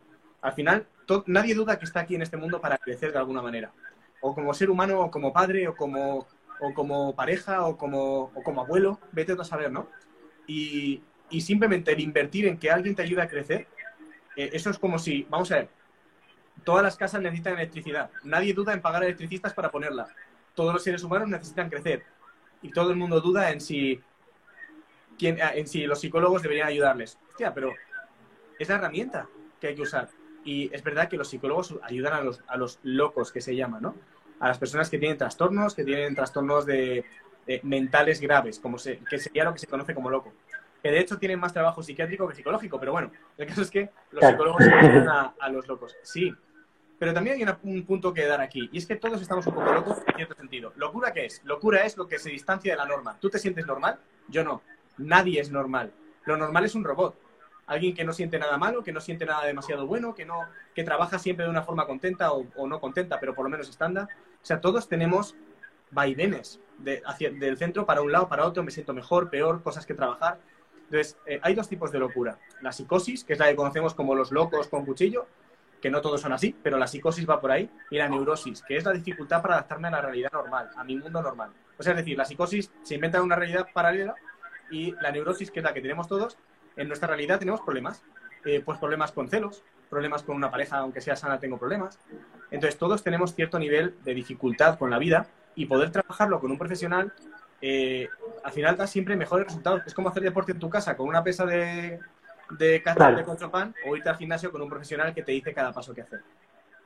Al 0.47 0.53
final, 0.53 0.87
nadie 1.25 1.53
duda 1.53 1.77
que 1.77 1.83
está 1.83 1.99
aquí 1.99 2.15
en 2.15 2.21
este 2.21 2.37
mundo 2.37 2.61
para 2.61 2.77
crecer 2.77 3.11
de 3.11 3.17
alguna 3.17 3.41
manera. 3.41 3.73
O 4.21 4.33
como 4.33 4.53
ser 4.53 4.69
humano, 4.69 5.01
o 5.01 5.11
como 5.11 5.33
padre, 5.33 5.67
o 5.67 5.75
como, 5.75 6.25
o 6.61 6.73
como 6.73 7.13
pareja, 7.13 7.65
o 7.65 7.77
como, 7.77 8.31
o 8.33 8.43
como 8.43 8.61
abuelo, 8.61 8.97
vete 9.11 9.33
a 9.33 9.43
saber, 9.43 9.73
¿no? 9.73 9.89
Y, 10.47 11.03
y 11.29 11.41
simplemente 11.41 11.91
el 11.91 11.99
invertir 11.99 12.47
en 12.47 12.57
que 12.57 12.71
alguien 12.71 12.95
te 12.95 13.01
ayude 13.01 13.23
a 13.23 13.27
crecer, 13.27 13.67
eh, 14.37 14.51
eso 14.53 14.69
es 14.69 14.79
como 14.79 14.97
si, 14.97 15.27
vamos 15.29 15.51
a 15.51 15.55
ver, 15.55 15.69
todas 16.63 16.81
las 16.81 16.95
casas 16.95 17.21
necesitan 17.21 17.55
electricidad. 17.55 18.09
Nadie 18.23 18.53
duda 18.53 18.71
en 18.71 18.81
pagar 18.81 19.03
electricistas 19.03 19.53
para 19.53 19.69
ponerla. 19.69 20.07
Todos 20.55 20.73
los 20.73 20.81
seres 20.81 21.03
humanos 21.03 21.27
necesitan 21.27 21.69
crecer. 21.69 22.05
Y 22.61 22.71
todo 22.71 22.91
el 22.91 22.95
mundo 22.95 23.19
duda 23.19 23.51
en 23.51 23.59
si, 23.59 24.01
quién, 25.19 25.39
eh, 25.39 25.51
en 25.55 25.67
si 25.67 25.85
los 25.85 25.99
psicólogos 25.99 26.41
deberían 26.41 26.69
ayudarles. 26.69 27.17
Hostia, 27.31 27.53
pero 27.53 27.73
es 28.57 28.69
la 28.69 28.75
herramienta 28.75 29.27
que 29.59 29.67
hay 29.67 29.75
que 29.75 29.81
usar. 29.81 30.07
Y 30.47 30.73
es 30.73 30.81
verdad 30.81 31.09
que 31.09 31.17
los 31.17 31.27
psicólogos 31.27 31.75
ayudan 31.83 32.13
a 32.13 32.21
los, 32.21 32.41
a 32.47 32.55
los 32.55 32.79
locos, 32.83 33.33
que 33.33 33.41
se 33.41 33.53
llama, 33.53 33.79
¿no? 33.81 33.95
A 34.39 34.47
las 34.47 34.57
personas 34.57 34.89
que 34.89 34.97
tienen 34.97 35.17
trastornos, 35.17 35.75
que 35.75 35.83
tienen 35.83 36.15
trastornos 36.15 36.65
de, 36.65 37.03
de 37.45 37.59
mentales 37.63 38.21
graves, 38.21 38.57
como 38.59 38.77
se, 38.77 38.99
que 39.09 39.19
sería 39.19 39.43
lo 39.43 39.51
que 39.51 39.59
se 39.59 39.67
conoce 39.67 39.93
como 39.93 40.09
loco. 40.09 40.31
Que 40.81 40.89
de 40.89 40.99
hecho 40.99 41.17
tienen 41.17 41.37
más 41.39 41.51
trabajo 41.51 41.83
psiquiátrico 41.83 42.27
que 42.29 42.35
psicológico, 42.35 42.79
pero 42.79 42.93
bueno, 42.93 43.11
el 43.37 43.45
caso 43.45 43.61
es 43.61 43.69
que 43.69 43.89
los 44.11 44.23
psicólogos 44.25 44.61
ayudan 44.61 45.09
a, 45.09 45.33
a 45.37 45.49
los 45.49 45.67
locos. 45.67 45.97
Sí, 46.01 46.33
pero 46.97 47.13
también 47.13 47.35
hay 47.35 47.43
una- 47.43 47.59
un 47.63 47.83
punto 47.83 48.13
que 48.13 48.25
dar 48.25 48.39
aquí, 48.39 48.69
y 48.71 48.77
es 48.77 48.85
que 48.85 48.95
todos 48.95 49.21
estamos 49.21 49.45
un 49.47 49.53
poco 49.53 49.73
locos 49.73 49.97
en 50.07 50.15
cierto 50.15 50.35
sentido. 50.35 50.71
¿Locura 50.77 51.11
qué 51.11 51.25
es? 51.25 51.41
Locura 51.43 51.83
es 51.85 51.97
lo 51.97 52.07
que 52.07 52.19
se 52.19 52.29
distancia 52.29 52.71
de 52.71 52.77
la 52.77 52.85
norma. 52.85 53.17
¿Tú 53.19 53.29
te 53.29 53.37
sientes 53.39 53.65
normal? 53.67 53.99
Yo 54.29 54.43
no. 54.45 54.61
Nadie 54.97 55.41
es 55.41 55.51
normal. 55.51 55.91
Lo 56.25 56.37
normal 56.37 56.63
es 56.65 56.73
un 56.75 56.85
robot. 56.85 57.15
Alguien 57.67 57.93
que 57.93 58.03
no 58.03 58.13
siente 58.13 58.39
nada 58.39 58.57
malo, 58.57 58.83
que 58.83 58.91
no 58.91 58.99
siente 58.99 59.25
nada 59.25 59.45
demasiado 59.45 59.85
bueno, 59.85 60.15
que 60.15 60.25
no, 60.25 60.41
que 60.73 60.83
trabaja 60.83 61.19
siempre 61.19 61.45
de 61.45 61.51
una 61.51 61.61
forma 61.61 61.85
contenta 61.85 62.31
o, 62.31 62.67
no 62.67 62.79
contenta, 62.79 63.19
pero 63.19 63.35
por 63.35 63.43
lo 63.43 63.49
menos 63.49 63.69
estándar. 63.69 64.07
O 64.41 64.45
sea, 64.45 64.59
todos 64.59 64.87
tenemos 64.87 65.35
vaivenes 65.91 66.59
de, 66.79 67.01
hacia, 67.05 67.29
del 67.29 67.57
centro 67.57 67.85
para 67.85 68.01
un 68.01 68.11
lado, 68.11 68.27
para 68.27 68.45
otro, 68.45 68.63
me 68.63 68.71
siento 68.71 68.93
mejor, 68.93 69.29
peor, 69.29 69.61
cosas 69.61 69.85
que 69.85 69.93
trabajar. 69.93 70.39
Entonces, 70.85 71.17
eh, 71.25 71.39
hay 71.43 71.53
dos 71.53 71.67
tipos 71.67 71.91
de 71.91 71.99
locura. 71.99 72.39
La 72.61 72.71
psicosis, 72.71 73.25
que 73.25 73.33
es 73.33 73.39
la 73.39 73.49
que 73.49 73.55
conocemos 73.57 73.93
como 73.93 74.15
los 74.15 74.31
locos 74.31 74.69
con 74.69 74.85
cuchillo, 74.85 75.27
que 75.81 75.91
no 75.91 76.01
todos 76.01 76.21
son 76.21 76.31
así, 76.31 76.55
pero 76.63 76.77
la 76.77 76.87
psicosis 76.87 77.29
va 77.29 77.41
por 77.41 77.51
ahí, 77.51 77.69
y 77.91 77.97
la 77.97 78.07
neurosis, 78.07 78.63
que 78.63 78.77
es 78.77 78.85
la 78.85 78.93
dificultad 78.93 79.41
para 79.41 79.55
adaptarme 79.55 79.89
a 79.89 79.91
la 79.91 80.01
realidad 80.01 80.31
normal, 80.31 80.69
a 80.75 80.83
mi 80.85 80.95
mundo 80.95 81.21
normal. 81.21 81.51
O 81.77 81.83
sea, 81.83 81.91
es 81.91 81.97
decir, 81.97 82.17
la 82.17 82.25
psicosis 82.25 82.71
se 82.81 82.95
inventa 82.95 83.21
una 83.21 83.35
realidad 83.35 83.67
paralela 83.73 84.15
y 84.71 84.91
la 85.01 85.11
neurosis, 85.11 85.51
que 85.51 85.59
es 85.59 85.63
la 85.63 85.73
que 85.73 85.81
tenemos 85.81 86.07
todos, 86.07 86.37
en 86.77 86.87
nuestra 86.87 87.07
realidad 87.07 87.39
tenemos 87.39 87.61
problemas. 87.61 88.03
Eh, 88.45 88.61
pues 88.63 88.77
problemas 88.79 89.11
con 89.11 89.27
celos, 89.27 89.61
problemas 89.89 90.23
con 90.23 90.35
una 90.35 90.49
pareja, 90.49 90.77
aunque 90.77 91.01
sea 91.01 91.17
sana, 91.17 91.37
tengo 91.37 91.57
problemas. 91.57 91.99
Entonces, 92.49 92.79
todos 92.79 93.03
tenemos 93.03 93.35
cierto 93.35 93.59
nivel 93.59 93.95
de 94.05 94.13
dificultad 94.13 94.77
con 94.77 94.89
la 94.89 94.99
vida 94.99 95.27
y 95.55 95.65
poder 95.65 95.91
trabajarlo 95.91 96.39
con 96.39 96.51
un 96.51 96.57
profesional, 96.57 97.11
eh, 97.61 98.07
al 98.43 98.51
final 98.53 98.77
da 98.77 98.87
siempre 98.87 99.17
mejores 99.17 99.47
resultados. 99.47 99.81
Es 99.85 99.93
como 99.93 100.09
hacer 100.09 100.23
deporte 100.23 100.53
en 100.53 100.59
tu 100.59 100.69
casa 100.69 100.95
con 100.95 101.09
una 101.09 101.23
pesa 101.23 101.45
de, 101.45 101.99
de 102.51 102.81
claro. 102.83 103.17
de 103.17 103.23
conchopan 103.23 103.73
o 103.85 103.97
irte 103.97 104.07
al 104.07 104.15
gimnasio 104.15 104.51
con 104.51 104.61
un 104.61 104.69
profesional 104.69 105.13
que 105.13 105.23
te 105.23 105.31
dice 105.31 105.53
cada 105.53 105.73
paso 105.73 105.93
que 105.93 106.03
hacer. 106.03 106.21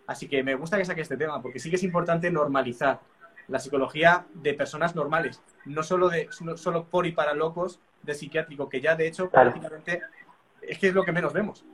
Así 0.08 0.28
que 0.28 0.42
me 0.42 0.56
gusta 0.56 0.78
que 0.78 0.86
saque 0.86 1.02
este 1.02 1.18
tema, 1.18 1.42
porque 1.42 1.60
sí 1.60 1.70
que 1.70 1.76
es 1.76 1.84
importante 1.84 2.32
normalizar 2.32 3.00
la 3.48 3.60
psicología 3.60 4.26
de 4.34 4.54
personas 4.54 4.96
normales, 4.96 5.42
no 5.66 5.84
solo, 5.84 6.10
de, 6.10 6.28
solo 6.56 6.86
por 6.86 7.06
y 7.06 7.12
para 7.12 7.34
locos 7.34 7.80
de 8.02 8.14
psiquiátrico, 8.14 8.70
que 8.70 8.82
ya 8.82 8.96
de 8.96 9.08
hecho 9.08 9.30
prácticamente 9.30 10.02
es 10.62 10.78
que 10.78 10.88
es 10.88 10.94
lo 10.94 11.04
que 11.04 11.12
menos 11.12 11.34
vemos. 11.34 11.66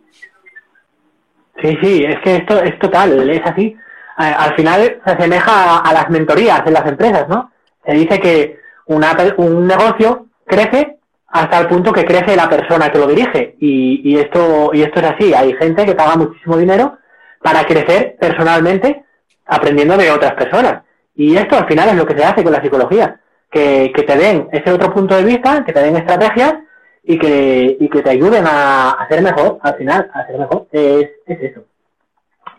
Sí, 1.62 1.78
sí, 1.82 2.04
es 2.04 2.20
que 2.24 2.36
esto 2.38 2.62
es 2.62 2.78
total, 2.80 3.30
es 3.30 3.42
así. 3.46 3.76
Al 4.16 4.56
final 4.56 5.02
se 5.04 5.12
asemeja 5.12 5.80
a 5.80 5.94
las 5.94 6.10
mentorías 6.10 6.62
en 6.66 6.74
las 6.74 6.88
empresas, 6.88 7.28
¿no? 7.28 7.52
Se 7.86 7.94
dice 7.94 8.20
que 8.20 8.60
una, 8.86 9.16
un 9.38 9.68
negocio 9.68 10.28
crece 10.46 10.98
hasta 11.28 11.60
el 11.60 11.68
punto 11.68 11.94
que 11.94 12.06
crece 12.06 12.36
la 12.36 12.50
persona 12.50 12.92
que 12.92 12.98
lo 12.98 13.08
dirige. 13.08 13.56
Y, 13.60 14.02
y, 14.04 14.18
esto, 14.18 14.72
y 14.74 14.82
esto 14.82 15.00
es 15.00 15.06
así. 15.06 15.34
Hay 15.34 15.54
gente 15.54 15.86
que 15.86 15.96
paga 15.96 16.16
muchísimo 16.16 16.58
dinero 16.58 16.98
para 17.42 17.66
crecer 17.66 18.18
personalmente 18.20 19.04
aprendiendo 19.46 19.98
de 19.98 20.12
otras 20.12 20.34
personas. 20.34 20.84
Y 21.18 21.36
esto 21.36 21.58
al 21.58 21.68
final 21.68 21.90
es 21.90 21.96
lo 21.96 22.06
que 22.06 22.18
se 22.18 22.24
hace 22.24 22.44
con 22.44 22.54
la 22.54 22.62
psicología. 22.62 23.20
Que, 23.50 23.92
te 23.96 24.16
den 24.16 24.48
ese 24.52 24.72
otro 24.72 24.94
punto 24.94 25.16
de 25.16 25.24
vista, 25.24 25.66
que 25.66 25.74
te 25.74 25.82
den 25.82 25.98
estrategias 25.98 26.56
y 27.04 27.18
que, 27.18 28.02
te 28.04 28.10
ayuden 28.10 28.46
a, 28.48 28.92
a 28.92 29.08
ser 29.10 29.22
mejor, 29.22 29.60
al 29.62 29.76
final, 29.76 30.10
a 30.14 30.26
ser 30.26 30.38
mejor. 30.38 30.68
Es, 30.72 31.10
es 31.26 31.42
eso. 31.42 31.64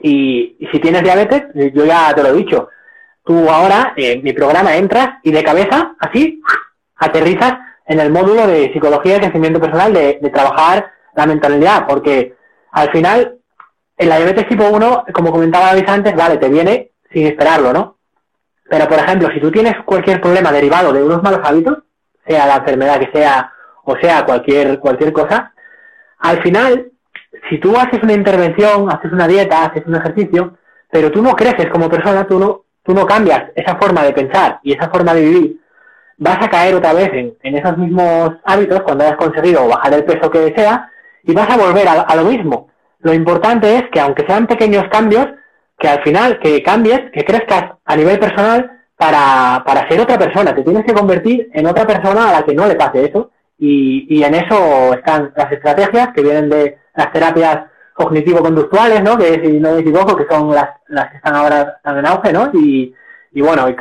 Y, 0.00 0.56
si 0.72 0.78
tienes 0.80 1.02
diabetes, 1.02 1.44
yo 1.74 1.84
ya 1.84 2.12
te 2.14 2.22
lo 2.22 2.30
he 2.30 2.36
dicho, 2.36 2.68
tú 3.24 3.48
ahora 3.48 3.94
en 3.96 4.22
mi 4.22 4.32
programa 4.32 4.76
entras 4.76 5.16
y 5.22 5.32
de 5.32 5.42
cabeza, 5.42 5.94
así, 5.98 6.40
aterrizas 6.96 7.54
en 7.86 8.00
el 8.00 8.10
módulo 8.10 8.46
de 8.46 8.72
psicología 8.72 9.16
y 9.16 9.20
crecimiento 9.20 9.60
personal 9.60 9.92
de, 9.92 10.14
trabajar 10.32 10.92
la 11.14 11.26
mentalidad, 11.26 11.86
porque 11.86 12.34
al 12.72 12.90
final, 12.90 13.38
en 13.96 14.08
la 14.08 14.16
diabetes 14.16 14.48
tipo 14.48 14.68
1, 14.68 15.04
como 15.12 15.32
comentaba 15.32 15.70
antes, 15.70 16.14
vale, 16.14 16.36
te 16.36 16.48
viene 16.48 16.92
sin 17.12 17.26
esperarlo, 17.26 17.72
¿no? 17.72 17.97
Pero, 18.68 18.86
por 18.86 18.98
ejemplo, 18.98 19.28
si 19.32 19.40
tú 19.40 19.50
tienes 19.50 19.74
cualquier 19.84 20.20
problema 20.20 20.52
derivado 20.52 20.92
de 20.92 21.02
unos 21.02 21.22
malos 21.22 21.40
hábitos, 21.42 21.78
sea 22.26 22.46
la 22.46 22.56
enfermedad 22.56 23.00
que 23.00 23.10
sea, 23.12 23.52
o 23.84 23.96
sea 23.96 24.24
cualquier, 24.24 24.78
cualquier 24.78 25.12
cosa, 25.12 25.52
al 26.18 26.42
final, 26.42 26.92
si 27.48 27.58
tú 27.58 27.76
haces 27.76 28.02
una 28.02 28.12
intervención, 28.12 28.90
haces 28.90 29.12
una 29.12 29.26
dieta, 29.26 29.64
haces 29.64 29.86
un 29.86 29.96
ejercicio, 29.96 30.58
pero 30.90 31.10
tú 31.10 31.22
no 31.22 31.34
creces 31.34 31.68
como 31.70 31.88
persona, 31.88 32.26
tú 32.26 32.38
no, 32.38 32.64
tú 32.82 32.92
no 32.92 33.06
cambias 33.06 33.50
esa 33.54 33.76
forma 33.76 34.02
de 34.02 34.12
pensar 34.12 34.60
y 34.62 34.72
esa 34.72 34.90
forma 34.90 35.14
de 35.14 35.22
vivir, 35.22 35.60
vas 36.18 36.38
a 36.42 36.50
caer 36.50 36.74
otra 36.74 36.92
vez 36.92 37.10
en, 37.12 37.34
en 37.42 37.56
esos 37.56 37.78
mismos 37.78 38.32
hábitos 38.44 38.82
cuando 38.82 39.04
hayas 39.04 39.16
conseguido 39.16 39.66
bajar 39.68 39.94
el 39.94 40.04
peso 40.04 40.30
que 40.30 40.52
sea 40.54 40.90
y 41.22 41.32
vas 41.32 41.48
a 41.48 41.56
volver 41.56 41.88
a, 41.88 41.92
a 42.02 42.16
lo 42.16 42.24
mismo. 42.24 42.68
Lo 43.00 43.14
importante 43.14 43.76
es 43.76 43.84
que 43.92 44.00
aunque 44.00 44.26
sean 44.26 44.46
pequeños 44.46 44.84
cambios, 44.90 45.28
que 45.78 45.88
al 45.88 46.02
final, 46.02 46.38
que 46.40 46.62
cambies, 46.62 47.10
que 47.12 47.24
crezcas 47.24 47.72
a 47.84 47.96
nivel 47.96 48.18
personal 48.18 48.70
para, 48.96 49.62
para 49.64 49.88
ser 49.88 50.00
otra 50.00 50.18
persona. 50.18 50.54
Te 50.54 50.62
tienes 50.62 50.84
que 50.84 50.92
convertir 50.92 51.50
en 51.54 51.66
otra 51.66 51.86
persona 51.86 52.28
a 52.28 52.32
la 52.32 52.42
que 52.42 52.54
no 52.54 52.66
le 52.66 52.74
pase 52.74 53.04
eso. 53.04 53.30
Y, 53.58 54.06
y 54.08 54.22
en 54.22 54.34
eso 54.34 54.94
están 54.94 55.32
las 55.36 55.50
estrategias 55.50 56.08
que 56.14 56.22
vienen 56.22 56.48
de 56.48 56.78
las 56.94 57.12
terapias 57.12 57.66
cognitivo-conductuales, 57.94 59.02
¿no? 59.02 59.18
Que 59.18 59.40
si 59.44 59.58
no 59.58 59.74
me 59.74 59.80
equivoco, 59.80 60.16
que 60.16 60.26
son 60.28 60.54
las, 60.54 60.68
las 60.86 61.10
que 61.10 61.16
están 61.16 61.34
ahora 61.34 61.80
en 61.84 62.06
auge, 62.06 62.32
¿no? 62.32 62.50
Y, 62.54 62.94
y 63.32 63.40
bueno, 63.40 63.68
y 63.68 63.76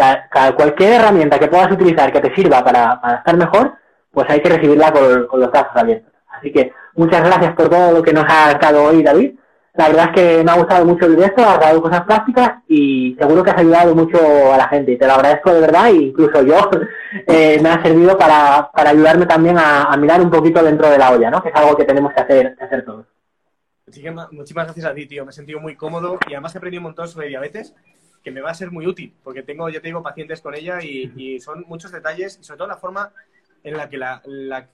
cualquier 0.55 0.93
herramienta 0.93 1.39
que 1.39 1.47
puedas 1.47 1.71
utilizar 1.71 2.11
que 2.11 2.21
te 2.21 2.33
sirva 2.35 2.63
para, 2.63 2.99
para 2.99 3.17
estar 3.17 3.37
mejor, 3.37 3.73
pues 4.11 4.27
hay 4.29 4.41
que 4.41 4.49
recibirla 4.49 4.91
con, 4.91 5.27
con 5.27 5.39
los 5.39 5.51
brazos 5.51 5.75
abiertos. 5.75 6.11
Así 6.29 6.51
que 6.51 6.73
muchas 6.95 7.23
gracias 7.23 7.53
por 7.53 7.69
todo 7.69 7.91
lo 7.91 8.01
que 8.03 8.13
nos 8.13 8.25
ha 8.27 8.53
dado 8.55 8.83
hoy, 8.83 9.03
David. 9.03 9.35
La 9.77 9.89
verdad 9.89 10.05
es 10.05 10.11
que 10.15 10.43
me 10.43 10.51
ha 10.51 10.55
gustado 10.55 10.85
mucho 10.85 11.05
el 11.05 11.15
directo, 11.15 11.47
has 11.47 11.59
dado 11.59 11.83
cosas 11.83 12.01
prácticas 12.01 12.63
y 12.67 13.15
seguro 13.19 13.43
que 13.43 13.51
has 13.51 13.59
ayudado 13.59 13.93
mucho 13.93 14.17
a 14.51 14.57
la 14.57 14.67
gente. 14.69 14.95
Te 14.95 15.05
lo 15.05 15.13
agradezco 15.13 15.53
de 15.53 15.61
verdad 15.61 15.89
e 15.89 15.97
incluso 15.97 16.41
yo 16.41 16.55
eh, 17.27 17.59
me 17.61 17.69
ha 17.69 17.83
servido 17.83 18.17
para, 18.17 18.71
para 18.73 18.89
ayudarme 18.89 19.27
también 19.27 19.55
a, 19.59 19.95
mirar 19.97 20.19
un 20.19 20.31
poquito 20.31 20.63
dentro 20.63 20.89
de 20.89 20.97
la 20.97 21.11
olla, 21.11 21.29
¿no? 21.29 21.43
Que 21.43 21.49
es 21.49 21.55
algo 21.55 21.77
que 21.77 21.85
tenemos 21.85 22.11
que 22.11 22.21
hacer, 22.21 22.55
que 22.57 22.63
hacer 22.63 22.85
todos. 22.85 23.05
Muchísimas 23.85 24.65
gracias 24.65 24.85
a 24.85 24.95
ti, 24.95 25.05
tío. 25.05 25.25
Me 25.25 25.29
he 25.29 25.33
sentido 25.33 25.59
muy 25.59 25.75
cómodo 25.75 26.17
y 26.27 26.33
además 26.33 26.55
he 26.55 26.57
aprendido 26.57 26.81
un 26.81 26.85
montón 26.85 27.07
sobre 27.07 27.27
diabetes 27.27 27.75
que 28.23 28.31
me 28.31 28.41
va 28.41 28.49
a 28.49 28.55
ser 28.55 28.71
muy 28.71 28.87
útil 28.87 29.13
porque 29.23 29.43
tengo, 29.43 29.69
ya 29.69 29.79
te 29.79 29.93
pacientes 29.93 30.41
con 30.41 30.55
ella 30.55 30.81
y, 30.81 31.13
y 31.15 31.39
son 31.39 31.65
muchos 31.67 31.91
detalles 31.91 32.39
y 32.41 32.43
sobre 32.43 32.57
todo 32.57 32.67
la 32.67 32.77
forma 32.77 33.11
en 33.63 33.77
la 33.77 33.87
que 33.89 33.97
la, 33.97 34.23
la 34.25 34.67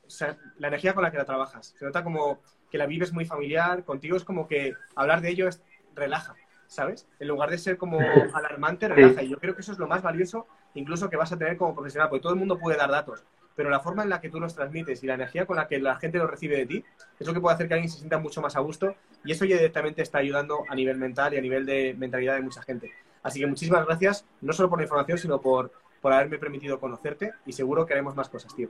energía 0.60 0.94
con 0.94 1.04
la 1.04 1.12
que 1.12 1.18
la 1.18 1.26
trabajas. 1.26 1.76
Se 1.78 1.84
nota 1.84 2.06
como 2.06 2.40
que 2.74 2.80
la 2.80 2.88
vives 2.88 3.14
muy 3.14 3.24
familiar, 3.24 3.86
contigo 3.86 4.18
es 4.18 4.24
como 4.24 4.48
que 4.48 4.74
hablar 4.96 5.22
de 5.22 5.30
ello 5.30 5.48
es, 5.48 5.62
relaja, 5.94 6.34
¿sabes? 6.66 7.08
En 7.20 7.28
lugar 7.28 7.52
de 7.52 7.60
ser 7.60 7.78
como 7.78 8.00
alarmante, 8.34 8.88
relaja. 8.88 9.22
Y 9.22 9.30
yo 9.30 9.38
creo 9.38 9.54
que 9.54 9.62
eso 9.62 9.74
es 9.74 9.78
lo 9.78 9.88
más 9.88 10.02
valioso 10.02 10.48
incluso 10.74 11.08
que 11.08 11.16
vas 11.16 11.32
a 11.32 11.38
tener 11.38 11.56
como 11.56 11.76
profesional, 11.76 12.10
porque 12.10 12.24
todo 12.24 12.34
el 12.34 12.40
mundo 12.40 12.58
puede 12.58 12.76
dar 12.76 12.90
datos, 12.90 13.24
pero 13.56 13.70
la 13.70 13.80
forma 13.80 14.02
en 14.02 14.10
la 14.10 14.20
que 14.20 14.32
tú 14.32 14.40
los 14.40 14.56
transmites 14.56 15.04
y 15.04 15.06
la 15.06 15.14
energía 15.14 15.46
con 15.46 15.56
la 15.58 15.68
que 15.68 15.78
la 15.78 15.98
gente 15.98 16.18
los 16.18 16.28
recibe 16.28 16.58
de 16.58 16.66
ti 16.66 16.84
es 17.20 17.28
lo 17.28 17.32
que 17.36 17.40
puede 17.40 17.54
hacer 17.54 17.68
que 17.68 17.76
alguien 17.76 17.92
se 17.92 18.00
sienta 18.00 18.18
mucho 18.18 18.42
más 18.42 18.56
a 18.56 18.62
gusto 18.62 18.96
y 19.24 19.32
eso 19.32 19.46
ya 19.46 19.56
directamente 19.56 20.02
está 20.02 20.18
ayudando 20.18 20.64
a 20.68 20.74
nivel 20.74 20.98
mental 20.98 21.36
y 21.36 21.38
a 21.38 21.42
nivel 21.42 21.68
de 21.68 21.94
mentalidad 21.96 22.34
de 22.34 22.42
mucha 22.42 22.64
gente. 22.64 22.92
Así 23.22 23.40
que 23.40 23.46
muchísimas 23.46 23.86
gracias, 23.86 24.26
no 24.42 24.52
solo 24.52 24.68
por 24.68 24.80
la 24.80 24.86
información, 24.86 25.20
sino 25.20 25.40
por, 25.40 25.72
por 26.02 26.12
haberme 26.12 26.40
permitido 26.40 26.80
conocerte 26.80 27.34
y 27.46 27.54
seguro 27.54 27.86
que 27.86 27.94
haremos 27.94 28.16
más 28.16 28.30
cosas, 28.30 28.56
tío. 28.56 28.70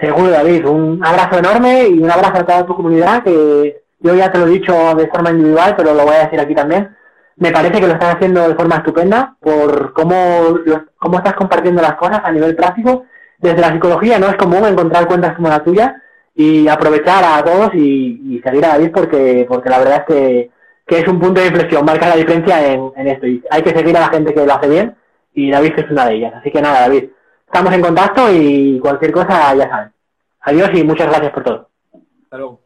Seguro, 0.00 0.30
David. 0.30 0.66
Un 0.66 1.04
abrazo 1.04 1.38
enorme 1.38 1.88
y 1.88 1.98
un 1.98 2.10
abrazo 2.10 2.38
a 2.38 2.46
toda 2.46 2.66
tu 2.66 2.74
comunidad, 2.74 3.22
que 3.22 3.82
yo 4.00 4.14
ya 4.14 4.30
te 4.30 4.38
lo 4.38 4.46
he 4.46 4.50
dicho 4.50 4.94
de 4.94 5.08
forma 5.08 5.30
individual, 5.30 5.74
pero 5.76 5.94
lo 5.94 6.04
voy 6.04 6.14
a 6.16 6.24
decir 6.24 6.40
aquí 6.40 6.54
también. 6.54 6.94
Me 7.36 7.50
parece 7.50 7.80
que 7.80 7.86
lo 7.86 7.94
estás 7.94 8.16
haciendo 8.16 8.48
de 8.48 8.54
forma 8.54 8.76
estupenda 8.76 9.36
por 9.40 9.92
cómo, 9.92 10.58
cómo 10.98 11.18
estás 11.18 11.34
compartiendo 11.34 11.82
las 11.82 11.94
cosas 11.94 12.20
a 12.22 12.30
nivel 12.30 12.54
práctico. 12.54 13.06
Desde 13.38 13.60
la 13.60 13.72
psicología 13.72 14.18
no 14.18 14.28
es 14.28 14.36
común 14.36 14.64
encontrar 14.64 15.06
cuentas 15.06 15.34
como 15.34 15.48
la 15.48 15.64
tuya 15.64 16.00
y 16.34 16.68
aprovechar 16.68 17.24
a 17.24 17.42
todos 17.42 17.74
y, 17.74 18.40
seguir 18.44 18.64
a 18.64 18.68
David 18.68 18.90
porque, 18.92 19.46
porque 19.48 19.70
la 19.70 19.78
verdad 19.78 20.04
es 20.06 20.14
que, 20.14 20.50
que, 20.86 20.98
es 21.00 21.08
un 21.08 21.18
punto 21.18 21.40
de 21.40 21.46
inflexión, 21.46 21.84
marca 21.84 22.08
la 22.08 22.16
diferencia 22.16 22.72
en, 22.72 22.92
en 22.96 23.08
esto. 23.08 23.26
Y 23.26 23.42
hay 23.50 23.62
que 23.62 23.70
seguir 23.70 23.96
a 23.96 24.00
la 24.00 24.08
gente 24.08 24.34
que 24.34 24.44
lo 24.44 24.54
hace 24.54 24.68
bien 24.68 24.94
y 25.34 25.50
David 25.50 25.72
es 25.76 25.90
una 25.90 26.06
de 26.06 26.14
ellas. 26.14 26.34
Así 26.36 26.50
que 26.50 26.60
nada, 26.60 26.80
David, 26.82 27.10
estamos 27.54 27.72
en 27.72 27.82
contacto 27.82 28.32
y 28.34 28.80
cualquier 28.80 29.12
cosa 29.12 29.54
ya 29.54 29.68
saben. 29.68 29.92
Adiós 30.40 30.70
y 30.74 30.82
muchas 30.82 31.06
gracias 31.06 31.32
por 31.32 31.44
todo. 31.44 31.70
Hasta 32.24 32.36
luego. 32.36 32.60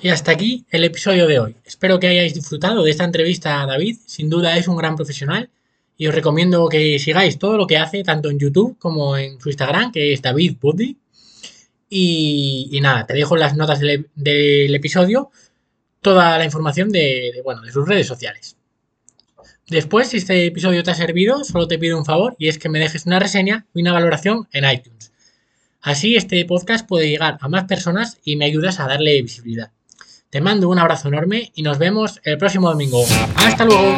Y 0.00 0.08
hasta 0.08 0.32
aquí 0.32 0.64
el 0.70 0.84
episodio 0.84 1.26
de 1.26 1.38
hoy. 1.38 1.56
Espero 1.66 2.00
que 2.00 2.08
hayáis 2.08 2.32
disfrutado 2.32 2.82
de 2.82 2.90
esta 2.90 3.04
entrevista 3.04 3.60
a 3.60 3.66
David. 3.66 3.98
Sin 4.06 4.30
duda 4.30 4.56
es 4.56 4.68
un 4.68 4.76
gran 4.78 4.96
profesional 4.96 5.50
y 5.98 6.06
os 6.06 6.14
recomiendo 6.14 6.66
que 6.70 6.98
sigáis 6.98 7.38
todo 7.38 7.58
lo 7.58 7.66
que 7.66 7.76
hace, 7.76 8.04
tanto 8.04 8.30
en 8.30 8.38
YouTube 8.38 8.78
como 8.78 9.18
en 9.18 9.38
su 9.38 9.50
Instagram, 9.50 9.92
que 9.92 10.14
es 10.14 10.22
David 10.22 10.56
Buddy. 10.58 10.96
Y, 11.90 12.80
nada, 12.80 13.06
te 13.06 13.12
dejo 13.12 13.34
en 13.34 13.40
las 13.40 13.54
notas 13.54 13.80
del, 13.80 14.74
episodio 14.74 15.30
toda 16.00 16.38
la 16.38 16.46
información 16.46 16.88
de, 16.88 17.42
bueno, 17.44 17.60
de 17.60 17.70
sus 17.70 17.86
redes 17.86 18.06
sociales. 18.06 18.56
Después, 19.68 20.08
si 20.08 20.18
este 20.18 20.46
episodio 20.46 20.82
te 20.82 20.90
ha 20.90 20.94
servido, 20.94 21.42
solo 21.42 21.66
te 21.66 21.78
pido 21.78 21.96
un 21.96 22.04
favor 22.04 22.36
y 22.38 22.48
es 22.48 22.58
que 22.58 22.68
me 22.68 22.78
dejes 22.78 23.06
una 23.06 23.18
reseña 23.18 23.66
y 23.74 23.80
una 23.80 23.92
valoración 23.92 24.46
en 24.52 24.70
iTunes. 24.70 25.12
Así 25.80 26.16
este 26.16 26.44
podcast 26.44 26.86
puede 26.86 27.08
llegar 27.08 27.38
a 27.40 27.48
más 27.48 27.64
personas 27.64 28.18
y 28.24 28.36
me 28.36 28.44
ayudas 28.44 28.80
a 28.80 28.86
darle 28.86 29.22
visibilidad. 29.22 29.70
Te 30.30 30.40
mando 30.40 30.68
un 30.68 30.78
abrazo 30.78 31.08
enorme 31.08 31.52
y 31.54 31.62
nos 31.62 31.78
vemos 31.78 32.20
el 32.24 32.38
próximo 32.38 32.68
domingo. 32.68 33.04
¡Hasta 33.36 33.64
luego! 33.64 33.96